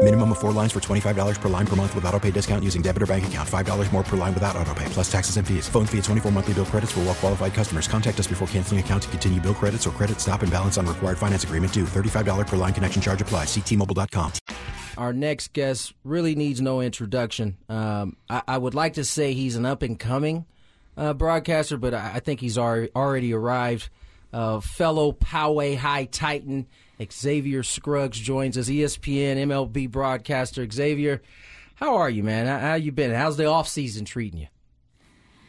Minimum 0.00 0.30
of 0.30 0.38
four 0.38 0.52
lines 0.52 0.72
for 0.72 0.80
$25 0.80 1.40
per 1.40 1.48
line 1.48 1.66
per 1.66 1.74
month 1.74 1.92
with 1.92 2.04
auto 2.04 2.20
pay 2.20 2.30
discount 2.30 2.62
using 2.62 2.80
debit 2.80 3.02
or 3.02 3.06
bank 3.06 3.26
account. 3.26 3.48
$5 3.48 3.92
more 3.92 4.04
per 4.04 4.16
line 4.16 4.32
without 4.32 4.54
auto 4.56 4.72
pay, 4.72 4.84
plus 4.86 5.10
taxes 5.10 5.36
and 5.36 5.46
fees. 5.46 5.68
Phone 5.68 5.86
fee 5.86 5.98
at 5.98 6.04
24 6.04 6.30
monthly 6.30 6.54
bill 6.54 6.64
credits 6.64 6.92
for 6.92 7.00
all 7.00 7.06
well 7.06 7.14
qualified 7.16 7.52
customers. 7.52 7.88
Contact 7.88 8.18
us 8.20 8.28
before 8.28 8.46
canceling 8.46 8.78
account 8.78 9.02
to 9.02 9.08
continue 9.08 9.40
bill 9.40 9.54
credits 9.56 9.88
or 9.88 9.90
credit 9.90 10.20
stop 10.20 10.42
and 10.42 10.52
balance 10.52 10.78
on 10.78 10.86
required 10.86 11.18
finance 11.18 11.42
agreement 11.42 11.72
due. 11.72 11.84
$35 11.84 12.46
per 12.46 12.56
line 12.56 12.72
connection 12.72 13.02
charge 13.02 13.20
apply. 13.20 13.44
Ctmobile.com. 13.44 14.32
Our 14.96 15.12
next 15.12 15.52
guest 15.52 15.94
really 16.04 16.36
needs 16.36 16.60
no 16.60 16.80
introduction. 16.80 17.56
Um, 17.68 18.16
I, 18.30 18.42
I 18.46 18.56
would 18.58 18.74
like 18.74 18.94
to 18.94 19.04
say 19.04 19.32
he's 19.32 19.56
an 19.56 19.66
up 19.66 19.82
and 19.82 19.98
coming 19.98 20.46
uh, 20.96 21.12
broadcaster, 21.12 21.76
but 21.76 21.92
I, 21.92 22.12
I 22.14 22.20
think 22.20 22.38
he's 22.38 22.56
already, 22.56 22.90
already 22.94 23.34
arrived. 23.34 23.90
Uh, 24.32 24.60
fellow 24.60 25.10
Poway 25.10 25.76
High 25.76 26.04
Titan 26.04 26.68
Xavier 27.10 27.62
Scruggs 27.62 28.18
joins 28.18 28.58
us, 28.58 28.68
ESPN 28.68 29.36
MLB 29.36 29.90
broadcaster. 29.90 30.68
Xavier, 30.70 31.22
how 31.76 31.96
are 31.96 32.10
you, 32.10 32.22
man? 32.22 32.46
How, 32.46 32.58
how 32.58 32.74
you 32.74 32.92
been? 32.92 33.12
How's 33.12 33.36
the 33.36 33.46
off 33.46 33.68
season 33.68 34.04
treating 34.04 34.40
you? 34.40 34.48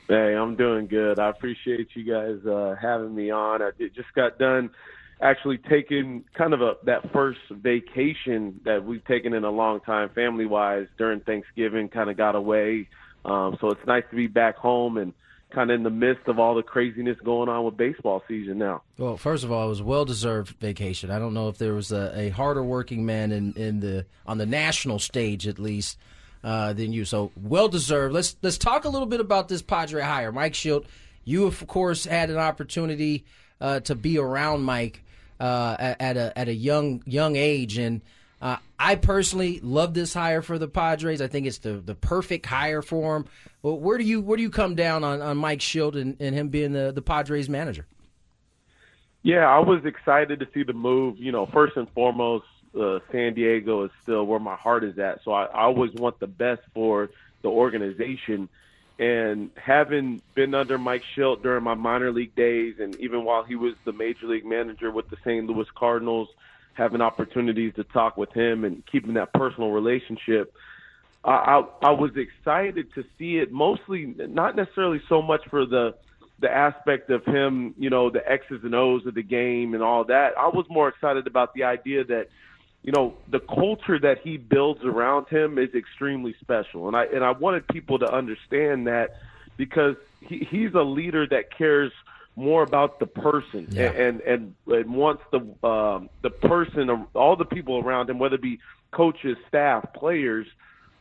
Hey, 0.08 0.36
I'm 0.36 0.56
doing 0.56 0.88
good. 0.88 1.20
I 1.20 1.30
appreciate 1.30 1.90
you 1.94 2.04
guys 2.04 2.46
uh, 2.46 2.76
having 2.82 3.14
me 3.14 3.30
on. 3.30 3.62
I 3.62 3.72
just 3.78 4.14
got 4.16 4.40
done 4.40 4.72
actually 5.22 5.58
taking 5.58 6.24
kind 6.34 6.54
of 6.54 6.62
a 6.62 6.76
that 6.86 7.12
first 7.12 7.40
vacation 7.52 8.60
that 8.66 8.84
we've 8.84 9.06
taken 9.06 9.34
in 9.34 9.44
a 9.44 9.52
long 9.52 9.82
time, 9.82 10.10
family 10.10 10.46
wise, 10.46 10.88
during 10.98 11.20
Thanksgiving. 11.20 11.90
Kind 11.90 12.10
of 12.10 12.18
got 12.18 12.36
away, 12.36 12.88
um, 13.26 13.58
so 13.62 13.70
it's 13.70 13.86
nice 13.86 14.04
to 14.10 14.16
be 14.16 14.28
back 14.28 14.56
home 14.56 14.98
and 14.98 15.14
kind 15.52 15.72
of 15.72 15.76
in 15.76 15.84
the 15.84 15.90
midst 15.90 16.28
of 16.28 16.38
all 16.38 16.56
the 16.56 16.62
craziness 16.62 17.18
going 17.24 17.50
on 17.50 17.66
with 17.66 17.76
baseball 17.76 18.24
season 18.28 18.60
now. 18.60 18.84
Well, 18.98 19.18
first 19.18 19.44
of 19.44 19.52
all, 19.52 19.66
it 19.66 19.70
was 19.70 19.80
a 19.80 19.84
well-deserved 19.84 20.56
vacation. 20.60 21.10
I 21.10 21.18
don't 21.18 21.34
know 21.34 21.50
if 21.50 21.58
there 21.58 21.74
was 21.74 21.92
a, 21.92 22.14
a 22.16 22.30
harder 22.30 22.64
working 22.64 23.06
man 23.06 23.32
in, 23.32 23.54
in 23.54 23.80
the 23.80 24.06
on 24.26 24.38
the 24.38 24.46
national 24.46 25.00
stage 25.00 25.48
at 25.48 25.58
least 25.58 25.98
uh, 26.44 26.74
than 26.74 26.94
you. 26.94 27.06
So 27.06 27.32
well-deserved. 27.36 28.14
Let's 28.14 28.36
let's 28.42 28.58
talk 28.58 28.86
a 28.86 28.90
little 28.90 29.08
bit 29.08 29.20
about 29.20 29.48
this 29.48 29.62
Padre 29.62 30.04
hire, 30.04 30.32
Mike 30.32 30.54
Shildt. 30.54 30.86
You 31.26 31.46
of 31.46 31.66
course 31.68 32.06
had 32.06 32.30
an 32.30 32.38
opportunity 32.38 33.26
uh, 33.60 33.80
to 33.82 33.96
be 33.96 34.18
around 34.18 34.62
Mike 34.62 35.04
uh, 35.40 35.76
at, 35.80 36.02
at 36.02 36.18
a 36.18 36.40
at 36.40 36.48
a 36.48 36.54
young 36.54 37.04
young 37.06 37.36
age, 37.36 37.78
and 37.78 38.02
uh, 38.41 38.58
I 38.78 38.95
personally 38.95 39.60
love 39.62 39.93
this 39.93 40.13
hire 40.13 40.41
for 40.41 40.58
the 40.58 40.67
Padres. 40.67 41.21
I 41.21 41.28
think 41.28 41.45
it's 41.45 41.58
the, 41.58 41.73
the 41.73 41.95
perfect 41.95 42.45
hire 42.45 42.82
for 42.82 43.17
him. 43.17 43.25
Well, 43.62 43.78
where 43.78 43.97
do 43.97 44.04
you 44.04 44.21
where 44.21 44.38
do 44.38 44.43
you 44.43 44.49
come 44.49 44.75
down 44.75 45.04
on, 45.04 45.21
on 45.21 45.38
Mike 45.38 45.60
Shildt 45.60 45.99
and, 45.99 46.15
and 46.19 46.34
him 46.34 46.49
being 46.49 46.71
the, 46.71 46.91
the 46.91 47.02
Padres 47.02 47.49
manager? 47.49 47.86
Yeah, 49.21 49.47
I 49.47 49.60
was 49.60 49.84
excited 49.84 50.39
to 50.39 50.47
see 50.54 50.63
the 50.63 50.73
move. 50.73 51.17
You 51.17 51.34
know, 51.34 51.45
first 51.45 51.75
and 51.75 51.89
foremost, 51.89 52.45
uh, 52.80 52.99
San 53.12 53.34
Diego 53.34 53.84
is 53.84 53.91
still 54.02 54.25
where 54.25 54.39
my 54.39 54.56
heart 54.56 54.86
is 54.86 54.97
at. 54.97 55.23
So 55.25 55.34
I, 55.34 55.45
I 55.45 55.63
always 55.63 55.91
want 55.93 56.19
the 56.19 56.28
best 56.28 56.62
for 56.73 57.10
the 57.41 57.49
organization. 57.49 58.47
And 58.97 59.49
having 59.56 60.21
been 60.36 60.54
under 60.54 60.78
Mike 60.78 61.04
Shildt 61.15 61.41
during 61.41 61.63
my 61.63 61.73
minor 61.73 62.12
league 62.12 62.36
days, 62.36 62.75
and 62.80 62.95
even 62.97 63.23
while 63.23 63.43
he 63.43 63.56
was 63.56 63.73
the 63.86 63.93
major 63.93 64.28
league 64.28 64.45
manager 64.45 64.91
with 64.91 65.10
the 65.10 65.17
St. 65.17 65.45
Louis 65.45 65.67
Cardinals, 65.75 66.30
having 66.80 67.02
opportunities 67.02 67.74
to 67.76 67.84
talk 67.84 68.18
with 68.18 68.32
him 68.32 68.63
and 68.63 68.84
keeping 68.92 69.13
that 69.15 69.34
personal 69.34 69.70
relationship, 69.70 70.54
I, 71.24 71.63
I, 71.82 71.92
was 71.92 72.12
excited 72.15 72.94
to 72.96 73.04
see 73.18 73.38
it. 73.38 73.52
Mostly, 73.52 74.15
not 74.18 74.56
necessarily 74.56 75.02
so 75.10 75.22
much 75.22 75.46
for 75.50 75.65
the 75.65 75.96
the 76.39 76.50
aspect 76.50 77.10
of 77.10 77.26
him, 77.26 77.76
you 77.78 77.89
know, 77.89 78.10
the 78.10 78.22
X's 78.32 78.63
and 78.63 78.74
O's 78.74 79.06
of 79.06 79.13
the 79.13 79.22
game 79.22 79.74
and 79.74 79.84
all 79.84 80.06
that. 80.06 80.38
I 80.38 80.48
was 80.48 80.65
more 80.70 80.88
excited 80.88 81.28
about 81.28 81.54
the 81.54 81.65
idea 81.65 82.06
that, 82.06 82.30
you 82.82 82.94
know, 82.94 83.15
the 83.28 83.42
culture 83.42 84.00
that 84.00 84.20
he 84.24 84.38
builds 84.38 84.86
around 84.86 85.28
him 85.28 85.58
is 85.58 85.76
extremely 85.76 86.34
special. 86.39 86.88
And 86.88 86.96
I 86.96 87.04
and 87.06 87.26
I 87.26 87.32
wanted 87.32 87.68
people 87.68 88.00
to 88.00 88.10
understand 88.10 88.88
that 88.88 89.18
because 89.58 89.98
he, 90.22 90.48
he's 90.50 90.74
a 90.74 90.84
leader 90.84 91.28
that 91.28 91.52
cares 91.56 91.92
more 92.36 92.63
about 92.63 93.00
the 93.00 93.08
person 93.08 93.68
Yeah. 93.72 93.92
and, 93.92 94.22
and 94.22 94.56
and 94.68 94.94
wants 94.94 95.24
the 95.32 95.39
um, 95.68 96.10
the 96.22 96.30
person, 96.30 97.08
all 97.13 97.36
the 97.36 97.46
people 97.46 97.80
around 97.80 98.10
him, 98.10 98.20
whether 98.20 98.36
it 98.36 98.42
be 98.42 98.60
coaches, 98.92 99.38
staff, 99.48 99.94
players. 99.94 100.48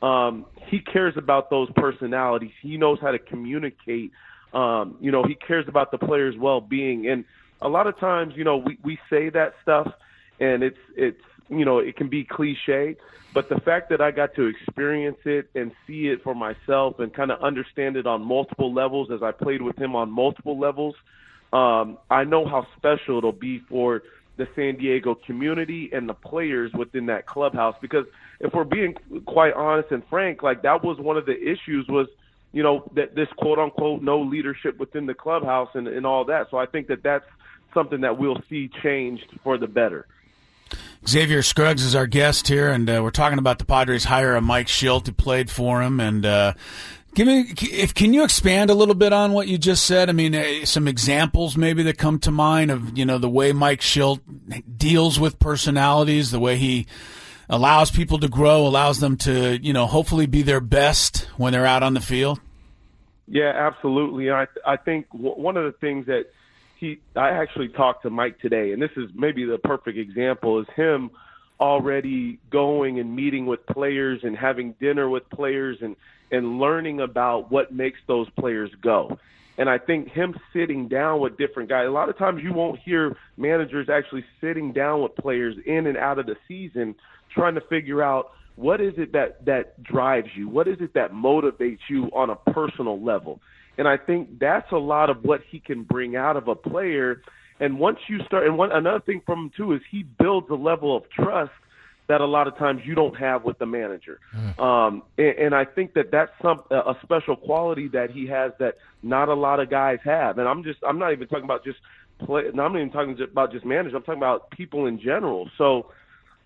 Um, 0.01 0.47
he 0.67 0.79
cares 0.81 1.17
about 1.17 1.51
those 1.51 1.69
personalities. 1.75 2.53
He 2.63 2.77
knows 2.77 2.99
how 3.01 3.11
to 3.11 3.19
communicate. 3.19 4.13
Um, 4.53 4.97
you 5.01 5.11
know, 5.11 5.25
he 5.25 5.35
cares 5.35 5.67
about 5.69 5.91
the 5.91 5.99
players' 5.99 6.37
well-being. 6.37 7.09
And 7.09 7.25
a 7.61 7.69
lot 7.69 7.87
of 7.87 7.99
times, 7.99 8.35
you 8.37 8.45
know, 8.45 8.59
we, 8.59 8.79
we 8.83 8.99
say 9.11 9.29
that 9.31 9.55
stuff, 9.63 9.93
and 10.39 10.63
it's 10.63 10.79
it's 10.97 11.21
you 11.49 11.65
know 11.65 11.79
it 11.79 11.97
can 11.97 12.09
be 12.09 12.25
cliche, 12.25 12.97
but 13.35 13.49
the 13.49 13.61
fact 13.61 13.91
that 13.91 14.01
I 14.01 14.11
got 14.11 14.35
to 14.35 14.47
experience 14.47 15.19
it 15.25 15.51
and 15.55 15.73
see 15.87 16.09
it 16.09 16.23
for 16.23 16.35
myself 16.35 16.99
and 16.99 17.13
kind 17.13 17.31
of 17.31 17.41
understand 17.43 17.97
it 17.97 18.07
on 18.07 18.23
multiple 18.23 18.73
levels 18.73 19.11
as 19.11 19.23
I 19.23 19.33
played 19.33 19.63
with 19.63 19.79
him 19.79 19.95
on 19.95 20.11
multiple 20.11 20.59
levels, 20.59 20.95
um, 21.53 21.99
I 22.11 22.25
know 22.25 22.47
how 22.47 22.67
special 22.77 23.19
it'll 23.19 23.33
be 23.33 23.59
for 23.69 24.03
the 24.37 24.49
San 24.55 24.77
Diego 24.77 25.15
community 25.15 25.91
and 25.93 26.09
the 26.09 26.15
players 26.15 26.73
within 26.73 27.07
that 27.07 27.27
clubhouse. 27.27 27.77
Because 27.81 28.07
if 28.41 28.55
we're 28.55 28.65
being 28.65 28.95
quite 29.27 29.53
honest 29.53 29.91
and 29.91 30.03
frank, 30.09 30.43
like 30.43 30.63
that 30.63 30.83
was 30.83 30.99
one 30.99 31.17
of 31.17 31.27
the 31.27 31.37
issues 31.37 31.87
was, 31.89 32.07
you 32.53 32.63
know, 32.63 32.91
that 32.95 33.15
this 33.15 33.29
quote 33.37 33.59
unquote 33.59 34.01
no 34.01 34.21
leadership 34.21 34.79
within 34.79 35.07
the 35.07 35.15
clubhouse 35.15 35.71
and, 35.75 35.89
and 35.89 36.07
all 36.07 36.25
that. 36.27 36.49
So 36.51 36.57
I 36.57 36.67
think 36.67 36.87
that 36.87 37.03
that's 37.03 37.27
something 37.75 38.01
that 38.03 38.19
we'll 38.19 38.41
see 38.49 38.71
changed 38.83 39.39
for 39.43 39.59
the 39.59 39.67
better. 39.67 40.07
Xavier 41.07 41.43
Scruggs 41.43 41.83
is 41.83 41.95
our 41.95 42.07
guest 42.07 42.49
here, 42.49 42.69
and 42.69 42.89
uh, 42.89 43.01
we're 43.03 43.11
talking 43.11 43.39
about 43.39 43.59
the 43.59 43.65
Padres 43.65 44.05
hire 44.05 44.35
of 44.35 44.45
Mike 44.45 44.67
Shildt, 44.67 45.07
who 45.07 45.13
played 45.13 45.51
for 45.51 45.83
him. 45.83 46.01
And 46.01 46.27
uh, 46.27 46.55
give 47.15 47.27
me, 47.27 47.53
if 47.61 47.95
can 47.95 48.13
you 48.13 48.25
expand 48.25 48.71
a 48.71 48.75
little 48.75 48.95
bit 48.95 49.13
on 49.13 49.33
what 49.33 49.49
you 49.49 49.59
just 49.59 49.85
said? 49.85 50.09
I 50.09 50.13
mean, 50.13 50.35
uh, 50.35 50.65
some 50.65 50.89
examples 50.89 51.57
maybe 51.57 51.83
that 51.85 51.99
come 51.99 52.19
to 52.21 52.31
mind 52.31 52.71
of 52.71 52.99
you 52.99 53.05
know 53.05 53.19
the 53.19 53.29
way 53.29 53.53
Mike 53.53 53.81
Shildt 53.81 54.21
deals 54.77 55.19
with 55.21 55.39
personalities, 55.39 56.31
the 56.31 56.41
way 56.41 56.57
he 56.57 56.87
allows 57.49 57.91
people 57.91 58.19
to 58.19 58.29
grow, 58.29 58.67
allows 58.67 59.01
them 59.01 59.17
to 59.19 59.59
you 59.63 59.73
know 59.73 59.87
hopefully 59.87 60.27
be 60.27 60.43
their 60.43 60.61
best 60.61 61.29
when 61.37 61.53
they're 61.53 61.67
out 61.67 61.83
on 61.83 61.95
the 61.95 62.01
field. 62.01 62.41
Yeah, 63.29 63.53
absolutely. 63.55 64.31
I 64.31 64.47
I 64.67 64.77
think 64.77 65.09
w- 65.13 65.35
one 65.35 65.57
of 65.57 65.65
the 65.65 65.79
things 65.79 66.07
that 66.07 66.27
he 66.79 67.01
I 67.17 67.31
actually 67.31 67.69
talked 67.69 68.03
to 68.03 68.11
Mike 68.11 68.39
today, 68.41 68.73
and 68.73 68.81
this 68.81 68.91
is 68.97 69.11
maybe 69.15 69.45
the 69.45 69.59
perfect 69.59 69.99
example 69.99 70.61
is 70.61 70.67
him 70.77 71.11
already 71.61 72.39
going 72.51 73.01
and 73.01 73.15
meeting 73.15 73.47
with 73.47 73.67
players 73.67 74.21
and 74.23 74.37
having 74.37 74.75
dinner 74.81 75.09
with 75.09 75.29
players 75.31 75.79
and 75.81 75.97
and 76.31 76.59
learning 76.59 77.01
about 77.01 77.51
what 77.51 77.73
makes 77.73 77.99
those 78.07 78.29
players 78.39 78.71
go. 78.83 79.19
And 79.57 79.69
I 79.69 79.79
think 79.79 80.09
him 80.09 80.37
sitting 80.53 80.89
down 80.89 81.21
with 81.21 81.37
different 81.37 81.69
guys. 81.69 81.87
A 81.89 81.91
lot 81.91 82.09
of 82.09 82.17
times 82.17 82.43
you 82.45 82.53
won't 82.53 82.79
hear 82.79 83.17
managers 83.37 83.89
actually 83.89 84.25
sitting 84.41 84.73
down 84.73 85.03
with 85.03 85.17
players 85.17 85.57
in 85.67 85.89
and 85.89 85.97
out 85.97 86.19
of 86.21 86.27
the 86.27 86.37
season 86.47 86.95
trying 87.35 87.57
to 87.57 87.61
figure 87.63 88.03
out 88.03 88.31
what 88.55 88.81
is 88.81 88.95
it 88.99 89.13
that 89.13 89.45
that 89.47 89.83
drives 89.83 90.29
you? 90.37 90.49
What 90.49 90.69
is 90.69 90.77
it 90.81 90.95
that 90.95 91.13
motivates 91.13 91.79
you 91.89 92.05
on 92.15 92.31
a 92.31 92.37
personal 92.53 93.03
level? 93.03 93.41
And 93.79 93.89
I 93.89 93.97
think 93.97 94.41
that's 94.41 94.71
a 94.73 94.77
lot 94.77 95.09
of 95.09 95.25
what 95.25 95.41
he 95.49 95.61
can 95.61 95.85
bring 95.85 96.17
out 96.17 96.37
of 96.37 96.49
a 96.49 96.55
player. 96.55 97.23
And 97.61 97.79
once 97.79 97.99
you 98.09 98.19
start, 98.27 98.47
and 98.47 98.59
one 98.59 98.73
another 98.73 99.01
thing 99.01 99.23
from 99.25 99.45
him 99.45 99.51
too 99.57 99.73
is 99.73 99.81
he 99.91 100.03
builds 100.03 100.49
a 100.51 100.55
level 100.55 100.97
of 100.97 101.09
trust 101.11 101.53
that 102.09 102.21
a 102.21 102.27
lot 102.27 102.49
of 102.49 102.57
times 102.57 102.81
you 102.85 102.95
don't 102.95 103.17
have 103.17 103.45
with 103.45 103.59
the 103.59 103.67
manager. 103.67 104.19
Mm. 104.35 104.59
Um, 104.59 105.03
and, 105.17 105.39
and 105.39 105.55
I 105.55 105.65
think 105.65 105.95
that 105.95 106.11
that's 106.11 106.33
some 106.43 106.63
a 106.71 106.95
special 107.03 107.37
quality 107.37 107.87
that 107.89 108.11
he 108.11 108.27
has 108.27 108.53
that 108.59 108.79
not 109.03 109.29
a 109.29 109.35
lot 109.35 109.61
of 109.61 109.71
guys 109.71 109.99
have. 110.05 110.39
And 110.39 110.49
I'm 110.49 110.65
just 110.65 110.79
I'm 110.87 110.99
not 110.99 111.13
even 111.13 111.29
talking 111.29 111.45
about 111.45 111.65
just 111.65 111.79
play. 112.19 112.45
No, 112.53 112.65
I'm 112.65 112.73
not 112.73 112.81
even 112.81 112.91
talking 112.91 113.17
about 113.23 113.53
just 113.53 113.65
managers. 113.65 113.93
I'm 113.95 114.03
talking 114.03 114.21
about 114.21 114.51
people 114.51 114.87
in 114.87 114.99
general. 114.99 115.51
So 115.59 115.91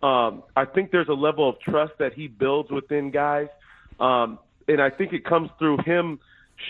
um, 0.03 0.43
I 0.57 0.65
think 0.65 0.91
there's 0.91 1.09
a 1.09 1.15
level 1.15 1.49
of 1.49 1.61
trust 1.61 1.93
that 1.99 2.13
he 2.13 2.27
builds 2.27 2.71
within 2.71 3.11
guys, 3.11 3.49
um, 4.01 4.41
and 4.67 4.83
I 4.83 4.91
think 4.91 5.13
it 5.13 5.25
comes 5.25 5.49
through 5.59 5.79
him 5.87 6.19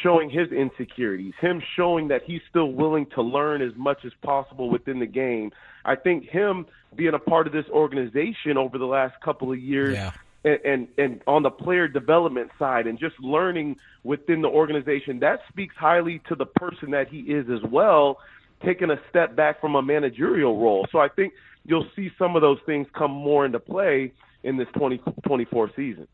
showing 0.03 0.31
his 0.31 0.51
insecurities, 0.51 1.35
him 1.41 1.63
showing 1.77 2.09
that 2.09 2.23
he's 2.25 2.41
still 2.49 2.73
willing 2.73 3.07
to 3.15 3.23
learn 3.23 3.63
as 3.63 3.73
much 3.77 4.05
as 4.05 4.13
possible 4.23 4.71
within 4.71 4.99
the 4.99 5.07
game. 5.07 5.51
I 5.85 5.97
think 5.97 6.25
him 6.25 6.67
being 6.95 7.15
a 7.15 7.19
part 7.19 7.47
of 7.47 7.53
this 7.53 7.67
organization 7.71 8.57
over 8.57 8.79
the 8.79 8.87
last 8.87 9.15
couple 9.23 9.53
of 9.53 9.59
years. 9.59 9.95
Yeah. 9.95 10.13
And, 10.45 10.59
and 10.65 10.89
and 10.99 11.23
on 11.29 11.45
the 11.45 11.51
player 11.51 11.87
development 11.87 12.51
side 12.59 12.89
and 12.89 12.99
just 12.99 13.15
learning 13.21 13.77
within 14.03 14.43
the 14.43 14.49
organization 14.49 15.21
that 15.21 15.39
speaks 15.49 15.77
highly 15.79 16.21
to 16.29 16.35
the 16.35 16.47
person 16.47 16.91
that 16.91 17.07
he 17.07 17.21
is 17.21 17.47
as 17.49 17.63
well 17.71 18.19
taking 18.65 18.91
a 18.91 18.97
step 19.09 19.37
back 19.37 19.61
from 19.61 19.77
a 19.77 19.83
managerial 19.83 20.59
role 20.59 20.85
so 20.91 20.99
i 20.99 21.07
think 21.07 21.33
you'll 21.65 21.87
see 21.95 22.11
some 22.19 22.35
of 22.35 22.43
those 22.43 22.59
things 22.67 22.89
come 22.93 23.13
more 23.13 23.47
into 23.47 23.61
play 23.61 24.13
in 24.43 24.57
this 24.57 24.67
2024 24.75 25.71
season 25.77 26.09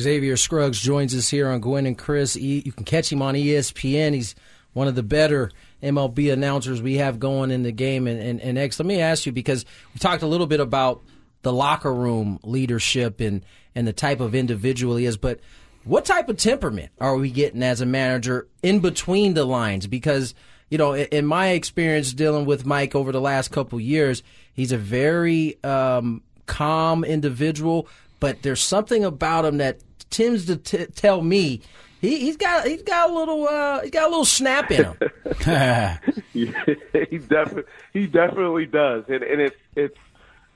Xavier 0.00 0.36
Scruggs 0.36 0.80
joins 0.80 1.14
us 1.14 1.28
here 1.28 1.48
on 1.48 1.60
Gwynn 1.60 1.86
and 1.86 1.96
Chris. 1.96 2.36
You 2.36 2.72
can 2.72 2.84
catch 2.84 3.10
him 3.10 3.22
on 3.22 3.34
ESPN. 3.34 4.14
He's 4.14 4.34
one 4.72 4.88
of 4.88 4.94
the 4.94 5.02
better 5.02 5.50
MLB 5.82 6.32
announcers 6.32 6.82
we 6.82 6.96
have 6.96 7.18
going 7.18 7.50
in 7.50 7.62
the 7.62 7.72
game. 7.72 8.06
And, 8.06 8.20
and, 8.20 8.40
and 8.40 8.58
X, 8.58 8.78
let 8.78 8.86
me 8.86 9.00
ask 9.00 9.24
you 9.26 9.32
because 9.32 9.64
we 9.94 9.98
talked 9.98 10.22
a 10.22 10.26
little 10.26 10.46
bit 10.46 10.60
about 10.60 11.02
the 11.42 11.52
locker 11.52 11.92
room 11.92 12.38
leadership 12.42 13.20
and, 13.20 13.44
and 13.74 13.86
the 13.86 13.92
type 13.92 14.20
of 14.20 14.34
individual 14.34 14.96
he 14.96 15.06
is, 15.06 15.16
but 15.16 15.40
what 15.84 16.04
type 16.04 16.28
of 16.28 16.36
temperament 16.36 16.90
are 17.00 17.16
we 17.16 17.30
getting 17.30 17.62
as 17.62 17.80
a 17.80 17.86
manager 17.86 18.48
in 18.62 18.80
between 18.80 19.34
the 19.34 19.44
lines? 19.44 19.86
Because, 19.86 20.34
you 20.68 20.76
know, 20.76 20.96
in 20.96 21.24
my 21.24 21.50
experience 21.50 22.12
dealing 22.12 22.44
with 22.44 22.66
Mike 22.66 22.96
over 22.96 23.12
the 23.12 23.20
last 23.20 23.52
couple 23.52 23.78
years, 23.78 24.24
he's 24.52 24.72
a 24.72 24.78
very 24.78 25.62
um, 25.62 26.22
calm 26.46 27.04
individual, 27.04 27.88
but 28.20 28.42
there's 28.42 28.62
something 28.62 29.04
about 29.04 29.44
him 29.44 29.58
that 29.58 29.80
tends 30.10 30.46
to 30.46 30.56
t- 30.56 30.86
tell 30.86 31.22
me 31.22 31.60
he, 32.00 32.26
has 32.26 32.36
got 32.36 32.66
he's 32.66 32.82
got 32.82 33.10
a 33.10 33.12
little 33.12 33.48
uh, 33.48 33.82
he's 33.82 33.90
got 33.90 34.06
a 34.06 34.10
little 34.10 34.24
snap 34.24 34.70
in 34.70 34.84
him. 34.84 34.96
he 36.32 37.18
definitely 37.18 37.64
he 37.92 38.06
definitely 38.06 38.66
does, 38.66 39.04
and 39.08 39.22
and 39.22 39.40
it's 39.40 39.56
it's 39.74 39.98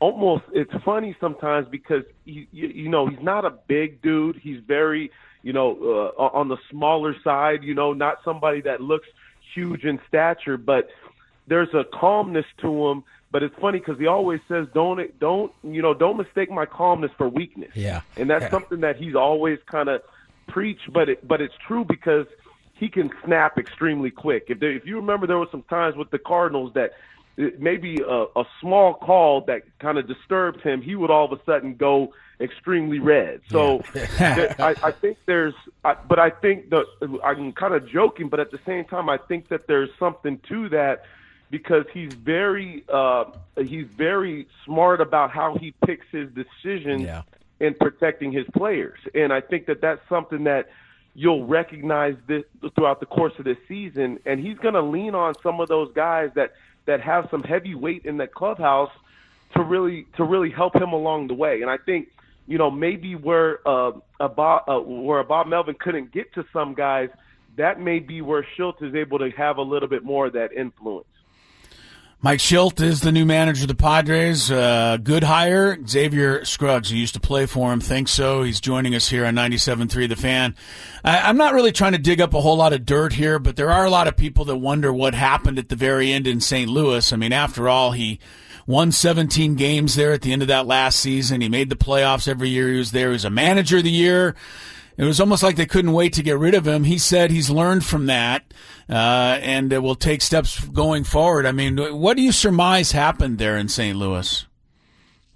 almost 0.00 0.44
it's 0.52 0.72
funny 0.84 1.16
sometimes 1.20 1.66
because 1.68 2.04
you, 2.24 2.46
you, 2.52 2.68
you 2.68 2.88
know 2.88 3.06
he's 3.06 3.22
not 3.22 3.44
a 3.44 3.50
big 3.50 4.02
dude. 4.02 4.36
He's 4.36 4.60
very 4.60 5.10
you 5.42 5.52
know 5.52 6.12
uh, 6.18 6.22
on 6.22 6.48
the 6.48 6.58
smaller 6.70 7.16
side. 7.24 7.64
You 7.64 7.74
know, 7.74 7.92
not 7.92 8.18
somebody 8.24 8.60
that 8.62 8.80
looks 8.80 9.08
huge 9.54 9.84
in 9.84 9.98
stature, 10.08 10.56
but 10.56 10.88
there's 11.46 11.72
a 11.74 11.84
calmness 11.84 12.46
to 12.58 12.88
him 12.88 13.04
but 13.30 13.42
it's 13.42 13.54
funny 13.60 13.78
because 13.78 13.98
he 13.98 14.06
always 14.06 14.40
says, 14.48 14.66
"Don't 14.74 15.18
don't 15.20 15.52
you 15.62 15.82
know? 15.82 15.94
Don't 15.94 16.16
mistake 16.16 16.50
my 16.50 16.66
calmness 16.66 17.12
for 17.16 17.28
weakness." 17.28 17.70
Yeah, 17.74 18.00
and 18.16 18.28
that's 18.28 18.44
yeah. 18.44 18.50
something 18.50 18.80
that 18.80 18.96
he's 18.96 19.14
always 19.14 19.58
kind 19.70 19.88
of 19.88 20.02
preached. 20.48 20.92
But 20.92 21.08
it, 21.08 21.26
but 21.26 21.40
it's 21.40 21.54
true 21.66 21.84
because 21.84 22.26
he 22.74 22.88
can 22.88 23.10
snap 23.24 23.58
extremely 23.58 24.10
quick. 24.10 24.46
If 24.48 24.58
there, 24.58 24.72
if 24.72 24.84
you 24.86 24.96
remember, 24.96 25.26
there 25.26 25.38
were 25.38 25.48
some 25.50 25.62
times 25.64 25.96
with 25.96 26.10
the 26.10 26.18
Cardinals 26.18 26.72
that 26.74 26.92
uh, 27.38 27.46
maybe 27.58 28.00
a, 28.00 28.24
a 28.34 28.44
small 28.60 28.94
call 28.94 29.42
that 29.42 29.62
kind 29.78 29.98
of 29.98 30.08
disturbed 30.08 30.62
him, 30.62 30.82
he 30.82 30.96
would 30.96 31.10
all 31.10 31.30
of 31.30 31.38
a 31.38 31.44
sudden 31.44 31.76
go 31.76 32.12
extremely 32.40 32.98
red. 32.98 33.42
So 33.50 33.82
yeah. 33.94 34.54
I, 34.58 34.74
I 34.82 34.90
think 34.90 35.18
there's, 35.26 35.54
I, 35.84 35.94
but 35.94 36.18
I 36.18 36.30
think 36.30 36.70
the 36.70 36.84
I'm 37.22 37.52
kind 37.52 37.74
of 37.74 37.88
joking, 37.88 38.28
but 38.28 38.40
at 38.40 38.50
the 38.50 38.58
same 38.66 38.86
time, 38.86 39.08
I 39.08 39.18
think 39.18 39.48
that 39.48 39.66
there's 39.68 39.90
something 39.98 40.40
to 40.48 40.68
that 40.70 41.04
because 41.50 41.84
he's 41.92 42.12
very 42.14 42.84
uh, 42.88 43.24
he's 43.56 43.86
very 43.86 44.46
smart 44.64 45.00
about 45.00 45.30
how 45.30 45.56
he 45.56 45.74
picks 45.84 46.06
his 46.10 46.28
decisions 46.30 47.02
yeah. 47.02 47.22
in 47.58 47.74
protecting 47.74 48.32
his 48.32 48.46
players, 48.56 48.98
and 49.14 49.32
I 49.32 49.40
think 49.40 49.66
that 49.66 49.80
that's 49.80 50.00
something 50.08 50.44
that 50.44 50.70
you'll 51.14 51.44
recognize 51.44 52.16
this 52.26 52.44
throughout 52.74 53.00
the 53.00 53.06
course 53.06 53.32
of 53.38 53.44
this 53.44 53.58
season. 53.66 54.18
And 54.24 54.40
he's 54.40 54.58
going 54.58 54.74
to 54.74 54.82
lean 54.82 55.14
on 55.14 55.34
some 55.42 55.60
of 55.60 55.68
those 55.68 55.92
guys 55.92 56.30
that 56.34 56.52
that 56.86 57.00
have 57.00 57.28
some 57.30 57.42
heavy 57.42 57.74
weight 57.74 58.04
in 58.04 58.16
the 58.16 58.26
clubhouse 58.26 58.92
to 59.54 59.62
really 59.62 60.06
to 60.16 60.24
really 60.24 60.50
help 60.50 60.74
him 60.74 60.92
along 60.92 61.28
the 61.28 61.34
way. 61.34 61.62
And 61.62 61.70
I 61.70 61.76
think 61.76 62.08
you 62.46 62.58
know 62.58 62.70
maybe 62.70 63.14
where 63.14 63.66
uh, 63.68 63.92
a 64.18 64.28
Bob 64.28 64.68
uh, 64.68 64.78
where 64.78 65.18
a 65.18 65.24
Bob 65.24 65.48
Melvin 65.48 65.74
couldn't 65.78 66.12
get 66.12 66.32
to 66.34 66.44
some 66.52 66.74
guys, 66.74 67.10
that 67.56 67.80
may 67.80 67.98
be 67.98 68.22
where 68.22 68.46
Shildt 68.56 68.82
is 68.82 68.94
able 68.94 69.18
to 69.18 69.30
have 69.30 69.58
a 69.58 69.62
little 69.62 69.88
bit 69.88 70.04
more 70.04 70.26
of 70.26 70.34
that 70.34 70.52
influence. 70.52 71.06
Mike 72.22 72.40
Shildt 72.40 72.82
is 72.82 73.00
the 73.00 73.12
new 73.12 73.24
manager 73.24 73.62
of 73.62 73.68
the 73.68 73.74
Padres. 73.74 74.50
Uh, 74.50 74.98
good 75.02 75.24
hire. 75.24 75.78
Xavier 75.86 76.44
Scruggs, 76.44 76.90
who 76.90 76.96
used 76.96 77.14
to 77.14 77.20
play 77.20 77.46
for 77.46 77.72
him, 77.72 77.80
thinks 77.80 78.10
so. 78.10 78.42
He's 78.42 78.60
joining 78.60 78.94
us 78.94 79.08
here 79.08 79.24
on 79.24 79.34
97.3 79.34 80.06
The 80.06 80.16
Fan. 80.16 80.54
I, 81.02 81.30
am 81.30 81.38
not 81.38 81.54
really 81.54 81.72
trying 81.72 81.92
to 81.92 81.98
dig 81.98 82.20
up 82.20 82.34
a 82.34 82.40
whole 82.42 82.58
lot 82.58 82.74
of 82.74 82.84
dirt 82.84 83.14
here, 83.14 83.38
but 83.38 83.56
there 83.56 83.70
are 83.70 83.86
a 83.86 83.90
lot 83.90 84.06
of 84.06 84.18
people 84.18 84.44
that 84.44 84.56
wonder 84.58 84.92
what 84.92 85.14
happened 85.14 85.58
at 85.58 85.70
the 85.70 85.76
very 85.76 86.12
end 86.12 86.26
in 86.26 86.42
St. 86.42 86.68
Louis. 86.68 87.10
I 87.10 87.16
mean, 87.16 87.32
after 87.32 87.70
all, 87.70 87.92
he 87.92 88.20
won 88.66 88.92
17 88.92 89.54
games 89.54 89.94
there 89.94 90.12
at 90.12 90.20
the 90.20 90.34
end 90.34 90.42
of 90.42 90.48
that 90.48 90.66
last 90.66 91.00
season. 91.00 91.40
He 91.40 91.48
made 91.48 91.70
the 91.70 91.74
playoffs 91.74 92.28
every 92.28 92.50
year 92.50 92.68
he 92.68 92.76
was 92.76 92.90
there. 92.90 93.08
He 93.08 93.12
was 93.14 93.24
a 93.24 93.30
manager 93.30 93.78
of 93.78 93.84
the 93.84 93.90
year. 93.90 94.34
It 95.00 95.06
was 95.06 95.18
almost 95.18 95.42
like 95.42 95.56
they 95.56 95.64
couldn't 95.64 95.92
wait 95.92 96.12
to 96.12 96.22
get 96.22 96.36
rid 96.36 96.52
of 96.52 96.68
him. 96.68 96.84
He 96.84 96.98
said 96.98 97.30
he's 97.30 97.48
learned 97.48 97.86
from 97.86 98.04
that 98.06 98.44
uh, 98.86 99.38
and 99.40 99.72
will 99.82 99.94
take 99.94 100.20
steps 100.20 100.62
going 100.62 101.04
forward. 101.04 101.46
I 101.46 101.52
mean, 101.52 101.78
what 101.98 102.18
do 102.18 102.22
you 102.22 102.32
surmise 102.32 102.92
happened 102.92 103.38
there 103.38 103.56
in 103.56 103.70
St. 103.70 103.96
Louis? 103.96 104.44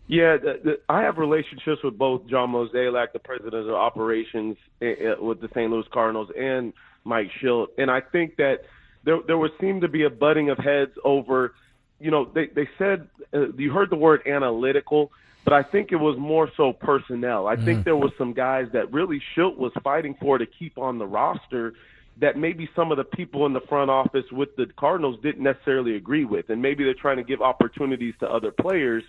Yeah, 0.07 0.37
the, 0.37 0.61
the, 0.63 0.81
I 0.91 1.01
have 1.01 1.17
relationships 1.17 1.83
with 1.83 1.97
both 1.97 2.27
John 2.27 2.51
Mozeliak, 2.51 3.15
the 3.15 3.21
president 3.21 3.55
of 3.55 3.75
operations 3.75 4.59
uh, 4.83 5.15
with 5.19 5.41
the 5.41 5.49
St. 5.55 5.71
Louis 5.71 5.87
Cardinals, 5.91 6.29
and 6.39 6.75
Mike 7.05 7.31
Shildt, 7.43 7.69
and 7.79 7.91
I 7.91 8.03
think 8.03 8.37
that 8.37 8.67
there 9.05 9.21
there 9.27 9.39
would 9.39 9.53
seem 9.63 9.81
to 9.81 9.89
be 9.89 10.03
a 10.03 10.11
butting 10.11 10.51
of 10.51 10.59
heads 10.59 10.93
over. 11.05 11.55
You 12.01 12.11
know, 12.11 12.27
they 12.27 12.49
they 12.49 12.69
said 12.77 13.09
uh, 13.33 13.53
you 13.53 13.73
heard 13.73 13.89
the 13.89 13.97
word 13.97 14.27
analytical 14.27 15.11
but 15.45 15.53
I 15.53 15.63
think 15.63 15.93
it 15.93 15.97
was 15.97 16.17
more 16.19 16.51
so 16.57 16.73
personnel. 16.73 17.47
I 17.47 17.57
mm 17.57 17.65
think 17.65 17.85
there 17.85 17.97
was 17.97 18.13
some 18.19 18.35
guys 18.35 18.67
that 18.73 18.93
really 18.93 19.23
Shildt 19.35 19.57
was 19.57 19.73
fighting 19.83 20.15
for 20.21 20.37
to 20.37 20.45
keep 20.45 20.77
on 20.77 20.99
the 20.99 21.07
roster 21.07 21.73
that 22.21 22.37
maybe 22.37 22.69
some 22.77 22.91
of 22.91 22.99
the 22.99 23.05
people 23.05 23.47
in 23.47 23.55
the 23.55 23.61
front 23.63 23.91
office 23.91 24.31
with 24.31 24.55
the 24.57 24.67
Cardinals 24.79 25.19
didn't 25.23 25.43
necessarily 25.43 25.97
agree 25.97 26.25
with, 26.25 26.51
and 26.51 26.61
maybe 26.61 26.85
they're 26.85 26.95
trying 26.95 27.17
to 27.17 27.25
give 27.25 27.41
opportunities 27.41 28.15
to 28.21 28.29
other 28.29 28.51
players. 28.51 29.03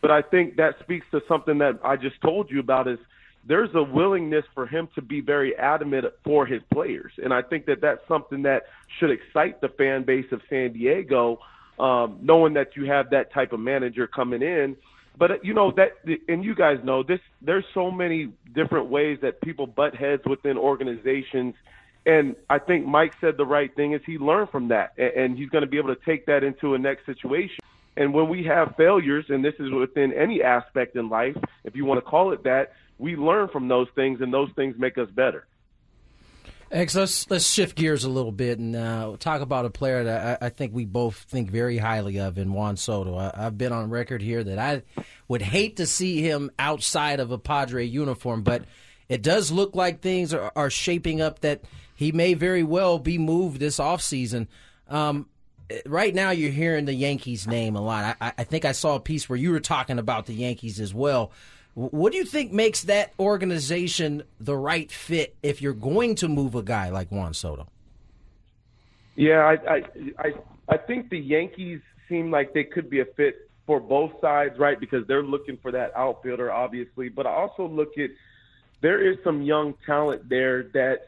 But 0.00 0.10
I 0.10 0.20
think 0.20 0.56
that 0.56 0.78
speaks 0.80 1.06
to 1.12 1.22
something 1.28 1.58
that 1.58 1.78
I 1.84 1.96
just 1.96 2.20
told 2.20 2.50
you 2.50 2.60
about 2.60 2.88
is 2.88 2.98
there's 3.46 3.70
a 3.74 3.82
willingness 3.82 4.44
for 4.54 4.66
him 4.66 4.88
to 4.96 5.02
be 5.02 5.20
very 5.20 5.56
adamant 5.56 6.06
for 6.24 6.44
his 6.44 6.60
players, 6.72 7.12
and 7.22 7.32
I 7.32 7.42
think 7.42 7.66
that 7.66 7.80
that's 7.80 8.06
something 8.08 8.42
that 8.42 8.64
should 8.98 9.10
excite 9.10 9.60
the 9.60 9.68
fan 9.68 10.02
base 10.02 10.30
of 10.32 10.42
San 10.50 10.72
Diego, 10.72 11.38
um, 11.78 12.18
knowing 12.20 12.54
that 12.54 12.76
you 12.76 12.84
have 12.86 13.10
that 13.10 13.32
type 13.32 13.52
of 13.52 13.60
manager 13.60 14.06
coming 14.06 14.42
in 14.42 14.76
but 15.16 15.30
uh, 15.30 15.34
you 15.42 15.54
know 15.54 15.72
that, 15.72 15.92
and 16.28 16.44
you 16.44 16.54
guys 16.54 16.78
know 16.82 17.02
this. 17.02 17.20
There's 17.40 17.64
so 17.74 17.90
many 17.90 18.32
different 18.54 18.88
ways 18.88 19.18
that 19.22 19.40
people 19.40 19.66
butt 19.66 19.94
heads 19.94 20.22
within 20.24 20.56
organizations, 20.56 21.54
and 22.04 22.34
I 22.50 22.58
think 22.58 22.86
Mike 22.86 23.14
said 23.20 23.36
the 23.36 23.46
right 23.46 23.74
thing 23.74 23.92
is 23.92 24.00
he 24.04 24.18
learned 24.18 24.50
from 24.50 24.68
that, 24.68 24.98
and 24.98 25.36
he's 25.38 25.50
going 25.50 25.62
to 25.62 25.70
be 25.70 25.78
able 25.78 25.94
to 25.94 26.00
take 26.04 26.26
that 26.26 26.42
into 26.42 26.74
a 26.74 26.78
next 26.78 27.06
situation. 27.06 27.58
And 27.96 28.14
when 28.14 28.28
we 28.28 28.44
have 28.44 28.74
failures, 28.76 29.26
and 29.28 29.44
this 29.44 29.54
is 29.58 29.70
within 29.70 30.12
any 30.14 30.42
aspect 30.42 30.96
in 30.96 31.08
life, 31.08 31.36
if 31.64 31.76
you 31.76 31.84
want 31.84 32.02
to 32.02 32.10
call 32.10 32.32
it 32.32 32.44
that, 32.44 32.72
we 32.98 33.16
learn 33.16 33.48
from 33.48 33.68
those 33.68 33.88
things, 33.94 34.20
and 34.20 34.32
those 34.32 34.48
things 34.56 34.76
make 34.78 34.96
us 34.98 35.08
better. 35.10 35.46
X, 36.72 36.94
let's 36.94 37.30
let's 37.30 37.46
shift 37.46 37.76
gears 37.76 38.04
a 38.04 38.08
little 38.08 38.32
bit 38.32 38.58
and 38.58 38.74
uh, 38.74 39.16
talk 39.18 39.42
about 39.42 39.66
a 39.66 39.70
player 39.70 40.04
that 40.04 40.42
I, 40.42 40.46
I, 40.46 40.48
think 40.48 40.74
we 40.74 40.86
both 40.86 41.16
think 41.16 41.50
very 41.50 41.76
highly 41.76 42.18
of 42.18 42.38
in 42.38 42.54
Juan 42.54 42.78
Soto. 42.78 43.18
I, 43.18 43.30
have 43.36 43.58
been 43.58 43.72
on 43.72 43.90
record 43.90 44.22
here 44.22 44.42
that 44.42 44.58
I 44.58 44.82
would 45.28 45.42
hate 45.42 45.76
to 45.76 45.86
see 45.86 46.22
him 46.22 46.50
outside 46.58 47.20
of 47.20 47.30
a 47.30 47.36
Padre 47.36 47.84
uniform, 47.84 48.42
but 48.42 48.64
it 49.10 49.20
does 49.20 49.52
look 49.52 49.76
like 49.76 50.00
things 50.00 50.32
are, 50.32 50.50
are 50.56 50.70
shaping 50.70 51.20
up 51.20 51.40
that 51.40 51.60
he 51.94 52.10
may 52.10 52.32
very 52.32 52.62
well 52.62 52.98
be 52.98 53.18
moved 53.18 53.60
this 53.60 53.76
offseason. 53.76 54.46
Um, 54.88 55.28
right 55.84 56.14
now, 56.14 56.30
you're 56.30 56.50
hearing 56.50 56.86
the 56.86 56.94
Yankees 56.94 57.46
name 57.46 57.76
a 57.76 57.82
lot. 57.82 58.16
I, 58.18 58.32
I 58.38 58.44
think 58.44 58.64
I 58.64 58.72
saw 58.72 58.94
a 58.94 59.00
piece 59.00 59.28
where 59.28 59.38
you 59.38 59.50
were 59.50 59.60
talking 59.60 59.98
about 59.98 60.24
the 60.24 60.34
Yankees 60.34 60.80
as 60.80 60.94
well. 60.94 61.32
What 61.74 62.12
do 62.12 62.18
you 62.18 62.24
think 62.24 62.52
makes 62.52 62.82
that 62.82 63.12
organization 63.18 64.24
the 64.38 64.56
right 64.56 64.90
fit 64.90 65.34
if 65.42 65.62
you're 65.62 65.72
going 65.72 66.16
to 66.16 66.28
move 66.28 66.54
a 66.54 66.62
guy 66.62 66.90
like 66.90 67.10
Juan 67.10 67.32
Soto? 67.32 67.66
Yeah, 69.16 69.40
I 69.40 69.74
I 69.74 69.82
I, 70.18 70.32
I 70.68 70.76
think 70.76 71.08
the 71.08 71.18
Yankees 71.18 71.80
seem 72.08 72.30
like 72.30 72.52
they 72.52 72.64
could 72.64 72.90
be 72.90 73.00
a 73.00 73.04
fit 73.04 73.50
for 73.66 73.80
both 73.80 74.12
sides, 74.20 74.58
right? 74.58 74.78
Because 74.78 75.06
they're 75.06 75.22
looking 75.22 75.56
for 75.56 75.70
that 75.72 75.92
outfielder, 75.96 76.50
obviously. 76.50 77.08
But 77.08 77.26
I 77.26 77.30
also 77.30 77.66
look 77.66 77.96
at 77.96 78.10
there 78.82 79.00
is 79.10 79.16
some 79.24 79.42
young 79.42 79.74
talent 79.86 80.28
there 80.28 80.64
that 80.74 81.06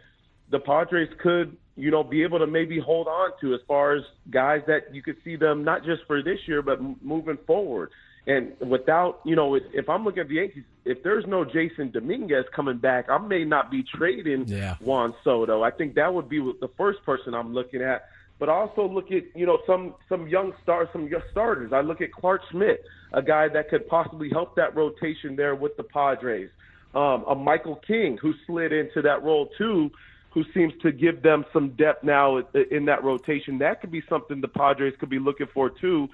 the 0.51 0.61
Padres 0.61 1.11
could, 1.19 1.57
you 1.77 1.91
know, 1.91 2.05
be 2.05 2.23
able 2.23 2.39
to 2.39 2.47
maybe 2.47 2.79
hold 2.79 3.09
on 3.09 3.31
to 3.41 3.55
as 3.55 3.61
far 3.67 3.95
as 3.95 4.03
guys 4.31 4.63
that 4.67 4.95
you 4.95 5.03
could 5.03 5.17
see 5.25 5.37
them 5.37 5.65
not 5.65 5.85
just 5.85 6.03
for 6.07 6.23
this 6.23 6.39
year, 6.47 6.63
but 6.63 6.81
moving 7.03 7.39
forward. 7.47 7.91
And 8.27 8.53
without, 8.61 9.21
you 9.25 9.37
know, 9.37 9.55
if, 9.55 9.65
if 9.73 9.89
I'm 9.89 10.05
looking 10.05 10.21
at 10.21 10.29
the 10.29 10.37
Yankees, 10.37 10.65
if 10.85 11.03
there's 11.03 11.27
no 11.27 11.45
Jasson 11.45 11.93
Domínguez 11.93 12.45
coming 12.55 12.79
back, 12.79 13.11
I 13.11 13.19
may 13.19 13.45
not 13.45 13.71
be 13.71 13.83
trading 13.83 14.47
Yeah. 14.47 14.77
Juan 14.81 15.15
Soto. 15.23 15.63
I 15.63 15.71
think 15.71 15.95
that 15.97 16.13
would 16.13 16.29
be 16.29 16.39
the 16.39 16.71
first 16.77 17.05
person 17.05 17.35
I'm 17.35 17.53
looking 17.53 17.83
at. 17.83 18.09
But 18.39 18.49
also 18.49 18.89
look 18.89 19.13
at 19.13 19.23
you 19.37 19.47
know 19.47 19.59
some 19.65 19.95
some 20.09 20.27
young 20.27 20.55
stars, 20.63 20.89
some 20.93 21.07
young 21.07 21.23
starters. 21.31 21.73
I 21.73 21.83
look 21.83 22.01
at 22.01 22.13
Clarke 22.13 22.43
Schmidt, 22.51 22.85
a 23.13 23.23
guy 23.23 23.47
that 23.49 23.69
could 23.69 23.87
possibly 23.87 24.29
help 24.29 24.57
that 24.57 24.75
rotation 24.75 25.37
there 25.37 25.55
with 25.55 25.77
the 25.77 25.85
Padres. 25.85 26.51
Um, 26.95 27.25
a 27.29 27.35
Michael 27.35 27.77
King 27.77 28.19
who 28.21 28.35
slid 28.47 28.73
into 28.73 29.03
that 29.03 29.23
role 29.23 29.51
too, 29.57 29.91
who 30.31 30.45
seems 30.53 30.73
to 30.83 30.91
give 30.91 31.23
them 31.23 31.45
some 31.53 31.71
depth 31.71 32.03
now 32.03 32.39
in 32.71 32.87
that 32.87 33.05
rotation. 33.05 33.59
That 33.59 33.81
could 33.81 33.93
be 33.93 34.03
something 34.09 34.41
the 34.41 34.49
Padres 34.49 34.95
could 34.99 35.11
be 35.11 35.21
looking 35.21 35.47
for 35.55 35.71
too. 35.71 36.09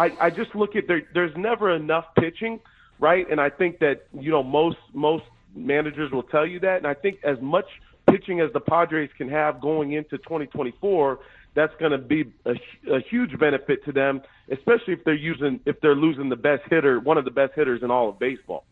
I, 0.00 0.08
I 0.18 0.30
just 0.30 0.54
look 0.54 0.76
at 0.76 0.88
there. 0.88 1.02
There's 1.12 1.36
never 1.36 1.74
enough 1.76 2.06
pitching, 2.18 2.58
right? 2.98 3.30
And 3.30 3.38
I 3.38 3.50
think 3.50 3.80
that 3.80 4.06
you 4.18 4.30
know 4.30 4.42
most 4.42 4.78
most 4.94 5.24
managers 5.54 6.10
will 6.10 6.22
tell 6.22 6.46
you 6.46 6.58
that. 6.60 6.78
And 6.78 6.86
I 6.86 6.94
think 6.94 7.18
as 7.22 7.36
much 7.42 7.66
pitching 8.10 8.40
as 8.40 8.50
the 8.54 8.60
Padres 8.60 9.10
can 9.18 9.28
have 9.28 9.60
going 9.60 9.92
into 9.92 10.16
2024, 10.16 11.18
that's 11.54 11.74
going 11.78 11.92
to 11.92 11.98
be 11.98 12.32
a, 12.46 12.52
a 12.90 13.00
huge 13.10 13.38
benefit 13.38 13.84
to 13.84 13.92
them, 13.92 14.22
especially 14.50 14.94
if 14.94 15.04
they're 15.04 15.12
using 15.14 15.60
if 15.66 15.78
they're 15.82 15.94
losing 15.94 16.30
the 16.30 16.36
best 16.36 16.62
hitter, 16.70 16.98
one 16.98 17.18
of 17.18 17.26
the 17.26 17.30
best 17.30 17.52
hitters 17.54 17.82
in 17.82 17.90
all 17.90 18.08
of 18.08 18.18
baseball. 18.18 18.64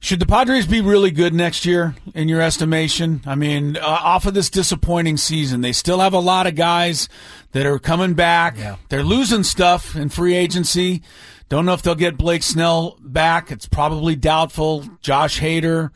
Should 0.00 0.20
the 0.20 0.26
Padres 0.26 0.66
be 0.66 0.80
really 0.80 1.10
good 1.10 1.34
next 1.34 1.66
year, 1.66 1.96
in 2.14 2.28
your 2.28 2.40
estimation? 2.40 3.20
I 3.26 3.34
mean, 3.34 3.76
uh, 3.76 3.80
off 3.80 4.26
of 4.26 4.34
this 4.34 4.48
disappointing 4.48 5.16
season, 5.16 5.60
they 5.60 5.72
still 5.72 5.98
have 5.98 6.12
a 6.12 6.20
lot 6.20 6.46
of 6.46 6.54
guys 6.54 7.08
that 7.52 7.66
are 7.66 7.80
coming 7.80 8.14
back. 8.14 8.56
Yeah. 8.56 8.76
They're 8.90 9.02
losing 9.02 9.42
stuff 9.42 9.96
in 9.96 10.08
free 10.08 10.34
agency. 10.34 11.02
Don't 11.48 11.66
know 11.66 11.72
if 11.72 11.82
they'll 11.82 11.96
get 11.96 12.16
Blake 12.16 12.44
Snell 12.44 12.96
back. 13.00 13.50
It's 13.50 13.66
probably 13.66 14.14
doubtful. 14.14 14.84
Josh 15.00 15.40
Hader, 15.40 15.90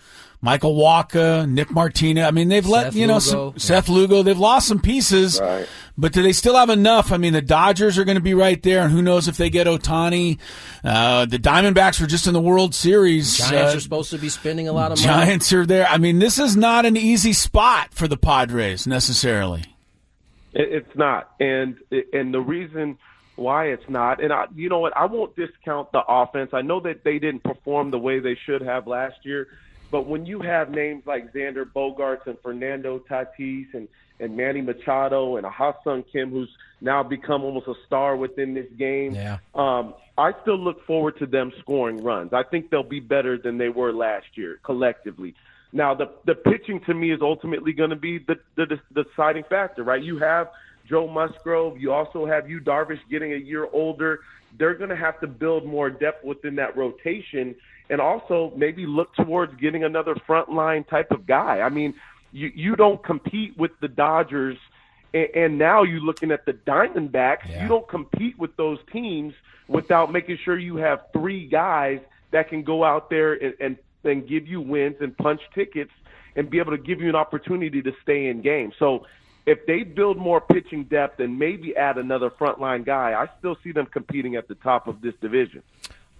Michael 0.45 0.75
Wacha, 0.75 1.49
Nick 1.49 1.71
Martinez. 1.71 2.25
I 2.27 2.33
mean, 2.33 2.49
they've 2.49 2.67
let 2.67 2.87
Seth 2.87 2.95
you 2.97 3.07
know 3.07 3.15
Lugo. 3.15 3.51
some, 3.53 3.59
Seth 3.59 3.89
Lugo. 3.89 4.23
They've 4.25 4.39
lost 4.39 4.67
some 4.67 4.81
pieces, 4.81 5.41
Right. 5.41 5.69
but 5.97 6.13
do 6.13 6.21
they 6.21 6.33
still 6.33 6.57
have 6.57 6.69
enough? 6.69 7.13
I 7.13 7.17
mean, 7.17 7.33
the 7.33 7.41
Dodgers 7.41 7.97
are 7.97 8.05
going 8.05 8.17
to 8.17 8.21
be 8.23 8.35
right 8.35 8.61
there, 8.61 8.83
and 8.83 8.91
who 8.91 9.03
knows 9.03 9.29
if 9.29 9.37
they 9.37 9.51
get 9.51 9.69
Ohtani? 9.69 10.39
Uh, 10.83 11.27
the 11.27 11.39
Diamondbacks 11.39 12.01
were 12.01 12.09
just 12.09 12.27
in 12.27 12.35
the 12.35 12.41
World 12.41 12.75
Series. 12.75 13.39
Giants 13.39 13.73
Uh, 13.75 13.77
are 13.77 13.81
supposed 13.81 14.11
to 14.11 14.19
be 14.19 14.29
spending 14.29 14.67
a 14.67 14.73
lot 14.73 14.91
of 14.91 14.99
money. 14.99 15.07
Giants 15.25 15.53
are 15.53 15.65
there. 15.65 15.87
I 15.89 15.99
mean, 15.99 16.19
this 16.19 16.41
is 16.41 16.57
not 16.57 16.87
an 16.87 16.97
easy 16.97 17.33
spot 17.33 17.95
for 17.95 18.09
the 18.09 18.17
Padres 18.17 18.85
necessarily. 18.87 19.63
It's 20.55 20.95
not, 20.97 21.31
and 21.41 21.77
and 22.13 22.35
the 22.35 22.41
reason 22.41 22.99
why 23.37 23.67
it's 23.69 23.89
not, 23.89 24.23
and 24.23 24.33
I, 24.33 24.47
you 24.55 24.69
know 24.69 24.81
what, 24.81 24.95
I 24.97 25.07
won't 25.07 25.35
discount 25.35 25.91
the 25.93 26.03
offense. 26.07 26.51
I 26.53 26.61
know 26.61 26.81
that 26.81 27.05
they 27.05 27.19
didn't 27.19 27.43
perform 27.43 27.91
the 27.91 27.99
way 27.99 28.19
they 28.19 28.37
should 28.45 28.61
have 28.61 28.87
last 28.87 29.25
year, 29.25 29.47
but 29.93 30.09
when 30.09 30.27
you 30.27 30.41
have 30.41 30.71
names 30.71 31.05
like 31.07 31.33
Xander 31.33 31.65
Bogaerts 31.65 32.27
and 32.27 32.37
Fernando 32.43 32.99
Tatis 32.99 33.73
and 33.75 33.87
and 34.19 34.37
Manny 34.37 34.61
Machado 34.61 35.37
and 35.37 35.45
a 35.45 35.51
Ha-Sung 35.51 36.05
Kim, 36.13 36.31
who's 36.31 36.49
now 36.81 37.03
become 37.03 37.43
almost 37.43 37.67
a 37.67 37.75
star 37.87 38.17
within 38.17 38.55
this 38.55 38.69
game. 38.79 39.15
Yeah. 39.15 39.39
Um, 39.55 39.95
I 40.17 40.33
still 40.43 40.59
look 40.59 40.87
forward 40.87 41.19
to 41.19 41.27
them 41.27 41.53
scoring 41.61 42.05
runs. 42.05 42.33
I 42.33 42.45
think 42.45 42.71
they'll 42.71 42.85
be 42.85 43.01
better 43.01 43.37
than 43.37 43.59
they 43.59 43.69
were 43.69 43.93
last 43.93 44.27
year 44.35 44.61
collectively. 44.65 45.35
Now, 45.73 45.95
the 45.95 46.11
the 46.25 46.35
pitching 46.35 46.81
to 46.87 46.95
me 46.95 47.13
is 47.13 47.21
ultimately 47.21 47.73
going 47.73 47.91
to 47.91 47.97
be 47.97 48.19
the, 48.19 48.39
the 48.57 48.79
the 48.91 49.05
deciding 49.05 49.45
factor, 49.45 49.83
right? 49.83 50.03
You 50.03 50.19
have 50.19 50.49
Joe 50.89 51.07
Musgrove. 51.09 51.79
You 51.79 51.93
also 51.93 52.27
have 52.27 52.49
Yu 52.49 52.61
Darvish 52.61 53.01
getting 53.11 53.33
a 53.33 53.37
year 53.37 53.67
older. 53.73 54.21
They're 54.59 54.75
going 54.75 54.91
to 54.91 54.97
have 54.97 55.19
to 55.21 55.27
build 55.27 55.67
more 55.67 55.91
depth 55.91 56.25
within 56.25 56.57
that 56.57 56.77
rotation, 56.77 57.55
and 57.93 58.01
also 58.01 58.53
maybe 58.57 58.87
look 58.87 59.15
towards 59.15 59.55
getting 59.61 59.85
another 59.85 60.15
frontline 60.15 60.89
type 60.89 61.11
of 61.11 61.27
guy. 61.27 61.61
I 61.61 61.69
mean, 61.69 61.95
you 62.33 62.51
you 62.55 62.75
don't 62.75 63.05
compete 63.05 63.57
with 63.59 63.71
the 63.81 63.89
Dodgers, 63.89 64.57
and, 65.13 65.29
and 65.35 65.59
now 65.59 65.83
you're 65.83 66.01
looking 66.01 66.33
at 66.33 66.47
the 66.47 66.55
Diamondbacks. 66.55 67.49
Yeah. 67.49 67.63
You 67.63 67.69
don't 67.69 67.87
compete 67.87 68.39
with 68.39 68.57
those 68.57 68.79
teams 68.91 69.35
without 69.69 70.11
making 70.11 70.39
sure 70.43 70.59
you 70.59 70.77
have 70.77 71.03
three 71.13 71.47
guys 71.47 72.01
that 72.31 72.49
can 72.49 72.63
go 72.63 72.83
out 72.83 73.11
there 73.11 73.35
and, 73.35 73.55
and, 73.61 73.77
and 74.05 74.27
give 74.27 74.49
you 74.49 74.63
wins 74.63 74.97
and 75.01 75.17
punch 75.17 75.43
tickets 75.55 75.93
and 76.35 76.49
be 76.49 76.59
able 76.59 76.73
to 76.73 76.83
give 76.83 76.99
you 77.03 77.11
an 77.11 77.15
opportunity 77.15 77.83
to 77.83 77.93
stay 78.03 78.29
in 78.29 78.41
games. 78.41 78.73
So 78.79 79.05
if 79.45 79.67
they 79.67 79.83
build 79.83 80.17
more 80.17 80.41
pitching 80.41 80.85
depth 80.85 81.21
and 81.21 81.39
maybe 81.39 81.77
add 81.77 81.99
another 81.99 82.31
frontline 82.31 82.87
guy, 82.87 83.13
I 83.13 83.29
still 83.39 83.59
see 83.63 83.73
them 83.73 83.85
competing 83.85 84.37
at 84.37 84.49
the 84.49 84.55
top 84.55 84.89
of 84.89 85.03
this 85.03 85.15
division. 85.21 85.63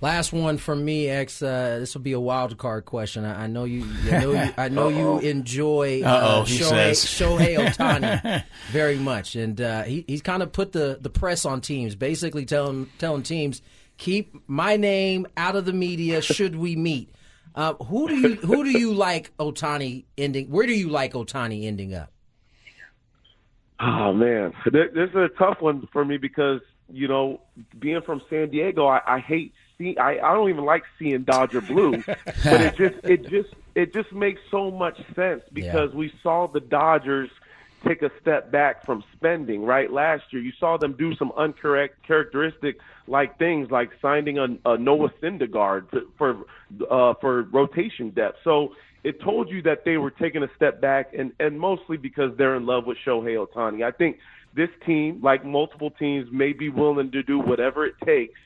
Last 0.03 0.33
one 0.33 0.59
from 0.59 0.85
me, 0.85 1.09
X. 1.09 1.43
Uh, 1.43 1.77
this 1.79 1.95
will 1.95 2.03
be 2.03 2.11
a 2.11 2.19
wild 2.19 2.59
card 2.59 2.87
question. 2.87 3.25
I, 3.25 3.45
I 3.45 3.47
know 3.47 3.63
you. 3.63 3.87
I 4.11 4.19
know 4.19 4.31
you, 4.33 4.55
I 4.59 4.69
know 4.69 4.89
you 4.89 5.19
enjoy 5.31 6.03
uh, 6.03 6.09
Uh-oh, 6.09 6.43
Shohei. 6.43 6.91
Shohei 6.91 7.57
Ohtani 7.69 8.43
very 8.73 8.97
much, 8.97 9.37
and 9.37 9.61
uh, 9.61 9.85
he, 9.85 10.05
he's 10.09 10.21
kind 10.21 10.43
of 10.43 10.51
put 10.51 10.73
the, 10.73 10.99
the 11.01 11.09
press 11.09 11.45
on 11.45 11.61
teams, 11.61 11.95
basically 11.95 12.45
telling 12.45 12.91
telling 12.99 13.23
teams 13.23 13.63
keep 13.97 14.35
my 14.49 14.77
name 14.77 15.25
out 15.37 15.55
of 15.55 15.67
the 15.67 15.73
media. 15.73 16.21
Should 16.21 16.57
we 16.57 16.75
meet? 16.75 17.15
Uh, 17.55 17.75
who 17.75 18.09
do 18.09 18.17
you 18.17 18.35
who 18.35 18.65
do 18.65 18.71
you 18.77 18.93
like 18.93 19.31
Ohtani 19.37 20.07
ending? 20.19 20.51
Where 20.51 20.67
do 20.67 20.75
you 20.75 20.89
like 20.89 21.13
Ohtani 21.13 21.65
ending 21.65 21.95
up? 21.95 22.11
Oh 23.79 24.13
man, 24.13 24.53
this 24.65 24.91
is 24.95 25.15
a 25.15 25.29
tough 25.39 25.61
one 25.61 25.87
for 25.93 26.05
me 26.05 26.17
because 26.17 26.61
you 26.93 27.07
know, 27.07 27.41
being 27.79 28.03
from 28.03 28.21
San 28.29 28.51
Diego, 28.51 28.87
I, 28.87 29.01
I 29.07 29.19
hate 29.21 29.55
see. 29.79 29.97
I, 29.97 30.19
I 30.19 30.35
don't 30.35 30.51
even 30.51 30.65
like 30.65 30.85
seeing 30.99 31.23
Dodger 31.23 31.61
blue, 31.61 32.03
but 32.07 32.61
it 32.61 32.77
just 32.77 33.05
it 33.05 33.29
just 33.29 33.55
it 33.75 33.93
just 33.93 34.13
makes 34.13 34.41
so 34.51 34.71
much 34.71 35.01
sense 35.15 35.43
because 35.53 35.93
we 35.95 36.13
saw 36.23 36.47
the 36.47 36.61
Dodgers 36.61 37.31
take 37.87 38.03
a 38.03 38.11
step 38.21 38.51
back 38.51 38.85
from 38.85 39.03
spending 39.17 39.65
right 39.65 39.93
last 39.93 40.25
year. 40.31 40.43
You 40.43 40.53
saw 40.59 40.77
them 40.77 40.93
do 40.93 41.15
some 41.17 41.31
uncorrect 41.31 41.91
characteristic 42.07 42.79
like 43.07 43.39
things 43.39 43.71
like 43.71 43.91
signing 44.01 44.39
a, 44.39 44.47
a 44.65 44.79
Noah 44.79 45.13
Syndergaard 45.21 45.91
to, 45.91 46.09
for 46.17 46.45
uh, 46.91 47.15
for 47.21 47.43
rotation 47.45 48.11
depth. 48.11 48.39
So 48.45 48.75
it 49.05 49.21
told 49.21 49.51
you 49.51 49.63
that 49.63 49.85
they 49.85 49.97
were 49.97 50.11
taking 50.11 50.43
a 50.43 50.51
step 50.57 50.81
back, 50.81 51.13
and 51.17 51.33
and 51.41 51.59
mostly 51.59 51.97
because 51.97 52.37
they're 52.37 52.57
in 52.57 52.67
love 52.67 52.87
with 52.87 52.99
Shohei 53.05 53.45
Ohtani. 53.45 53.85
I 53.85 53.91
think 53.91 54.19
this 54.55 54.71
team, 54.87 55.21
like 55.23 55.45
multiple 55.45 55.91
teams, 55.91 56.29
may 56.31 56.53
be 56.53 56.69
willing 56.69 57.11
to 57.13 57.23
do 57.23 57.39
whatever 57.39 57.87
it 57.87 57.95
takes 58.05 58.39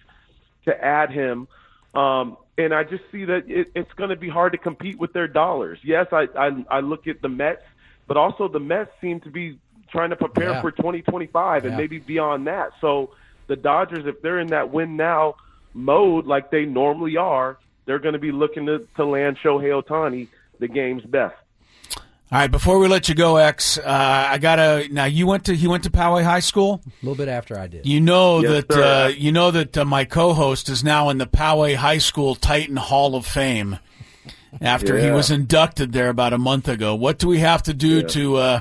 to 0.66 0.84
add 0.84 1.10
him. 1.10 1.48
Um, 1.94 2.36
and 2.58 2.74
I 2.74 2.84
just 2.84 3.02
see 3.10 3.24
that 3.24 3.42
it, 3.48 3.68
it's 3.74 3.92
going 3.96 4.10
to 4.10 4.16
be 4.16 4.28
hard 4.28 4.52
to 4.52 4.58
compete 4.58 4.98
with 4.98 5.12
their 5.12 5.28
dollars. 5.28 5.78
Yes, 5.82 6.06
I, 6.12 6.26
I 6.36 6.50
I 6.70 6.80
look 6.80 7.06
at 7.06 7.22
the 7.22 7.28
Mets, 7.28 7.62
but 8.06 8.16
also 8.16 8.48
the 8.48 8.60
Mets 8.60 8.90
seem 9.00 9.20
to 9.20 9.30
be 9.30 9.58
trying 9.90 10.10
to 10.10 10.16
prepare 10.16 10.52
Yeah. 10.52 10.60
for 10.62 10.70
2025 10.72 11.64
and 11.64 11.72
Yeah. 11.72 11.76
maybe 11.78 11.98
beyond 11.98 12.46
that. 12.46 12.70
So 12.80 13.10
the 13.46 13.56
Dodgers, 13.56 14.04
if 14.06 14.20
they're 14.22 14.40
in 14.40 14.50
that 14.50 14.70
win 14.72 14.96
now 14.96 15.36
mode 15.74 16.26
like 16.26 16.50
they 16.50 16.64
normally 16.64 17.16
are, 17.16 17.58
they're 17.84 17.98
going 17.98 18.14
to 18.14 18.18
be 18.18 18.32
looking 18.32 18.66
to, 18.66 18.86
to 18.96 19.04
land 19.04 19.38
Shohei 19.44 19.80
Ohtani 19.82 20.28
the 20.58 20.68
game's 20.68 21.04
best. 21.04 21.34
All 22.32 22.38
right, 22.40 22.50
before 22.50 22.80
we 22.80 22.88
let 22.88 23.08
you 23.08 23.14
go, 23.14 23.36
X, 23.36 23.78
uh, 23.78 23.82
I 23.86 24.38
gotta. 24.38 24.88
Now 24.90 25.04
you 25.04 25.28
went 25.28 25.44
to 25.44 25.54
he 25.54 25.68
went 25.68 25.84
to 25.84 25.90
Poway 25.90 26.24
High 26.24 26.40
School. 26.40 26.82
A 26.84 26.90
little 27.06 27.14
bit 27.16 27.28
after 27.28 27.56
I 27.56 27.68
did. 27.68 27.86
You 27.86 28.00
know 28.00 28.40
Yes, 28.40 28.64
that 28.68 28.76
uh, 28.76 29.08
you 29.08 29.30
know 29.30 29.52
that 29.52 29.78
uh, 29.78 29.84
my 29.84 30.04
co-host 30.04 30.68
is 30.68 30.82
now 30.82 31.08
in 31.10 31.18
the 31.18 31.26
Poway 31.26 31.76
High 31.76 31.98
School 31.98 32.34
Titan 32.34 32.74
Hall 32.76 33.14
of 33.14 33.26
Fame 33.26 33.78
after 34.60 34.98
he 34.98 35.08
was 35.10 35.30
inducted 35.30 35.92
there 35.92 36.08
about 36.08 36.32
a 36.32 36.38
month 36.38 36.66
ago. 36.68 36.96
What 36.96 37.18
do 37.18 37.28
we 37.28 37.38
have 37.38 37.62
to 37.64 37.74
do 37.74 37.98
Yeah. 37.98 38.06
to 38.08 38.36
uh, 38.38 38.60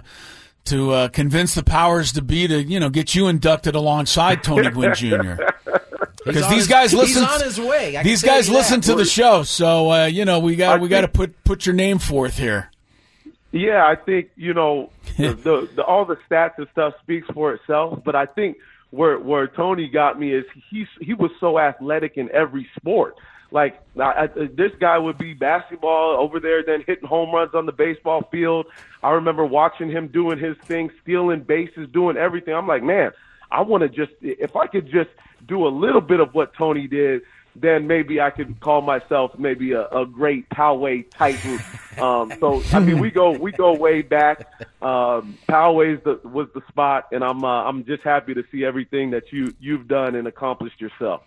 to 0.66 0.92
uh, 0.92 1.08
convince 1.08 1.56
the 1.56 1.64
powers 1.64 2.12
to 2.14 2.22
be 2.22 2.48
to 2.48 2.62
you 2.62 2.80
know 2.80 2.90
get 2.92 3.16
you 3.16 3.28
inducted 3.28 3.74
alongside 3.74 4.44
Tony 4.44 4.70
Gwynn 4.70 4.94
Jr. 4.96 5.42
Because 6.24 6.44
on 6.44 6.50
these 6.52 6.60
his- 6.60 6.68
guys 6.68 6.92
he's 6.92 7.00
listen. 7.00 7.24
on 7.24 7.42
his 7.42 7.60
way. 7.60 7.98
I 7.98 8.04
these 8.04 8.22
guys 8.22 8.48
listen 8.48 8.82
that. 8.82 8.86
to 8.92 8.96
the 8.96 9.06
show, 9.06 9.42
so 9.42 9.92
uh, 9.92 10.06
you 10.06 10.24
know 10.24 10.38
we 10.38 10.56
got 10.56 10.82
we 10.82 10.88
got 10.88 11.02
to 11.02 11.08
put 11.08 11.44
put 11.44 11.66
your 11.66 11.74
name 11.74 11.98
forth 11.98 12.38
here. 12.38 12.70
Yeah, 13.56 13.88
I 13.88 13.96
think 13.96 14.32
you 14.36 14.54
know 14.54 14.92
the, 15.18 15.34
the, 15.34 15.70
the 15.78 15.84
all 15.84 16.04
the 16.06 16.18
stats 16.30 16.58
and 16.58 16.68
stuff 16.74 16.94
speaks 17.02 17.26
for 17.34 17.54
itself. 17.54 18.02
But 18.04 18.14
I 18.14 18.26
think 18.26 18.58
where 18.92 19.18
where 19.18 19.48
Tony 19.48 19.88
got 19.88 20.20
me 20.20 20.34
is 20.34 20.44
he 20.70 20.86
he 21.00 21.14
was 21.14 21.32
so 21.40 21.58
athletic 21.58 22.18
in 22.18 22.30
every 22.32 22.68
sport. 22.76 23.16
Like 23.52 23.80
I, 23.98 24.24
I, 24.24 24.28
this 24.28 24.74
guy 24.82 24.98
would 24.98 25.18
be 25.18 25.34
basketball 25.34 26.18
over 26.20 26.42
there, 26.42 26.64
then 26.64 26.84
hitting 26.86 27.08
home 27.08 27.34
runs 27.34 27.56
on 27.56 27.66
the 27.66 27.72
baseball 27.72 28.28
field. 28.30 28.66
I 29.02 29.12
remember 29.12 29.46
watching 29.46 29.90
him 29.90 30.10
doing 30.10 30.38
his 30.38 30.58
thing, 30.66 30.92
stealing 31.02 31.42
bases, 31.44 31.88
doing 31.94 32.18
everything. 32.18 32.54
I'm 32.54 32.68
like, 32.68 32.84
man, 32.84 33.12
I 33.52 33.62
want 33.62 33.84
to 33.84 33.90
just 33.90 34.12
if 34.22 34.58
I 34.58 34.68
could 34.68 34.92
just 34.92 35.12
do 35.48 35.66
a 35.66 35.70
little 35.70 36.02
bit 36.02 36.20
of 36.20 36.34
what 36.34 36.54
Tony 36.56 36.88
did, 36.88 37.22
then 37.56 37.88
maybe 37.88 38.20
I 38.20 38.30
could 38.30 38.60
call 38.60 38.82
myself 38.82 39.32
maybe 39.38 39.72
a, 39.72 39.88
a 39.88 40.06
great 40.06 40.50
Poway 40.50 41.10
Titan. 41.10 41.60
Um, 41.98 42.34
so 42.40 42.62
I 42.74 42.80
mean, 42.80 43.00
we 43.00 43.10
go 43.10 43.32
we 43.32 43.52
go 43.52 43.74
way 43.74 44.02
back. 44.02 44.48
Um, 44.82 45.38
Poway's 45.48 46.04
the, 46.04 46.20
was 46.28 46.48
the 46.54 46.62
spot, 46.68 47.08
and 47.12 47.24
I'm 47.24 47.44
uh, 47.44 47.64
I'm 47.64 47.86
just 47.86 48.04
happy 48.04 48.34
to 48.34 48.44
see 48.52 48.66
everything 48.66 49.12
that 49.12 49.32
you 49.32 49.54
you've 49.60 49.88
done 49.88 50.16
and 50.16 50.28
accomplished 50.28 50.82
yourself. 50.82 51.22